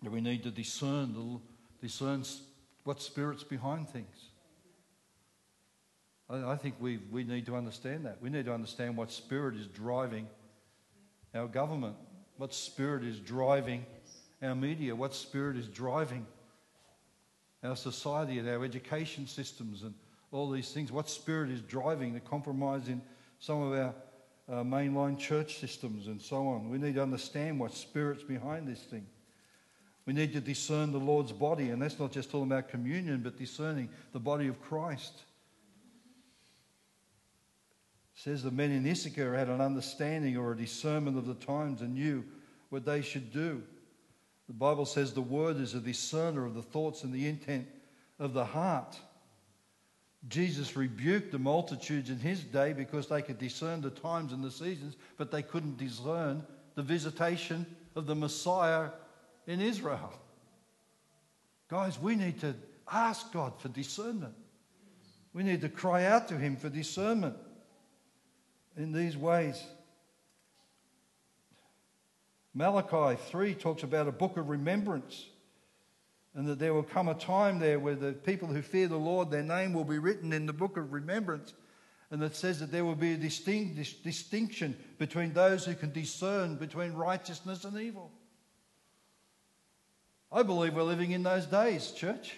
That 0.03 0.11
we 0.11 0.21
need 0.21 0.43
to 0.43 0.51
discern, 0.51 1.41
discern 1.81 2.25
what 2.83 3.01
spirit's 3.01 3.45
behind 3.45 3.89
things. 3.89 4.32
I, 6.33 6.57
think 6.57 6.77
we, 6.81 6.99
we 7.11 7.25
need 7.25 7.47
to 7.47 7.57
understand 7.57 8.07
that. 8.07 8.17
We 8.23 8.31
need 8.31 8.47
to 8.47 8.55
understand 8.55 8.97
what 8.97 9.11
spirit 9.11 9.55
is 9.57 9.67
driving 9.67 10.27
our 11.35 11.47
government, 11.47 11.97
what 12.39 12.55
spirit 12.55 13.05
is 13.05 13.19
driving 13.19 13.85
our 14.43 14.55
media, 14.55 14.97
what 14.97 15.15
spirit 15.15 15.57
is 15.57 15.69
driving 15.69 16.27
our 17.63 17.77
society 17.77 18.39
and 18.39 18.49
our 18.49 18.65
education 18.65 19.27
systems 19.27 19.83
and 19.83 19.95
all 20.31 20.51
these 20.51 20.73
things. 20.73 20.91
What 20.91 21.09
spirit 21.11 21.51
is 21.51 21.61
driving 21.61 22.15
the 22.15 22.21
compromise 22.21 22.89
in 22.89 23.03
some 23.39 23.61
of 23.63 23.73
our 23.79 23.95
uh, 24.49 24.65
mainline 24.65 25.19
church 25.19 25.59
systems 25.59 26.07
and 26.07 26.21
so 26.21 26.49
on. 26.49 26.71
We 26.71 26.79
need 26.79 26.95
to 26.95 27.03
understand 27.03 27.61
what 27.61 27.73
spirit's 27.73 28.23
behind 28.23 28.67
this 28.67 28.81
thing. 28.81 29.07
We 30.07 30.13
need 30.13 30.33
to 30.33 30.41
discern 30.41 30.91
the 30.91 30.99
Lord's 30.99 31.31
body, 31.31 31.71
and 31.71 31.81
that's 31.81 31.99
not 31.99 32.11
just 32.11 32.31
talking 32.31 32.51
about 32.51 32.69
communion, 32.69 33.21
but 33.23 33.39
discerning 33.39 33.89
the 34.13 34.19
body 34.19 34.49
of 34.49 34.61
Christ. 34.61 35.23
Says 38.23 38.45
the 38.45 38.53
men 38.53 38.71
in 38.71 38.89
Issachar 38.89 39.35
had 39.35 39.49
an 39.49 39.61
understanding 39.61 40.37
or 40.37 40.53
a 40.53 40.57
discernment 40.57 41.19
of 41.19 41.27
the 41.27 41.35
times 41.35 41.81
and 41.81 41.95
knew 41.95 42.25
what 42.69 42.85
they 42.85 43.03
should 43.03 43.33
do. 43.33 43.65
The 44.47 44.53
Bible 44.53 44.87
says 44.87 45.13
the 45.13 45.21
word 45.21 45.57
is 45.57 45.75
a 45.75 45.81
discerner 45.81 46.47
of 46.47 46.55
the 46.55 46.63
thoughts 46.63 47.03
and 47.03 47.13
the 47.13 47.27
intent 47.27 47.67
of 48.21 48.33
the 48.33 48.45
heart. 48.45 48.97
Jesus 50.29 50.77
rebuked 50.77 51.33
the 51.33 51.39
multitudes 51.41 52.11
in 52.11 52.19
his 52.21 52.45
day 52.45 52.73
because 52.73 53.09
they 53.09 53.23
could 53.23 53.41
discern 53.41 53.81
the 53.81 53.91
times 53.91 54.33
and 54.33 54.45
the 54.45 54.53
seasons, 54.53 54.95
but 55.17 55.33
they 55.33 55.43
couldn't 55.43 55.79
discern 55.79 56.45
the 56.77 56.83
visitation 56.85 57.67
of 57.97 58.07
the 58.07 58.15
Messiah 58.15 58.91
in 59.49 59.61
Israel. 59.61 60.13
Guys, 61.67 61.99
we 61.99 62.15
need 62.15 62.41
to 62.43 62.55
ask 62.89 63.33
God 63.33 63.61
for 63.61 63.67
discernment. 63.67 64.35
We 65.33 65.43
need 65.43 65.63
to 65.63 65.69
cry 65.69 66.05
out 66.05 66.29
to 66.29 66.39
Him 66.39 66.55
for 66.55 66.69
discernment 66.69 67.35
in 68.77 68.93
these 68.93 69.17
ways. 69.17 69.63
Malachi 72.55 73.21
3 73.31 73.55
talks 73.55 73.83
about 73.83 74.09
a 74.09 74.13
book 74.13 74.37
of 74.37 74.49
remembrance 74.49 75.27
and 76.35 76.47
that 76.49 76.59
there 76.59 76.73
will 76.73 76.83
come 76.83 77.09
a 77.09 77.15
time 77.15 77.59
there 77.59 77.79
where 77.79 77.95
the 77.95 78.13
people 78.13 78.49
who 78.49 78.63
fear 78.63 78.89
the 78.89 78.97
Lord, 78.97 79.31
their 79.31 79.43
name 79.43 79.73
will 79.73 79.85
be 79.85 79.99
written 79.99 80.33
in 80.33 80.47
the 80.47 80.53
book 80.53 80.77
of 80.77 80.93
remembrance. 80.93 81.53
And 82.11 82.23
it 82.23 82.37
says 82.37 82.61
that 82.61 82.71
there 82.71 82.85
will 82.85 82.95
be 82.95 83.13
a 83.13 83.17
distinct, 83.17 83.77
distinction 84.03 84.77
between 84.99 85.33
those 85.33 85.65
who 85.65 85.75
can 85.75 85.93
discern 85.93 86.57
between 86.57 86.93
righteousness 86.93 87.65
and 87.65 87.79
evil. 87.79 88.11
I 90.31 90.43
believe 90.43 90.75
we're 90.75 90.83
living 90.83 91.11
in 91.11 91.23
those 91.23 91.47
days, 91.47 91.91
church, 91.91 92.35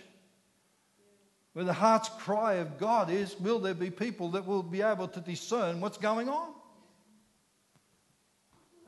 where 1.54 1.64
the 1.64 1.72
heart's 1.72 2.08
cry 2.08 2.54
of 2.54 2.78
God 2.78 3.10
is 3.10 3.38
will 3.40 3.60
there 3.60 3.74
be 3.74 3.90
people 3.90 4.30
that 4.32 4.46
will 4.46 4.62
be 4.62 4.82
able 4.82 5.08
to 5.08 5.20
discern 5.20 5.80
what's 5.80 5.98
going 5.98 6.28
on? 6.28 6.52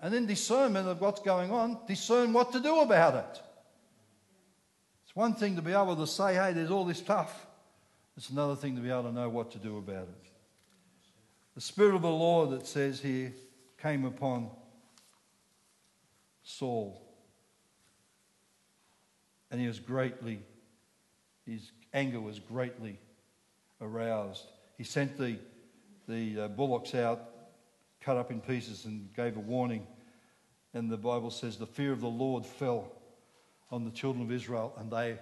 And 0.03 0.15
in 0.15 0.27
discernment 0.27 0.89
of 0.89 1.01
what's 1.01 1.21
going 1.21 1.51
on, 1.51 1.79
discern 1.89 2.33
what 2.33 2.53
to 2.53 2.61
do 2.61 2.81
about 2.81 3.15
it. 3.15 3.41
It's 5.05 5.17
one 5.17 5.35
thing 5.35 5.57
to 5.57 5.63
be 5.63 5.73
able 5.73 5.97
to 5.97 6.07
say, 6.07 6.35
hey, 6.35 6.53
there's 6.53 6.71
all 6.71 6.85
this 6.85 6.99
stuff. 6.99 7.47
It's 8.17 8.31
another 8.31 8.57
thing 8.57 8.77
to 8.77 8.83
be 8.83 8.91
able 8.91 9.05
to 9.05 9.13
know 9.13 9.29
what 9.29 9.53
to 9.53 9.59
do 9.59 9.79
about 9.79 10.09
it. 10.09 10.31
The 11.55 11.61
Spirit 11.61 11.95
of 11.95 12.03
the 12.03 12.11
Lord, 12.11 12.51
that 12.51 12.67
says 12.67 13.01
here, 13.01 13.33
came 13.79 14.05
upon 14.05 14.51
Saul. 16.43 17.03
And 19.51 19.61
he 19.61 19.67
was 19.67 19.79
greatly, 19.79 20.41
his 21.47 21.71
anger 21.97 22.21
was 22.21 22.39
greatly 22.39 22.99
aroused. 23.81 24.45
He 24.77 24.85
sent 24.85 25.17
the, 25.17 25.39
the 26.07 26.43
uh, 26.43 26.49
bullocks 26.49 26.95
out, 26.95 27.21
cut 28.01 28.19
up 28.19 28.31
in 28.31 28.41
pieces, 28.41 28.85
and 28.85 29.13
gave 29.17 29.37
a 29.37 29.41
warning. 29.41 29.87
And 30.75 30.91
the 30.91 30.99
Bible 30.99 31.31
says 31.31 31.57
the 31.57 31.67
fear 31.67 31.93
of 31.93 32.03
the 32.03 32.07
Lord 32.07 32.45
fell 32.45 32.93
on 33.73 33.85
the 33.85 33.91
children 33.91 34.25
of 34.25 34.31
Israel, 34.31 34.75
and 34.77 34.91
they 34.91 35.19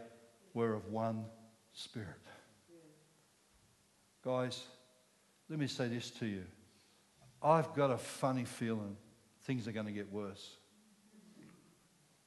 were 0.53 0.75
of 0.75 0.89
one 0.89 1.25
spirit. 1.73 2.09
Guys, 4.25 4.65
let 5.49 5.59
me 5.59 5.69
say 5.69 5.87
this 5.87 6.11
to 6.11 6.27
you. 6.27 6.43
I've 7.41 7.73
got 7.75 7.91
a 7.91 7.99
funny 7.99 8.45
feeling 8.45 8.97
things 9.43 9.69
are 9.69 9.73
going 9.73 9.87
to 9.87 9.93
get 9.93 10.11
worse. 10.11 10.57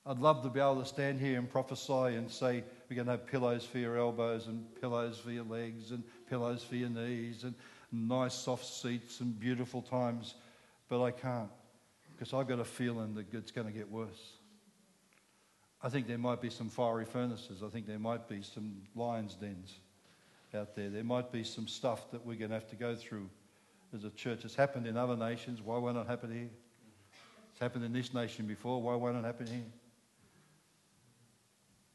I'd 0.08 0.20
love 0.20 0.42
to 0.44 0.50
be 0.50 0.62
able 0.62 0.80
to 0.82 0.86
stand 0.86 1.20
here 1.20 1.38
and 1.38 1.50
prophesy 1.50 2.16
and 2.16 2.32
say 2.32 2.64
we're 2.90 2.96
going 2.96 3.08
to 3.08 3.12
have 3.12 3.28
pillows 3.28 3.66
for 3.66 3.78
your 3.78 3.98
elbows 3.98 4.48
and 4.48 4.66
pillows 4.80 5.20
for 5.20 5.32
your 5.32 5.44
legs 5.44 5.92
and 5.92 6.02
pillows 6.30 6.64
for 6.64 6.78
your 6.78 6.90
knees 6.90 7.44
and 7.44 7.54
nice 7.92 8.34
soft 8.34 8.66
seats 8.66 9.20
and 9.20 9.38
beautiful 9.38 9.82
times, 9.82 10.36
but 10.88 11.04
I 11.04 11.12
can't 11.12 11.50
because 12.14 12.34
I've 12.34 12.48
got 12.48 12.60
a 12.60 12.66
feeling 12.66 13.16
that 13.16 13.34
it's 13.34 13.52
going 13.52 13.68
to 13.68 13.74
get 13.74 13.92
worse. 13.92 14.38
I 15.84 15.90
think 15.90 16.08
there 16.08 16.18
might 16.18 16.42
be 16.42 16.50
some 16.50 16.70
fiery 16.70 17.06
furnaces. 17.06 17.62
I 17.62 17.68
think 17.68 17.86
there 17.86 18.00
might 18.00 18.30
be 18.30 18.42
some 18.42 18.84
lions' 18.96 19.36
dens 19.36 19.76
out 20.56 20.74
there. 20.74 20.90
There 20.90 21.04
might 21.04 21.34
be 21.34 21.44
some 21.44 21.68
stuff 21.68 22.10
that 22.12 22.26
we're 22.26 22.38
going 22.38 22.52
to 22.52 22.56
have 22.56 22.70
to 22.70 22.78
go 22.78 22.96
through 22.96 23.30
as 23.94 24.06
a 24.06 24.10
church. 24.12 24.46
It's 24.46 24.56
happened 24.56 24.88
in 24.88 24.96
other 24.96 25.18
nations. 25.18 25.62
Why 25.62 25.78
won't 25.78 25.98
it 25.98 26.08
happen 26.08 26.32
here? 26.32 26.50
It's 27.52 27.60
happened 27.60 27.84
in 27.84 27.92
this 27.92 28.14
nation 28.14 28.48
before. 28.48 28.82
Why 28.82 28.96
won't 28.96 29.18
it 29.18 29.26
happen 29.26 29.48
here? 29.48 29.66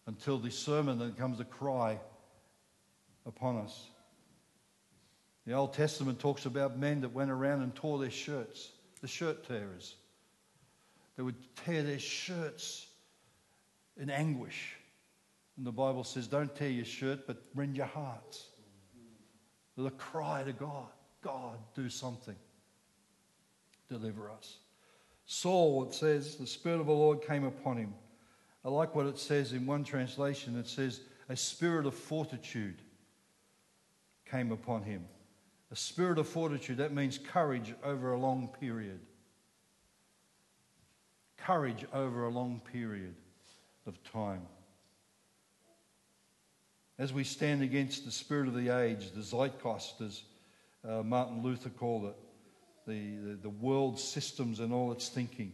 Until 0.06 0.38
this 0.38 0.58
sermon 0.58 0.98
then 0.98 1.12
comes 1.12 1.40
a 1.40 1.44
cry 1.44 1.98
upon 3.26 3.58
us. 3.58 3.88
The 5.46 5.54
Old 5.54 5.74
Testament 5.74 6.18
talks 6.18 6.46
about 6.46 6.78
men 6.78 7.00
that 7.00 7.12
went 7.12 7.30
around 7.30 7.62
and 7.62 7.74
tore 7.74 7.98
their 7.98 8.10
shirts, 8.10 8.70
the 9.00 9.08
shirt 9.08 9.46
tearers. 9.46 9.96
They 11.16 11.22
would 11.22 11.36
tear 11.64 11.82
their 11.82 11.98
shirts 11.98 12.86
in 13.96 14.10
anguish. 14.10 14.76
And 15.56 15.66
the 15.66 15.72
Bible 15.72 16.04
says, 16.04 16.26
don't 16.26 16.54
tear 16.54 16.70
your 16.70 16.84
shirt, 16.84 17.26
but 17.26 17.42
rend 17.54 17.76
your 17.76 17.86
hearts. 17.86 18.46
The 19.76 19.90
cry 19.90 20.42
to 20.44 20.52
God 20.52 20.88
God, 21.22 21.56
do 21.74 21.88
something. 21.88 22.34
Deliver 23.88 24.30
us. 24.30 24.58
Saul, 25.24 25.84
it 25.84 25.94
says, 25.94 26.36
the 26.36 26.46
Spirit 26.46 26.80
of 26.80 26.86
the 26.86 26.92
Lord 26.92 27.22
came 27.26 27.44
upon 27.44 27.76
him. 27.76 27.94
I 28.64 28.68
like 28.68 28.94
what 28.94 29.06
it 29.06 29.18
says 29.18 29.52
in 29.52 29.66
one 29.66 29.84
translation. 29.84 30.58
It 30.58 30.68
says, 30.68 31.00
a 31.28 31.36
spirit 31.36 31.86
of 31.86 31.94
fortitude 31.94 32.80
came 34.30 34.52
upon 34.52 34.82
him. 34.82 35.04
A 35.70 35.76
spirit 35.76 36.18
of 36.18 36.28
fortitude, 36.28 36.76
that 36.76 36.92
means 36.92 37.18
courage 37.18 37.74
over 37.82 38.12
a 38.12 38.18
long 38.18 38.48
period. 38.60 39.00
courage 41.46 41.84
over 41.92 42.24
a 42.24 42.30
long 42.30 42.60
period 42.72 43.14
of 43.86 44.02
time. 44.04 44.42
As 46.98 47.12
we 47.12 47.24
stand 47.24 47.62
against 47.62 48.04
the 48.04 48.12
spirit 48.12 48.48
of 48.48 48.54
the 48.54 48.68
age, 48.68 49.10
the 49.12 49.22
zeitgeist, 49.22 50.00
as 50.00 50.22
uh, 50.88 51.02
Martin 51.02 51.42
Luther 51.42 51.70
called 51.70 52.04
it, 52.04 52.16
the, 52.86 53.16
the, 53.16 53.34
the 53.42 53.50
world 53.50 53.98
systems 53.98 54.60
and 54.60 54.72
all 54.72 54.92
its 54.92 55.08
thinking, 55.08 55.52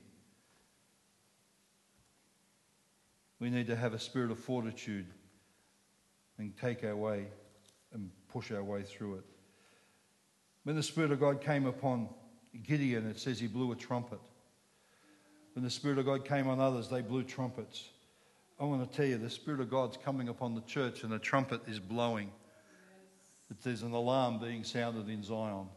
we 3.40 3.51
need 3.51 3.66
to 3.68 3.77
have 3.77 3.94
a 3.94 3.98
spirit 3.98 4.31
of 4.31 4.38
fortitude 4.38 5.07
and 6.38 6.57
take 6.57 6.85
our 6.85 6.96
way 6.96 7.27
and 7.92 8.11
push 8.29 8.51
our 8.51 8.62
way 8.62 8.83
through 8.83 9.16
it. 9.16 9.24
When 10.64 10.77
the 10.77 10.83
Spirit 10.83 11.12
of 11.12 11.20
God 11.20 11.40
came 11.40 11.66
upon 11.66 12.09
Gideon, 12.62 13.07
it 13.07 13.18
says 13.18 13.40
he 13.40 13.46
blew 13.46 13.72
a 13.72 13.77
trumpet. 13.77 14.20
When 15.55 15.64
the 15.64 15.70
Spirit 15.70 15.98
of 15.98 16.05
God 16.05 16.24
came 16.24 16.46
on 16.46 16.61
others, 16.61 16.88
they 16.88 17.01
blew 17.01 17.24
trumpets. 17.24 17.88
I 18.61 18.64
want 18.64 18.90
to 18.90 18.96
tell 18.96 19.07
you, 19.07 19.18
the 19.18 19.31
Spirit 19.31 19.61
of 19.61 19.70
God's 19.70 19.96
coming 19.96 20.29
upon 20.29 20.55
the 20.55 20.61
church 20.62 21.05
and 21.05 21.12
the 21.12 21.18
trumpet 21.18 21.62
is 21.66 21.79
blowing. 21.79 22.31
Yes. 23.51 23.59
There's 23.62 23.83
an 23.83 23.92
alarm 23.92 24.40
being 24.40 24.62
sounded 24.64 25.09
in 25.09 25.22
Zion. 25.22 25.68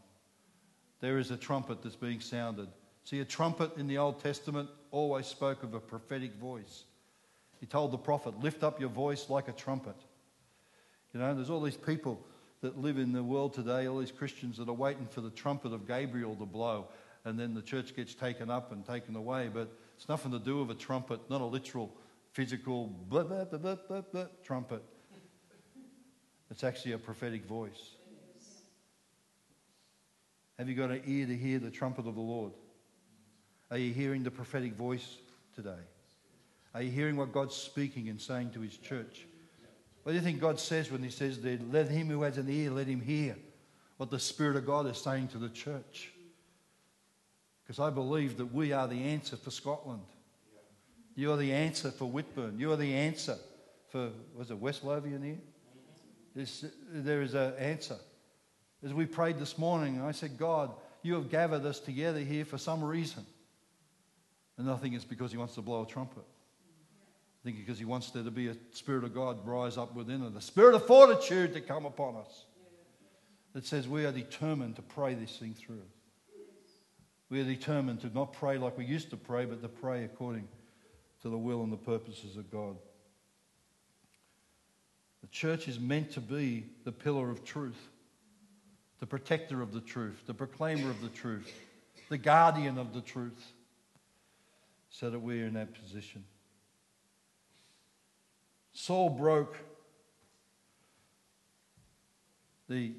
There 1.00 1.18
is 1.18 1.32
a 1.32 1.38
trumpet 1.38 1.82
that's 1.82 1.96
being 1.96 2.20
sounded. 2.20 2.68
See, 3.04 3.20
a 3.22 3.26
trumpet 3.26 3.78
in 3.78 3.88
the 3.88 3.98
Old 3.98 4.20
Testament 4.20 4.70
always 4.92 5.26
spoke 5.26 5.64
of 5.64 5.74
a 5.74 5.80
prophetic 5.80 6.36
voice. 6.36 6.84
He 7.62 7.68
told 7.68 7.92
the 7.92 7.98
prophet, 7.98 8.42
Lift 8.42 8.64
up 8.64 8.82
your 8.82 8.90
voice 8.90 9.30
like 9.30 9.48
a 9.48 9.54
trumpet. 9.54 9.96
You 11.14 11.20
know, 11.20 11.34
there's 11.34 11.50
all 11.50 11.62
these 11.62 11.78
people 11.78 12.20
that 12.62 12.78
live 12.78 12.98
in 12.98 13.14
the 13.14 13.24
world 13.24 13.54
today, 13.54 13.88
all 13.88 14.00
these 14.00 14.12
Christians 14.12 14.58
that 14.58 14.68
are 14.68 14.74
waiting 14.74 15.08
for 15.08 15.22
the 15.22 15.30
trumpet 15.30 15.72
of 15.72 15.88
Gabriel 15.88 16.36
to 16.36 16.46
blow, 16.46 16.88
and 17.24 17.40
then 17.40 17.54
the 17.54 17.62
church 17.62 17.96
gets 17.96 18.16
taken 18.16 18.50
up 18.50 18.72
and 18.72 18.86
taken 18.86 19.16
away. 19.16 19.50
But 19.54 19.72
it's 19.96 20.10
nothing 20.10 20.32
to 20.32 20.40
do 20.40 20.64
with 20.64 20.76
a 20.76 20.80
trumpet, 20.80 21.22
not 21.30 21.42
a 21.42 21.46
literal, 21.46 21.92
physical 22.34 22.88
blah, 22.88 23.24
blah, 23.24 23.46
blah, 23.46 23.76
blah, 23.76 24.02
blah, 24.02 24.26
trumpet. 24.44 24.82
It's 26.50 26.64
actually 26.64 26.94
a 26.94 26.98
prophetic 26.98 27.46
voice. 27.46 27.96
Have 30.58 30.68
you 30.68 30.76
got 30.76 30.92
an 30.92 31.02
ear 31.06 31.28
to 31.28 31.36
hear 31.36 31.60
the 31.60 31.72
trumpet 31.72 32.08
of 32.08 32.16
the 32.16 32.22
Lord? 32.22 32.54
Are 33.70 33.78
you 33.78 33.94
hearing 33.94 34.24
the 34.24 34.32
prophetic 34.32 34.74
voice 34.74 35.18
today? 35.56 35.80
Are 36.74 36.82
you 36.82 36.92
hearing 36.92 37.18
what 37.18 37.34
God's 37.34 37.56
speaking 37.56 38.10
and 38.10 38.20
saying 38.20 38.52
to 38.52 38.62
his 38.62 38.78
church? 38.78 39.28
What 40.04 40.14
do 40.14 40.18
you 40.18 40.24
think 40.24 40.40
God 40.40 40.60
says 40.60 40.92
when 40.92 41.04
He 41.04 41.10
says 41.10 41.40
let 41.70 41.88
him 41.90 42.08
who 42.08 42.24
has 42.24 42.38
an 42.38 42.50
ear, 42.50 42.72
let 42.72 42.88
him 42.88 43.02
hear 43.02 43.36
what 43.98 44.10
the 44.10 44.20
Spirit 44.20 44.56
of 44.56 44.66
God 44.66 44.88
is 44.88 44.98
saying 44.98 45.28
to 45.30 45.38
the 45.38 45.50
church? 45.50 46.12
Because 47.64 47.80
I 47.80 47.90
believe 47.90 48.38
that 48.38 48.54
we 48.54 48.74
are 48.74 48.88
the 48.88 49.04
answer 49.04 49.38
for 49.38 49.52
Scotland. 49.52 50.02
You 51.16 51.32
are 51.32 51.38
the 51.38 51.54
answer 51.54 51.92
for 51.92 52.06
Whitburn. 52.06 52.60
You 52.60 52.72
are 52.72 52.78
the 52.78 52.94
answer 52.94 53.38
for, 53.90 54.10
was 54.36 54.50
it 54.50 54.58
West 54.58 54.84
Lothian 54.84 55.22
here? 55.22 55.40
There's, 56.34 56.66
there 56.92 57.22
is 57.22 57.34
an 57.34 57.54
answer. 57.58 57.98
As 58.84 58.94
we 58.94 59.06
prayed 59.06 59.38
this 59.38 59.58
morning, 59.58 60.02
I 60.02 60.12
said, 60.12 60.38
God, 60.38 60.72
you 61.04 61.14
have 61.16 61.30
gathered 61.30 61.66
us 61.66 61.80
together 61.80 62.20
here 62.20 62.46
for 62.46 62.58
some 62.58 62.84
reason. 62.84 63.26
And 64.58 64.70
I 64.70 64.78
think 64.78 64.96
it's 64.96 65.06
because 65.06 65.32
He 65.32 65.38
wants 65.38 65.56
to 65.56 65.62
blow 65.62 65.84
a 65.84 65.88
trumpet. 65.88 66.24
I 67.42 67.46
think 67.46 67.58
because 67.58 67.80
he 67.80 67.86
wants 67.86 68.12
there 68.12 68.24
to 68.24 68.30
be 68.30 68.50
a 68.50 68.56
spirit 68.72 69.04
of 69.04 69.16
God 69.16 69.46
rise 69.48 69.76
up 69.76 69.96
within 69.96 70.22
us, 70.22 70.34
a 70.36 70.42
spirit 70.42 70.76
of 70.76 70.86
fortitude 70.86 71.54
to 71.54 71.62
come 71.62 71.86
upon 71.86 72.16
us 72.16 72.46
that 73.54 73.66
says 73.66 73.88
we 73.88 74.06
are 74.06 74.12
determined 74.12 74.76
to 74.76 74.84
pray 74.84 75.16
this 75.16 75.38
thing 75.38 75.56
through. 75.56 75.82
We 77.30 77.42
are 77.42 77.46
determined 77.46 78.02
to 78.02 78.14
not 78.14 78.34
pray 78.34 78.58
like 78.58 78.78
we 78.78 78.86
used 78.86 79.10
to 79.10 79.18
pray, 79.18 79.46
but 79.46 79.62
to 79.64 79.70
pray 79.70 80.04
according 80.04 80.48
to 81.24 81.30
the 81.30 81.38
will 81.38 81.64
and 81.64 81.72
the 81.72 81.78
purposes 81.78 82.38
of 82.38 82.52
God. 82.52 82.76
The 85.22 85.28
church 85.28 85.68
is 85.68 85.80
meant 85.80 86.12
to 86.12 86.22
be 86.22 86.66
the 86.84 86.92
pillar 86.92 87.30
of 87.30 87.44
truth, 87.44 87.90
the 89.00 89.08
protector 89.08 89.62
of 89.62 89.74
the 89.74 89.82
truth, 89.82 90.22
the 90.28 90.34
proclaimer 90.34 90.90
of 90.90 91.02
the 91.02 91.10
truth, 91.10 91.52
the 92.10 92.18
guardian 92.18 92.78
of 92.78 92.94
the 92.94 93.02
truth, 93.02 93.52
so 94.90 95.10
that 95.10 95.20
we 95.20 95.42
are 95.42 95.46
in 95.46 95.54
that 95.54 95.74
position. 95.74 96.24
Saul 98.74 99.10
broke 99.10 99.58
the 102.70 102.94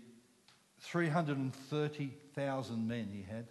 330,000 0.81 2.89
men 2.89 3.09
he 3.13 3.23
had. 3.23 3.47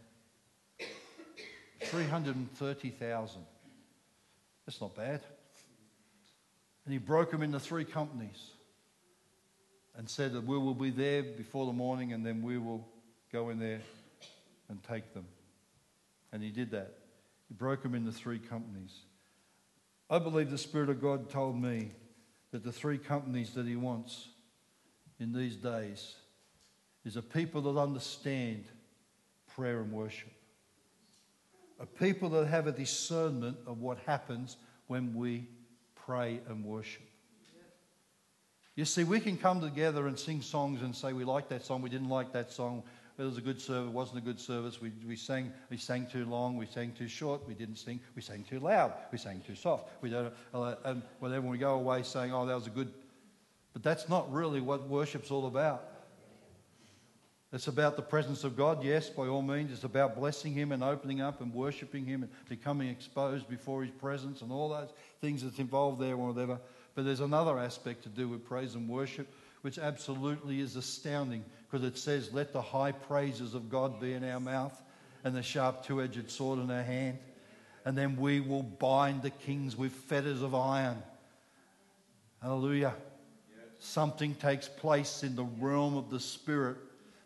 330,000. 1.81 3.41
That's 4.65 4.79
not 4.79 4.95
bad. 4.95 5.21
And 6.85 6.93
he 6.93 6.99
broke 6.99 7.31
them 7.31 7.41
into 7.41 7.59
three 7.59 7.85
companies 7.85 8.51
and 9.97 10.09
said 10.09 10.33
that 10.33 10.45
we 10.45 10.57
will 10.57 10.73
be 10.73 10.89
there 10.89 11.23
before 11.23 11.65
the 11.65 11.73
morning 11.73 12.13
and 12.13 12.25
then 12.25 12.41
we 12.41 12.57
will 12.57 12.87
go 13.31 13.49
in 13.49 13.59
there 13.59 13.81
and 14.69 14.81
take 14.83 15.13
them. 15.13 15.25
And 16.31 16.41
he 16.41 16.49
did 16.49 16.71
that. 16.71 16.93
He 17.47 17.53
broke 17.53 17.83
them 17.83 17.95
into 17.95 18.11
three 18.11 18.39
companies. 18.39 18.93
I 20.09 20.19
believe 20.19 20.49
the 20.49 20.57
Spirit 20.57 20.89
of 20.89 21.01
God 21.01 21.29
told 21.29 21.61
me 21.61 21.91
that 22.51 22.63
the 22.63 22.71
three 22.71 22.97
companies 22.97 23.53
that 23.53 23.65
he 23.65 23.75
wants 23.75 24.27
in 25.19 25.33
these 25.33 25.55
days 25.55 26.15
is 27.05 27.15
a 27.15 27.21
people 27.21 27.61
that 27.61 27.79
understand 27.79 28.65
prayer 29.55 29.81
and 29.81 29.91
worship, 29.91 30.31
a 31.79 31.85
people 31.85 32.29
that 32.29 32.47
have 32.47 32.67
a 32.67 32.71
discernment 32.71 33.57
of 33.65 33.79
what 33.79 33.97
happens 34.05 34.57
when 34.87 35.15
we 35.15 35.47
pray 35.95 36.39
and 36.47 36.63
worship. 36.63 37.03
You 38.75 38.85
see, 38.85 39.03
we 39.03 39.19
can 39.19 39.37
come 39.37 39.61
together 39.61 40.07
and 40.07 40.17
sing 40.17 40.41
songs 40.41 40.81
and 40.81 40.95
say 40.95 41.13
we 41.13 41.23
like 41.23 41.49
that 41.49 41.65
song, 41.65 41.81
we 41.81 41.89
didn't 41.89 42.09
like 42.09 42.33
that 42.33 42.51
song, 42.51 42.83
it 43.21 43.25
was 43.25 43.37
a 43.37 43.41
good 43.41 43.61
service, 43.61 43.87
it 43.87 43.93
wasn't 43.93 44.17
a 44.17 44.21
good 44.21 44.39
service. 44.39 44.81
We, 44.81 44.91
we, 45.07 45.15
sang, 45.15 45.53
we 45.69 45.77
sang 45.77 46.07
too 46.07 46.25
long, 46.25 46.57
we 46.57 46.65
sang 46.65 46.91
too 46.91 47.07
short, 47.07 47.47
we 47.47 47.53
didn't 47.53 47.75
sing, 47.75 47.99
we 48.15 48.21
sang 48.23 48.43
too 48.43 48.59
loud, 48.59 48.93
we 49.11 49.19
sang 49.19 49.41
too 49.45 49.53
soft. 49.53 49.89
We 50.01 50.09
don't, 50.09 50.33
uh, 50.55 50.75
and 50.85 51.03
whenever 51.19 51.45
we 51.45 51.59
go 51.59 51.75
away 51.75 52.01
saying, 52.01 52.33
oh, 52.33 52.47
that 52.47 52.55
was 52.55 52.65
a 52.65 52.71
good. 52.71 52.91
But 53.73 53.83
that's 53.83 54.09
not 54.09 54.31
really 54.33 54.59
what 54.59 54.89
worship's 54.89 55.29
all 55.29 55.45
about. 55.45 55.83
It's 57.53 57.67
about 57.67 57.95
the 57.95 58.01
presence 58.01 58.43
of 58.43 58.57
God, 58.57 58.83
yes, 58.83 59.09
by 59.09 59.27
all 59.27 59.43
means. 59.43 59.71
It's 59.71 59.83
about 59.83 60.15
blessing 60.15 60.53
Him 60.53 60.71
and 60.71 60.83
opening 60.83 61.21
up 61.21 61.41
and 61.41 61.53
worshiping 61.53 62.05
Him 62.05 62.23
and 62.23 62.31
becoming 62.49 62.89
exposed 62.89 63.47
before 63.47 63.83
His 63.83 63.91
presence 63.91 64.41
and 64.41 64.51
all 64.51 64.69
those 64.69 64.89
things 65.19 65.43
that's 65.43 65.59
involved 65.59 66.01
there 66.01 66.15
or 66.15 66.31
whatever. 66.31 66.59
But 66.95 67.05
there's 67.05 67.19
another 67.19 67.59
aspect 67.59 68.03
to 68.03 68.09
do 68.09 68.27
with 68.27 68.45
praise 68.45 68.75
and 68.75 68.89
worship, 68.89 69.31
which 69.61 69.77
absolutely 69.77 70.59
is 70.59 70.75
astounding 70.75 71.43
because 71.69 71.85
it 71.85 71.97
says, 71.97 72.33
Let 72.33 72.53
the 72.53 72.61
high 72.61 72.91
praises 72.91 73.53
of 73.53 73.69
God 73.69 73.99
be 73.99 74.13
in 74.13 74.23
our 74.23 74.39
mouth 74.39 74.79
and 75.23 75.35
the 75.35 75.43
sharp 75.43 75.85
two 75.85 76.01
edged 76.01 76.29
sword 76.29 76.59
in 76.59 76.69
our 76.71 76.83
hand. 76.83 77.17
And 77.85 77.97
then 77.97 78.15
we 78.15 78.39
will 78.39 78.63
bind 78.63 79.21
the 79.21 79.29
kings 79.29 79.75
with 79.75 79.91
fetters 79.91 80.41
of 80.41 80.53
iron. 80.53 81.01
Hallelujah. 82.41 82.93
Something 83.79 84.35
takes 84.35 84.67
place 84.67 85.23
in 85.23 85.35
the 85.35 85.43
realm 85.43 85.97
of 85.97 86.09
the 86.09 86.19
Spirit 86.19 86.77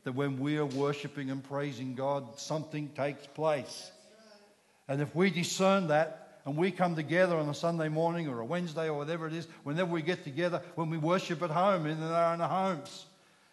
that 0.05 0.13
when 0.13 0.39
we 0.39 0.57
are 0.57 0.65
worshiping 0.65 1.31
and 1.31 1.43
praising 1.43 1.95
God, 1.95 2.39
something 2.39 2.89
takes 2.89 3.25
place. 3.27 3.91
And 4.87 5.01
if 5.01 5.13
we 5.15 5.29
discern 5.29 5.87
that, 5.87 6.24
and 6.45 6.55
we 6.55 6.69
come 6.69 6.95
together 6.95 7.37
on 7.37 7.49
a 7.49 7.53
Sunday 7.53 7.89
morning 7.89 8.27
or 8.27 8.39
a 8.39 8.45
Wednesday 8.45 8.87
or 8.87 8.93
whatever 8.93 9.27
it 9.27 9.33
is, 9.33 9.47
whenever 9.63 9.91
we 9.91 10.03
get 10.03 10.23
together, 10.23 10.61
when 10.75 10.89
we 10.89 10.97
worship 10.97 11.41
at 11.41 11.49
home 11.49 11.87
in 11.87 12.01
our 12.03 12.33
own 12.33 12.39
homes, 12.39 13.07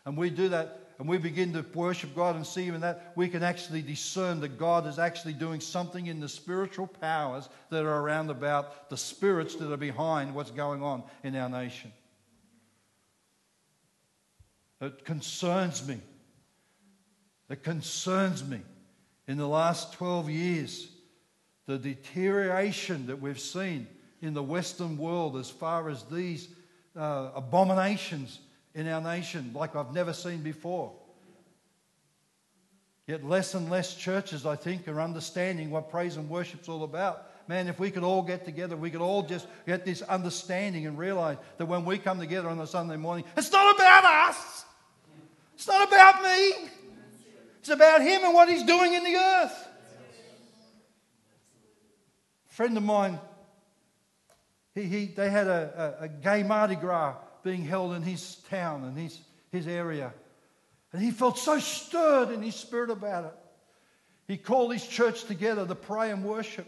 and 0.05 0.17
we 0.17 0.29
do 0.29 0.51
that, 0.51 0.81
and 0.99 1.09
we 1.09 1.17
begin 1.17 1.55
to 1.55 1.65
worship 1.75 2.15
God 2.15 2.37
and 2.37 2.47
see 2.47 2.65
Him 2.65 2.75
in 2.75 2.83
that, 2.83 3.13
we 3.17 3.29
can 3.29 3.43
actually 3.43 3.81
discern 3.81 4.41
that 4.41 4.59
God 4.59 4.87
is 4.87 4.99
actually 4.99 5.33
doing 5.33 5.61
something 5.61 6.07
in 6.07 6.21
the 6.21 6.29
spiritual 6.29 6.87
powers 6.87 7.49
that 7.71 7.83
are 7.83 8.01
around 8.01 8.31
about 8.31 8.91
the 8.91 8.97
spirits 8.97 9.55
that 9.57 9.73
are 9.73 9.79
behind 9.79 10.35
what's 10.35 10.51
going 10.51 10.83
on 10.83 11.03
in 11.23 11.35
our 11.35 11.49
nation. 11.49 11.93
It 14.83 15.05
concerns 15.05 15.87
me. 15.87 15.99
It 17.49 17.63
concerns 17.63 18.45
me. 18.45 18.61
In 19.29 19.39
the 19.39 19.49
last 19.49 19.93
12 19.95 20.29
years, 20.29 20.92
the 21.67 21.79
deterioration 21.79 23.07
that 23.07 23.21
we've 23.21 23.41
seen 23.41 23.87
in 24.21 24.35
the 24.35 24.43
Western 24.43 24.99
world 24.99 25.37
as 25.37 25.51
far 25.51 25.89
as 25.89 26.03
these 26.05 26.49
uh, 26.97 27.31
abominations 27.35 28.41
in 28.75 28.89
our 28.89 29.01
nation, 29.01 29.53
like 29.55 29.77
I've 29.77 29.93
never 29.93 30.13
seen 30.13 30.43
before. 30.43 30.93
Yet 33.07 33.25
less 33.25 33.55
and 33.55 33.69
less 33.69 33.97
churches, 33.97 34.47
I 34.47 34.57
think, 34.57 34.87
are 34.89 35.01
understanding 35.01 35.71
what 35.71 35.91
praise 35.91 36.17
and 36.17 36.31
worship's 36.31 36.69
all 36.69 36.85
about. 36.85 37.29
Man, 37.49 37.67
if 37.67 37.81
we 37.81 37.91
could 37.91 38.05
all 38.05 38.23
get 38.23 38.45
together, 38.45 38.77
we 38.77 38.91
could 38.91 39.01
all 39.01 39.25
just 39.25 39.47
get 39.67 39.85
this 39.85 40.03
understanding 40.03 40.87
and 40.87 40.97
realize 40.97 41.37
that 41.59 41.67
when 41.67 41.85
we 41.85 41.99
come 41.99 42.21
together 42.21 42.49
on 42.49 42.61
a 42.61 42.67
Sunday 42.67 42.97
morning, 42.97 43.25
it's 43.37 43.51
not 43.51 43.75
about 43.75 44.05
us. 44.29 44.65
It's 45.55 45.67
not 45.67 45.89
about 45.89 46.23
me. 46.23 46.71
It's 47.59 47.69
about 47.69 48.01
Him 48.01 48.25
and 48.25 48.35
what 48.35 48.49
He's 48.49 48.63
doing 48.63 48.95
in 48.95 49.03
the 49.03 49.17
earth. 49.17 49.69
Friend 52.53 52.77
of 52.77 52.83
mine, 52.83 53.19
he, 54.75 54.83
he, 54.83 55.07
they 55.07 55.31
had 55.31 55.47
a, 55.47 55.97
a, 56.01 56.05
a 56.05 56.09
gay 56.09 56.43
Mardi 56.43 56.75
Gras 56.75 57.17
being 57.43 57.65
held 57.65 57.95
in 57.95 58.03
his 58.03 58.35
town 58.51 58.85
and 58.85 58.97
his, 58.97 59.19
his 59.51 59.67
area. 59.67 60.13
And 60.93 61.01
he 61.01 61.13
felt 61.13 61.39
so 61.39 61.59
stirred 61.59 62.31
in 62.31 62.43
his 62.43 62.55
spirit 62.55 62.91
about 62.91 63.25
it. 63.25 63.35
He 64.29 64.37
called 64.37 64.71
his 64.71 64.87
church 64.87 65.25
together 65.25 65.67
to 65.67 65.75
pray 65.75 66.11
and 66.11 66.23
worship. 66.23 66.67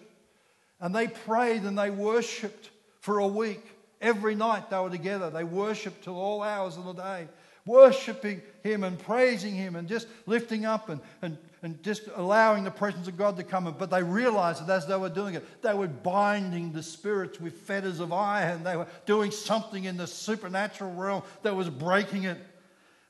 And 0.81 0.95
they 0.95 1.07
prayed 1.07 1.65
and 1.65 1.79
they 1.79 1.91
worshiped 1.91 2.71
for 3.01 3.19
a 3.19 3.27
week. 3.27 3.63
Every 4.01 4.35
night 4.35 4.71
they 4.71 4.79
were 4.79 4.89
together. 4.89 5.29
They 5.29 5.45
worshiped 5.45 6.05
till 6.05 6.17
all 6.17 6.43
hours 6.43 6.79
of 6.79 6.87
the 6.87 6.95
day, 6.95 7.29
worshiping 7.67 8.41
Him 8.63 8.85
and 8.85 8.99
praising 8.99 9.55
Him 9.55 9.77
and 9.77 9.87
just 9.87 10.07
lifting 10.25 10.65
up 10.65 10.89
and, 10.89 11.03
and, 11.21 11.37
and 11.65 11.83
just 11.83 12.03
allowing 12.15 12.63
the 12.63 12.71
presence 12.71 13.09
of 13.09 13.17
God 13.17 13.39
to 13.39 13.43
come 13.43 13.67
in. 13.67 13.75
But 13.79 13.91
they 13.91 14.03
realized 14.03 14.67
that 14.67 14.73
as 14.73 14.87
they 14.87 14.97
were 14.97 15.09
doing 15.09 15.35
it, 15.35 15.63
they 15.63 15.73
were 15.73 15.89
binding 15.89 16.73
the 16.73 16.83
spirits 16.83 17.41
with 17.41 17.55
fetters 17.55 18.01
of 18.01 18.13
iron. 18.13 18.63
They 18.63 18.77
were 18.77 18.87
doing 19.07 19.31
something 19.31 19.85
in 19.85 19.97
the 19.97 20.07
supernatural 20.07 20.93
realm 20.93 21.23
that 21.43 21.57
was 21.57 21.71
breaking 21.71 22.25
it. 22.25 22.37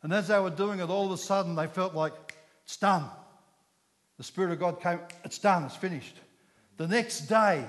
And 0.02 0.12
as 0.12 0.28
they 0.28 0.38
were 0.38 0.50
doing 0.50 0.78
it, 0.78 0.88
all 0.88 1.06
of 1.06 1.10
a 1.10 1.18
sudden 1.18 1.56
they 1.56 1.66
felt 1.66 1.94
like, 1.96 2.12
it's 2.64 2.76
done. 2.76 3.04
The 4.18 4.24
Spirit 4.24 4.52
of 4.52 4.60
God 4.60 4.80
came, 4.80 5.00
it's 5.24 5.38
done, 5.38 5.64
it's 5.64 5.74
finished. 5.74 6.14
The 6.76 6.86
next 6.86 7.22
day, 7.22 7.64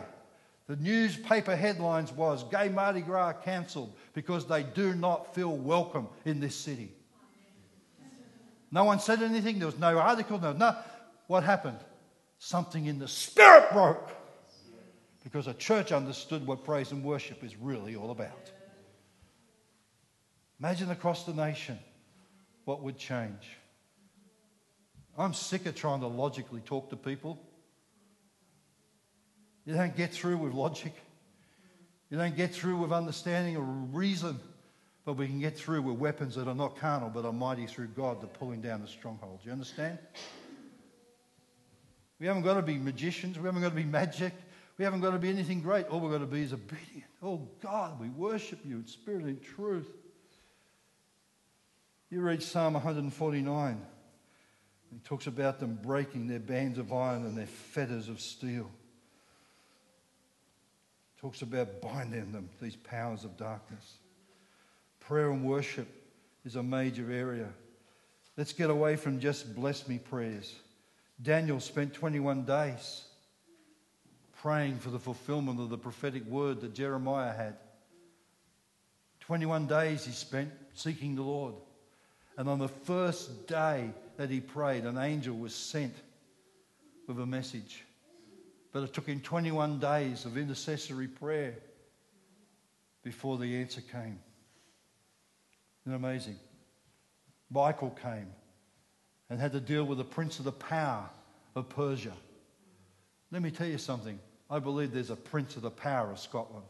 the 0.68 0.76
newspaper 0.76 1.56
headlines 1.56 2.12
was 2.12 2.44
Gay 2.44 2.70
Mardi 2.70 3.02
Gras 3.02 3.34
cancelled 3.44 3.96
because 4.14 4.46
they 4.46 4.62
do 4.62 4.94
not 4.94 5.34
feel 5.34 5.58
welcome 5.58 6.08
in 6.26 6.40
this 6.40 6.56
city. 6.56 6.95
No 8.72 8.84
one 8.84 9.00
said 9.00 9.22
anything. 9.22 9.60
There 9.60 9.68
was 9.68 9.80
no 9.80 9.98
article. 9.98 10.40
No, 10.40 10.54
no. 10.54 10.76
What 11.28 11.44
happened? 11.44 11.80
Something 12.40 12.86
in 12.86 13.00
the 13.00 13.08
spirit 13.08 13.72
broke 13.72 14.12
because 15.24 15.48
a 15.48 15.54
church 15.54 15.92
understood 15.92 16.46
what 16.46 16.64
praise 16.64 16.92
and 16.92 17.04
worship 17.04 17.44
is 17.44 17.56
really 17.58 17.96
all 17.96 18.12
about. 18.12 18.52
Imagine 20.60 20.92
across 20.92 21.26
the 21.26 21.34
nation 21.34 21.80
what 22.66 22.82
would 22.84 22.98
change. 22.98 23.58
I'm 25.18 25.34
sick 25.34 25.66
of 25.66 25.76
trying 25.76 26.02
to 26.02 26.08
logically 26.08 26.62
talk 26.62 26.90
to 26.90 26.96
people. 26.96 27.40
You 29.66 29.74
don't 29.74 29.96
get 29.96 30.12
through 30.12 30.38
with 30.38 30.54
logic. 30.54 30.94
You 32.10 32.18
don't 32.18 32.36
get 32.36 32.54
through 32.54 32.78
with 32.78 32.92
understanding 32.92 33.58
or 33.58 33.62
reason. 33.62 34.40
But 35.06 35.14
we 35.14 35.28
can 35.28 35.40
get 35.40 35.56
through 35.56 35.84
with 35.84 35.98
weapons 35.98 36.36
that 36.36 36.48
are 36.48 36.56
not 36.56 36.78
carnal 36.78 37.10
but 37.10 37.26
are 37.26 37.32
mighty 37.32 37.68
through 37.68 37.88
God 37.88 38.22
to 38.22 38.28
pulling 38.28 38.62
down 38.62 38.82
the 38.82 38.88
strongholds. 38.88 39.46
You 39.46 39.52
understand? 39.52 40.00
We 42.20 42.28
haven't 42.28 42.42
got 42.44 42.56
to 42.56 42.62
be 42.62 42.78
magicians. 42.78 43.38
We 43.38 43.46
haven't 43.46 43.62
got 43.62 43.70
to 43.70 43.76
be 43.76 43.84
magic. 43.84 44.34
We 44.78 44.84
haven't 44.84 45.02
got 45.02 45.12
to 45.12 45.20
be 45.20 45.30
anything 45.30 45.62
great. 45.62 45.88
All 45.88 46.00
we've 46.00 46.12
got 46.12 46.20
to 46.20 46.26
be 46.26 46.42
is 46.42 46.54
obedient. 46.54 47.06
Oh 47.22 47.48
God, 47.62 48.00
we 48.00 48.10
worship 48.10 48.60
you 48.66 48.78
in 48.78 48.88
spirit 48.88 49.26
and 49.26 49.42
truth. 49.42 49.90
You 52.10 52.22
read 52.22 52.42
Psalm 52.42 52.74
149. 52.74 53.82
He 54.92 55.00
talks 55.00 55.28
about 55.28 55.60
them 55.60 55.78
breaking 55.82 56.28
their 56.28 56.40
bands 56.40 56.78
of 56.78 56.92
iron 56.92 57.26
and 57.26 57.38
their 57.38 57.48
fetters 57.48 58.10
of 58.10 58.20
steel 58.20 58.70
talks 61.26 61.42
about 61.42 61.82
binding 61.82 62.32
them, 62.32 62.48
these 62.62 62.76
powers 62.76 63.24
of 63.24 63.36
darkness. 63.36 63.98
Prayer 65.08 65.30
and 65.30 65.44
worship 65.44 65.88
is 66.46 66.56
a 66.56 66.64
major 66.64 67.12
area. 67.12 67.48
Let's 68.38 68.54
get 68.54 68.72
away 68.72 68.96
from 68.96 69.20
just 69.20 69.56
bless 69.56 69.88
me 69.88 70.00
prayers. 70.00 70.56
Daniel 71.22 71.60
spent 71.60 71.94
21 71.94 72.44
days 72.44 73.04
praying 74.42 74.80
for 74.80 74.90
the 74.90 75.00
fulfillment 75.00 75.60
of 75.60 75.70
the 75.70 75.78
prophetic 75.78 76.26
word 76.26 76.60
that 76.62 76.74
Jeremiah 76.74 77.34
had. 77.34 77.56
21 79.22 79.68
days 79.68 80.06
he 80.06 80.12
spent 80.12 80.52
seeking 80.74 81.16
the 81.16 81.22
Lord. 81.22 81.54
And 82.38 82.50
on 82.50 82.58
the 82.58 82.68
first 82.68 83.48
day 83.48 83.92
that 84.18 84.32
he 84.32 84.40
prayed, 84.40 84.86
an 84.86 84.98
angel 84.98 85.38
was 85.38 85.54
sent 85.54 85.94
with 87.08 87.20
a 87.20 87.26
message. 87.26 87.84
But 88.72 88.84
it 88.84 88.94
took 88.94 89.06
him 89.06 89.22
21 89.22 89.80
days 89.80 90.26
of 90.26 90.36
intercessory 90.36 91.08
prayer 91.08 91.56
before 93.04 93.38
the 93.38 93.56
answer 93.56 93.82
came. 93.82 94.20
Isn't 95.86 95.96
amazing? 95.96 96.38
Michael 97.52 97.92
came 97.92 98.28
and 99.30 99.40
had 99.40 99.52
to 99.52 99.60
deal 99.60 99.84
with 99.84 99.98
the 99.98 100.04
prince 100.04 100.40
of 100.40 100.46
the 100.46 100.52
power 100.52 101.10
of 101.56 101.70
Persia. 101.70 102.14
Let 103.32 103.42
me 103.42 103.52
tell 103.52 103.68
you 103.68 103.78
something. 103.78 104.20
I 104.50 104.60
believe 104.60 104.92
there's 104.92 105.10
a 105.10 105.16
prince 105.16 105.56
of 105.56 105.62
the 105.62 105.72
power 105.72 106.12
of 106.12 106.20
Scotland. 106.20 106.66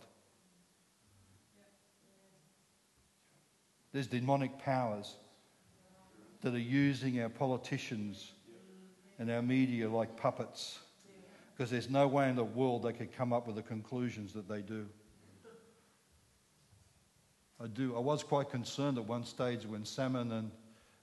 There's 3.93 4.07
demonic 4.07 4.59
powers 4.59 5.15
that 6.41 6.53
are 6.53 6.59
using 6.59 7.21
our 7.21 7.29
politicians 7.29 8.33
and 9.17 9.31
our 9.31 9.41
media 9.41 9.89
like 9.89 10.17
puppets 10.17 10.79
because 11.55 11.71
there's 11.71 11.89
no 11.89 12.05
way 12.07 12.29
in 12.29 12.35
the 12.35 12.43
world 12.43 12.83
they 12.83 12.91
could 12.91 13.15
come 13.15 13.31
up 13.31 13.47
with 13.47 13.55
the 13.55 13.61
conclusions 13.61 14.33
that 14.33 14.49
they 14.49 14.61
do. 14.61 14.85
I 17.61 17.67
do. 17.67 17.95
I 17.95 17.99
was 17.99 18.23
quite 18.23 18.49
concerned 18.49 18.97
at 18.97 19.05
one 19.05 19.23
stage 19.25 19.65
when 19.65 19.83
Salmond 19.83 20.31
and 20.31 20.51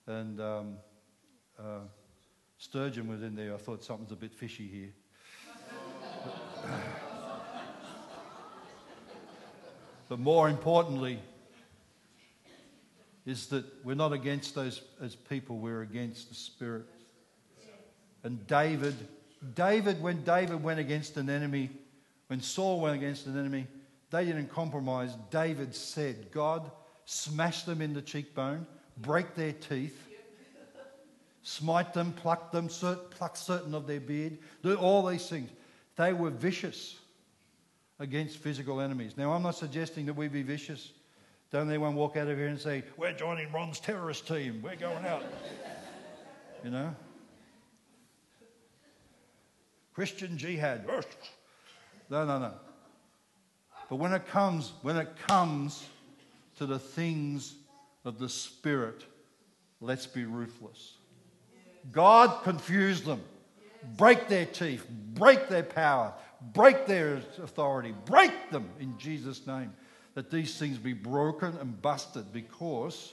and 0.06 0.40
um, 0.40 0.76
uh, 1.58 1.80
sturgeon 2.58 3.08
was 3.08 3.22
in 3.22 3.34
there. 3.34 3.54
I 3.54 3.58
thought 3.58 3.84
something's 3.84 4.12
a 4.12 4.16
bit 4.16 4.34
fishy 4.34 4.66
here. 4.66 4.92
but 10.08 10.18
more 10.18 10.48
importantly, 10.48 11.18
is 13.24 13.46
that 13.48 13.64
we're 13.84 13.94
not 13.94 14.12
against 14.12 14.54
those 14.54 14.82
as 15.00 15.14
people. 15.14 15.58
We're 15.58 15.82
against 15.82 16.28
the 16.28 16.34
spirit. 16.34 16.86
And 18.24 18.46
David 18.46 18.96
David, 19.54 20.00
when 20.00 20.22
David 20.22 20.62
went 20.62 20.78
against 20.78 21.16
an 21.16 21.28
enemy, 21.28 21.70
when 22.28 22.40
Saul 22.40 22.80
went 22.80 22.94
against 22.94 23.26
an 23.26 23.38
enemy, 23.38 23.66
they 24.12 24.26
didn't 24.26 24.50
compromise. 24.50 25.16
David 25.30 25.74
said, 25.74 26.30
God, 26.30 26.70
smash 27.06 27.62
them 27.64 27.80
in 27.80 27.94
the 27.94 28.02
cheekbone, 28.02 28.66
break 28.98 29.34
their 29.34 29.52
teeth, 29.52 30.06
smite 31.42 31.94
them, 31.94 32.12
pluck 32.12 32.52
them, 32.52 32.68
pluck 32.68 33.36
certain 33.36 33.74
of 33.74 33.86
their 33.86 34.00
beard, 34.00 34.38
do 34.62 34.74
all 34.76 35.04
these 35.06 35.28
things. 35.28 35.50
They 35.96 36.12
were 36.12 36.30
vicious 36.30 36.98
against 37.98 38.36
physical 38.36 38.80
enemies. 38.80 39.14
Now, 39.16 39.32
I'm 39.32 39.42
not 39.42 39.56
suggesting 39.56 40.06
that 40.06 40.14
we 40.14 40.28
be 40.28 40.42
vicious. 40.42 40.92
Don't 41.50 41.68
anyone 41.68 41.94
walk 41.94 42.16
out 42.18 42.28
of 42.28 42.36
here 42.36 42.48
and 42.48 42.60
say, 42.60 42.84
We're 42.98 43.12
joining 43.12 43.50
Ron's 43.50 43.80
terrorist 43.80 44.28
team, 44.28 44.60
we're 44.62 44.76
going 44.76 45.06
out. 45.06 45.22
you 46.62 46.70
know? 46.70 46.94
Christian 49.94 50.36
jihad. 50.36 50.86
No, 52.10 52.26
no, 52.26 52.38
no. 52.38 52.52
But 53.92 53.98
when 53.98 54.14
it 54.14 54.26
comes, 54.26 54.72
when 54.80 54.96
it 54.96 55.08
comes 55.28 55.86
to 56.56 56.64
the 56.64 56.78
things 56.78 57.54
of 58.06 58.18
the 58.18 58.26
Spirit, 58.26 59.04
let's 59.82 60.06
be 60.06 60.24
ruthless. 60.24 60.94
God 61.92 62.42
confused 62.42 63.04
them. 63.04 63.20
Break 63.98 64.28
their 64.28 64.46
teeth, 64.46 64.88
break 64.88 65.50
their 65.50 65.62
power, 65.62 66.14
break 66.54 66.86
their 66.86 67.20
authority, 67.42 67.94
break 68.06 68.32
them 68.50 68.70
in 68.80 68.96
Jesus' 68.96 69.46
name. 69.46 69.74
That 70.14 70.30
these 70.30 70.56
things 70.56 70.78
be 70.78 70.94
broken 70.94 71.54
and 71.60 71.82
busted 71.82 72.32
because 72.32 73.12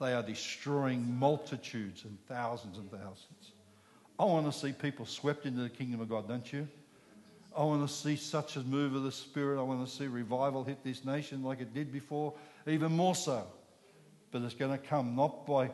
they 0.00 0.12
are 0.12 0.22
destroying 0.22 1.18
multitudes 1.18 2.04
and 2.04 2.16
thousands 2.28 2.78
and 2.78 2.88
thousands. 2.92 3.54
I 4.20 4.24
want 4.26 4.46
to 4.46 4.56
see 4.56 4.70
people 4.70 5.04
swept 5.04 5.46
into 5.46 5.62
the 5.62 5.68
kingdom 5.68 6.00
of 6.00 6.08
God, 6.08 6.28
don't 6.28 6.52
you? 6.52 6.68
I 7.56 7.64
want 7.64 7.86
to 7.86 7.92
see 7.92 8.16
such 8.16 8.56
a 8.56 8.60
move 8.60 8.94
of 8.94 9.02
the 9.02 9.12
Spirit. 9.12 9.58
I 9.58 9.62
want 9.62 9.86
to 9.86 9.92
see 9.92 10.06
revival 10.06 10.64
hit 10.64 10.82
this 10.82 11.04
nation 11.04 11.42
like 11.42 11.60
it 11.60 11.74
did 11.74 11.92
before, 11.92 12.34
even 12.66 12.92
more 12.92 13.14
so. 13.14 13.46
But 14.30 14.42
it's 14.42 14.54
going 14.54 14.70
to 14.70 14.78
come 14.78 15.14
not 15.14 15.46
by 15.46 15.70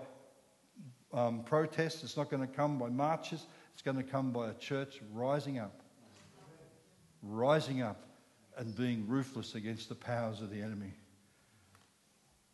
um, 1.12 1.43
protests, 1.45 2.03
it's 2.03 2.16
not 2.16 2.31
going 2.31 2.47
to 2.47 2.53
come 2.53 2.79
by 2.79 2.89
marches, 2.89 3.47
it's 3.72 3.83
going 3.83 3.97
to 3.97 4.03
come 4.03 4.33
by 4.33 4.51
a 4.51 4.55
church 4.55 5.01
rising 5.12 5.59
up, 5.59 5.81
rising 7.22 7.83
up 7.83 8.05
and 8.57 8.76
being 8.76 9.07
ruthless 9.07 9.55
against 9.55 9.89
the 9.89 9.95
powers 9.95 10.41
of 10.41 10.51
the 10.51 10.61
enemy. 10.61 10.93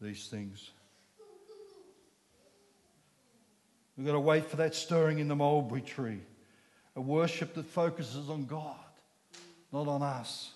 These 0.00 0.28
things. 0.28 0.70
We've 3.96 4.06
got 4.06 4.12
to 4.12 4.20
wait 4.20 4.46
for 4.46 4.56
that 4.56 4.74
stirring 4.74 5.18
in 5.18 5.28
the 5.28 5.36
mulberry 5.36 5.80
tree. 5.80 6.20
A 6.96 7.00
worship 7.00 7.54
that 7.54 7.66
focuses 7.66 8.28
on 8.28 8.44
God, 8.44 8.76
not 9.74 9.88
on 9.88 10.02
us. 10.04 10.52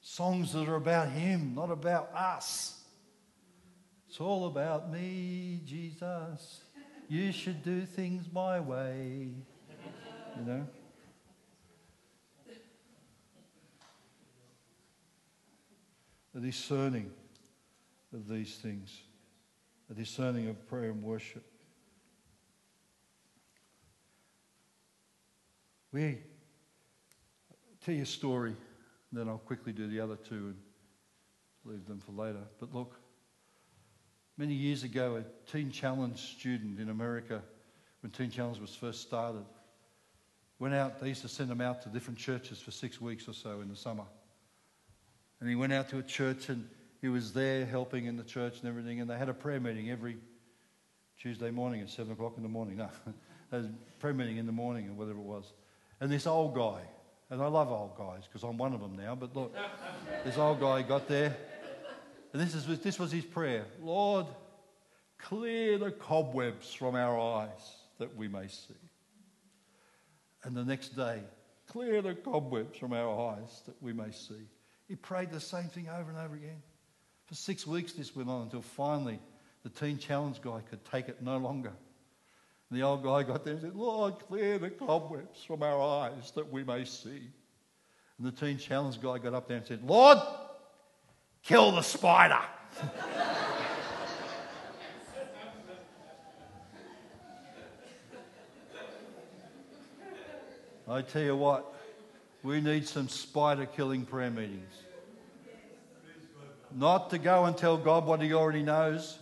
Songs 0.00 0.52
that 0.52 0.68
are 0.68 0.74
about 0.74 1.10
Him, 1.10 1.54
not 1.54 1.70
about 1.70 2.10
us. 2.12 2.82
It's 4.08 4.20
all 4.20 4.48
about 4.48 4.90
me, 4.90 5.60
Jesus. 5.64 6.62
You 7.08 7.30
should 7.30 7.62
do 7.62 7.86
things 7.86 8.26
my 8.32 8.58
way. 8.58 9.30
You 10.36 10.44
know? 10.44 10.66
a 16.36 16.40
discerning 16.40 17.10
of 18.12 18.28
these 18.28 18.56
things, 18.56 18.92
a 19.90 19.94
discerning 19.94 20.48
of 20.48 20.68
prayer 20.68 20.90
and 20.90 21.02
worship. 21.02 21.44
We 25.92 26.18
tell 27.84 27.94
you 27.94 28.02
a 28.02 28.06
story, 28.06 28.54
then 29.12 29.28
I'll 29.28 29.38
quickly 29.38 29.72
do 29.72 29.86
the 29.86 30.00
other 30.00 30.16
two 30.16 30.34
and 30.34 30.56
leave 31.64 31.86
them 31.86 32.00
for 32.00 32.12
later. 32.12 32.42
But 32.60 32.74
look, 32.74 32.98
many 34.36 34.54
years 34.54 34.84
ago, 34.84 35.16
a 35.16 35.50
Teen 35.50 35.70
Challenge 35.70 36.18
student 36.18 36.80
in 36.80 36.90
America, 36.90 37.42
when 38.00 38.10
Teen 38.10 38.30
Challenge 38.30 38.58
was 38.58 38.74
first 38.74 39.02
started, 39.02 39.44
went 40.58 40.74
out. 40.74 41.00
They 41.00 41.08
used 41.08 41.22
to 41.22 41.28
send 41.28 41.50
him 41.50 41.60
out 41.60 41.82
to 41.82 41.88
different 41.88 42.18
churches 42.18 42.60
for 42.60 42.70
six 42.70 43.00
weeks 43.00 43.28
or 43.28 43.32
so 43.32 43.60
in 43.60 43.68
the 43.68 43.76
summer. 43.76 44.04
And 45.40 45.48
he 45.48 45.54
went 45.54 45.72
out 45.72 45.88
to 45.90 45.98
a 45.98 46.02
church 46.02 46.48
and 46.48 46.68
he 47.00 47.08
was 47.08 47.32
there 47.32 47.64
helping 47.64 48.06
in 48.06 48.16
the 48.16 48.24
church 48.24 48.58
and 48.60 48.68
everything. 48.68 49.00
And 49.00 49.08
they 49.08 49.16
had 49.16 49.28
a 49.28 49.34
prayer 49.34 49.60
meeting 49.60 49.90
every 49.90 50.16
Tuesday 51.20 51.50
morning 51.50 51.80
at 51.80 51.90
7 51.90 52.12
o'clock 52.12 52.34
in 52.36 52.42
the 52.42 52.48
morning. 52.48 52.80
No, 53.50 53.66
prayer 53.98 54.12
meeting 54.12 54.36
in 54.36 54.44
the 54.44 54.52
morning 54.52 54.90
or 54.90 54.92
whatever 54.92 55.18
it 55.18 55.24
was. 55.24 55.52
And 56.00 56.10
this 56.10 56.26
old 56.26 56.54
guy, 56.54 56.82
and 57.30 57.42
I 57.42 57.46
love 57.46 57.70
old 57.70 57.96
guys 57.96 58.24
because 58.26 58.42
I'm 58.42 58.56
one 58.56 58.72
of 58.72 58.80
them 58.80 58.96
now, 58.96 59.14
but 59.14 59.34
look, 59.36 59.54
this 60.24 60.38
old 60.38 60.60
guy 60.60 60.82
got 60.82 61.08
there. 61.08 61.36
And 62.32 62.42
this, 62.42 62.54
is, 62.54 62.66
this 62.80 62.98
was 62.98 63.10
his 63.10 63.24
prayer 63.24 63.64
Lord, 63.82 64.26
clear 65.18 65.78
the 65.78 65.90
cobwebs 65.90 66.72
from 66.72 66.94
our 66.94 67.18
eyes 67.18 67.76
that 67.98 68.16
we 68.16 68.28
may 68.28 68.48
see. 68.48 68.74
And 70.44 70.56
the 70.56 70.64
next 70.64 70.90
day, 70.90 71.22
clear 71.66 72.00
the 72.00 72.14
cobwebs 72.14 72.78
from 72.78 72.92
our 72.92 73.34
eyes 73.34 73.62
that 73.66 73.82
we 73.82 73.92
may 73.92 74.12
see. 74.12 74.48
He 74.86 74.96
prayed 74.96 75.30
the 75.30 75.40
same 75.40 75.68
thing 75.68 75.88
over 75.88 76.10
and 76.10 76.18
over 76.18 76.34
again. 76.34 76.62
For 77.26 77.34
six 77.34 77.66
weeks, 77.66 77.92
this 77.92 78.16
went 78.16 78.30
on 78.30 78.42
until 78.42 78.62
finally 78.62 79.18
the 79.62 79.68
Teen 79.68 79.98
Challenge 79.98 80.40
guy 80.40 80.62
could 80.70 80.84
take 80.84 81.08
it 81.08 81.20
no 81.20 81.36
longer. 81.36 81.72
And 82.70 82.78
the 82.78 82.84
old 82.84 83.02
guy 83.02 83.22
got 83.22 83.44
there 83.44 83.54
and 83.54 83.62
said, 83.62 83.74
Lord, 83.74 84.18
clear 84.28 84.58
the 84.58 84.70
cobwebs 84.70 85.42
from 85.42 85.62
our 85.62 85.80
eyes 86.04 86.32
that 86.32 86.52
we 86.52 86.64
may 86.64 86.84
see. 86.84 87.30
And 88.18 88.26
the 88.26 88.32
Teen 88.32 88.58
Challenge 88.58 89.00
guy 89.00 89.18
got 89.18 89.32
up 89.32 89.48
there 89.48 89.56
and 89.58 89.66
said, 89.66 89.82
Lord, 89.82 90.18
kill 91.42 91.72
the 91.72 91.82
spider. 91.82 92.40
I 100.90 101.02
tell 101.02 101.22
you 101.22 101.36
what, 101.36 101.74
we 102.42 102.62
need 102.62 102.88
some 102.88 103.08
spider 103.08 103.66
killing 103.66 104.06
prayer 104.06 104.30
meetings. 104.30 104.72
Not 106.74 107.10
to 107.10 107.18
go 107.18 107.44
and 107.44 107.56
tell 107.56 107.76
God 107.76 108.06
what 108.06 108.22
He 108.22 108.32
already 108.32 108.62
knows, 108.62 109.18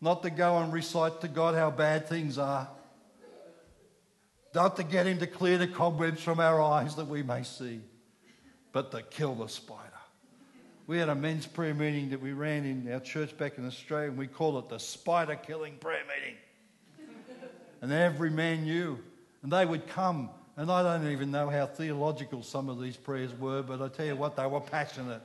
not 0.00 0.22
to 0.22 0.30
go 0.30 0.58
and 0.58 0.72
recite 0.72 1.20
to 1.22 1.28
God 1.28 1.54
how 1.54 1.70
bad 1.70 2.08
things 2.08 2.38
are, 2.38 2.68
not 4.54 4.76
to 4.76 4.84
get 4.84 5.06
Him 5.06 5.18
to 5.18 5.26
clear 5.26 5.58
the 5.58 5.66
cobwebs 5.66 6.22
from 6.22 6.40
our 6.40 6.60
eyes 6.60 6.96
that 6.96 7.06
we 7.06 7.22
may 7.22 7.42
see, 7.42 7.80
but 8.72 8.90
to 8.92 9.02
kill 9.02 9.34
the 9.34 9.48
spider. 9.48 9.80
We 10.86 10.98
had 10.98 11.08
a 11.08 11.14
men's 11.14 11.46
prayer 11.46 11.74
meeting 11.74 12.10
that 12.10 12.20
we 12.20 12.32
ran 12.32 12.64
in 12.64 12.92
our 12.92 13.00
church 13.00 13.36
back 13.36 13.56
in 13.56 13.66
Australia, 13.66 14.08
and 14.08 14.18
we 14.18 14.26
called 14.26 14.62
it 14.62 14.68
the 14.68 14.78
spider 14.78 15.34
killing 15.34 15.76
prayer 15.78 16.02
meeting. 16.06 16.36
and 17.80 17.90
every 17.90 18.30
man 18.30 18.64
knew. 18.64 18.98
And 19.42 19.52
they 19.52 19.64
would 19.64 19.86
come 19.88 20.30
and 20.56 20.70
I 20.70 20.82
don't 20.82 21.10
even 21.10 21.30
know 21.30 21.50
how 21.50 21.66
theological 21.66 22.42
some 22.42 22.68
of 22.68 22.80
these 22.80 22.96
prayers 22.96 23.32
were, 23.34 23.62
but 23.62 23.82
I 23.82 23.88
tell 23.88 24.06
you 24.06 24.14
what, 24.14 24.36
they 24.36 24.46
were 24.46 24.60
passionate. 24.60 25.22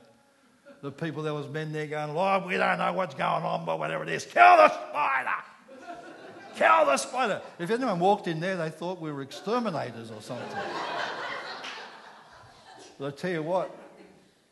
The 0.82 0.90
people, 0.90 1.22
there 1.22 1.34
was 1.34 1.48
men 1.48 1.72
there 1.72 1.86
going, 1.86 2.14
Lord, 2.14 2.46
we 2.46 2.56
don't 2.56 2.78
know 2.78 2.92
what's 2.92 3.14
going 3.14 3.44
on, 3.44 3.66
but 3.66 3.78
whatever 3.78 4.02
it 4.02 4.08
is, 4.08 4.24
kill 4.24 4.56
the 4.56 4.68
spider! 4.68 5.28
kill 6.56 6.86
the 6.86 6.96
spider! 6.96 7.42
If 7.58 7.70
anyone 7.70 7.98
walked 8.00 8.28
in 8.28 8.40
there, 8.40 8.56
they 8.56 8.70
thought 8.70 9.00
we 9.00 9.12
were 9.12 9.22
exterminators 9.22 10.10
or 10.10 10.22
something. 10.22 10.58
but 12.98 13.14
I 13.14 13.16
tell 13.16 13.30
you 13.30 13.42
what, 13.42 13.76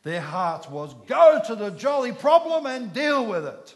their 0.03 0.21
heart 0.21 0.69
was 0.69 0.93
go 1.07 1.41
to 1.47 1.55
the 1.55 1.71
jolly 1.71 2.11
problem 2.11 2.65
and 2.65 2.93
deal 2.93 3.25
with 3.25 3.45
it. 3.45 3.75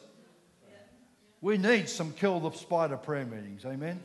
We 1.42 1.58
need 1.58 1.90
some 1.90 2.14
kill 2.14 2.40
the 2.40 2.52
spider 2.52 2.98
prayer 2.98 3.26
meetings, 3.26 3.66
amen? 3.66 4.00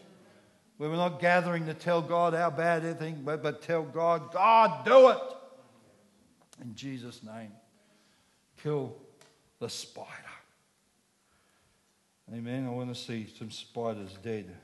where 0.79 0.89
we're 0.89 0.97
not 0.97 1.21
gathering 1.21 1.67
to 1.67 1.75
tell 1.75 2.01
God 2.01 2.35
how 2.35 2.51
bad 2.51 2.85
everything, 2.85 3.23
but, 3.25 3.43
but 3.43 3.63
tell 3.63 3.83
God, 3.83 4.33
God, 4.33 4.85
do 4.85 5.11
it. 5.11 5.19
In 6.63 6.75
Jesus' 6.75 7.21
name, 7.23 7.51
kill 8.63 8.97
the 9.61 9.69
spider. 9.69 10.09
Amen. 12.33 12.67
I 12.67 12.71
want 12.71 12.95
to 12.95 13.01
see 13.01 13.27
some 13.39 13.51
spiders 13.51 14.17
dead 14.23 14.55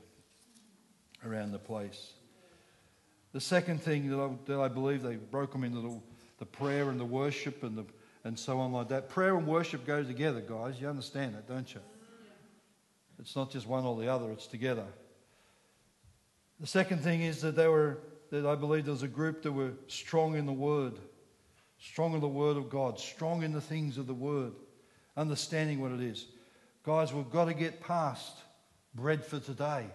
around 1.25 1.51
the 1.51 1.59
place. 1.59 2.13
The 3.33 3.41
second 3.41 3.81
thing 3.81 4.09
that 4.09 4.19
I, 4.19 4.29
that 4.45 4.59
I 4.59 4.67
believe 4.67 5.01
they 5.01 5.15
broke 5.15 5.51
them 5.51 5.63
into 5.63 5.81
the, 5.81 5.99
the 6.39 6.45
prayer 6.45 6.89
and 6.89 6.99
the 6.99 7.05
worship 7.05 7.63
and, 7.63 7.77
the, 7.77 7.85
and 8.23 8.37
so 8.37 8.59
on 8.59 8.71
like 8.71 8.89
that. 8.89 9.09
Prayer 9.09 9.35
and 9.35 9.47
worship 9.47 9.85
go 9.85 10.03
together, 10.03 10.41
guys. 10.41 10.79
You 10.79 10.87
understand 10.87 11.35
that, 11.35 11.47
don't 11.47 11.73
you? 11.73 11.81
It's 13.19 13.35
not 13.35 13.51
just 13.51 13.67
one 13.67 13.83
or 13.83 13.99
the 13.99 14.07
other, 14.07 14.31
it's 14.31 14.47
together. 14.47 14.85
The 16.59 16.67
second 16.67 16.99
thing 16.99 17.21
is 17.21 17.41
that 17.41 17.55
they 17.55 17.67
were, 17.67 17.99
that 18.29 18.45
I 18.45 18.55
believe 18.55 18.85
there 18.85 18.93
was 18.93 19.03
a 19.03 19.07
group 19.07 19.41
that 19.43 19.51
were 19.51 19.73
strong 19.87 20.35
in 20.35 20.45
the 20.45 20.53
Word, 20.53 20.93
strong 21.79 22.13
in 22.13 22.21
the 22.21 22.27
Word 22.27 22.57
of 22.57 22.69
God, 22.69 22.99
strong 22.99 23.43
in 23.43 23.51
the 23.51 23.61
things 23.61 23.97
of 23.97 24.07
the 24.07 24.13
Word, 24.13 24.53
understanding 25.15 25.79
what 25.79 25.91
it 25.91 26.01
is. 26.01 26.27
Guys, 26.83 27.13
we've 27.13 27.29
got 27.29 27.45
to 27.45 27.53
get 27.53 27.81
past 27.81 28.37
bread 28.93 29.23
for 29.23 29.39
today. 29.39 29.85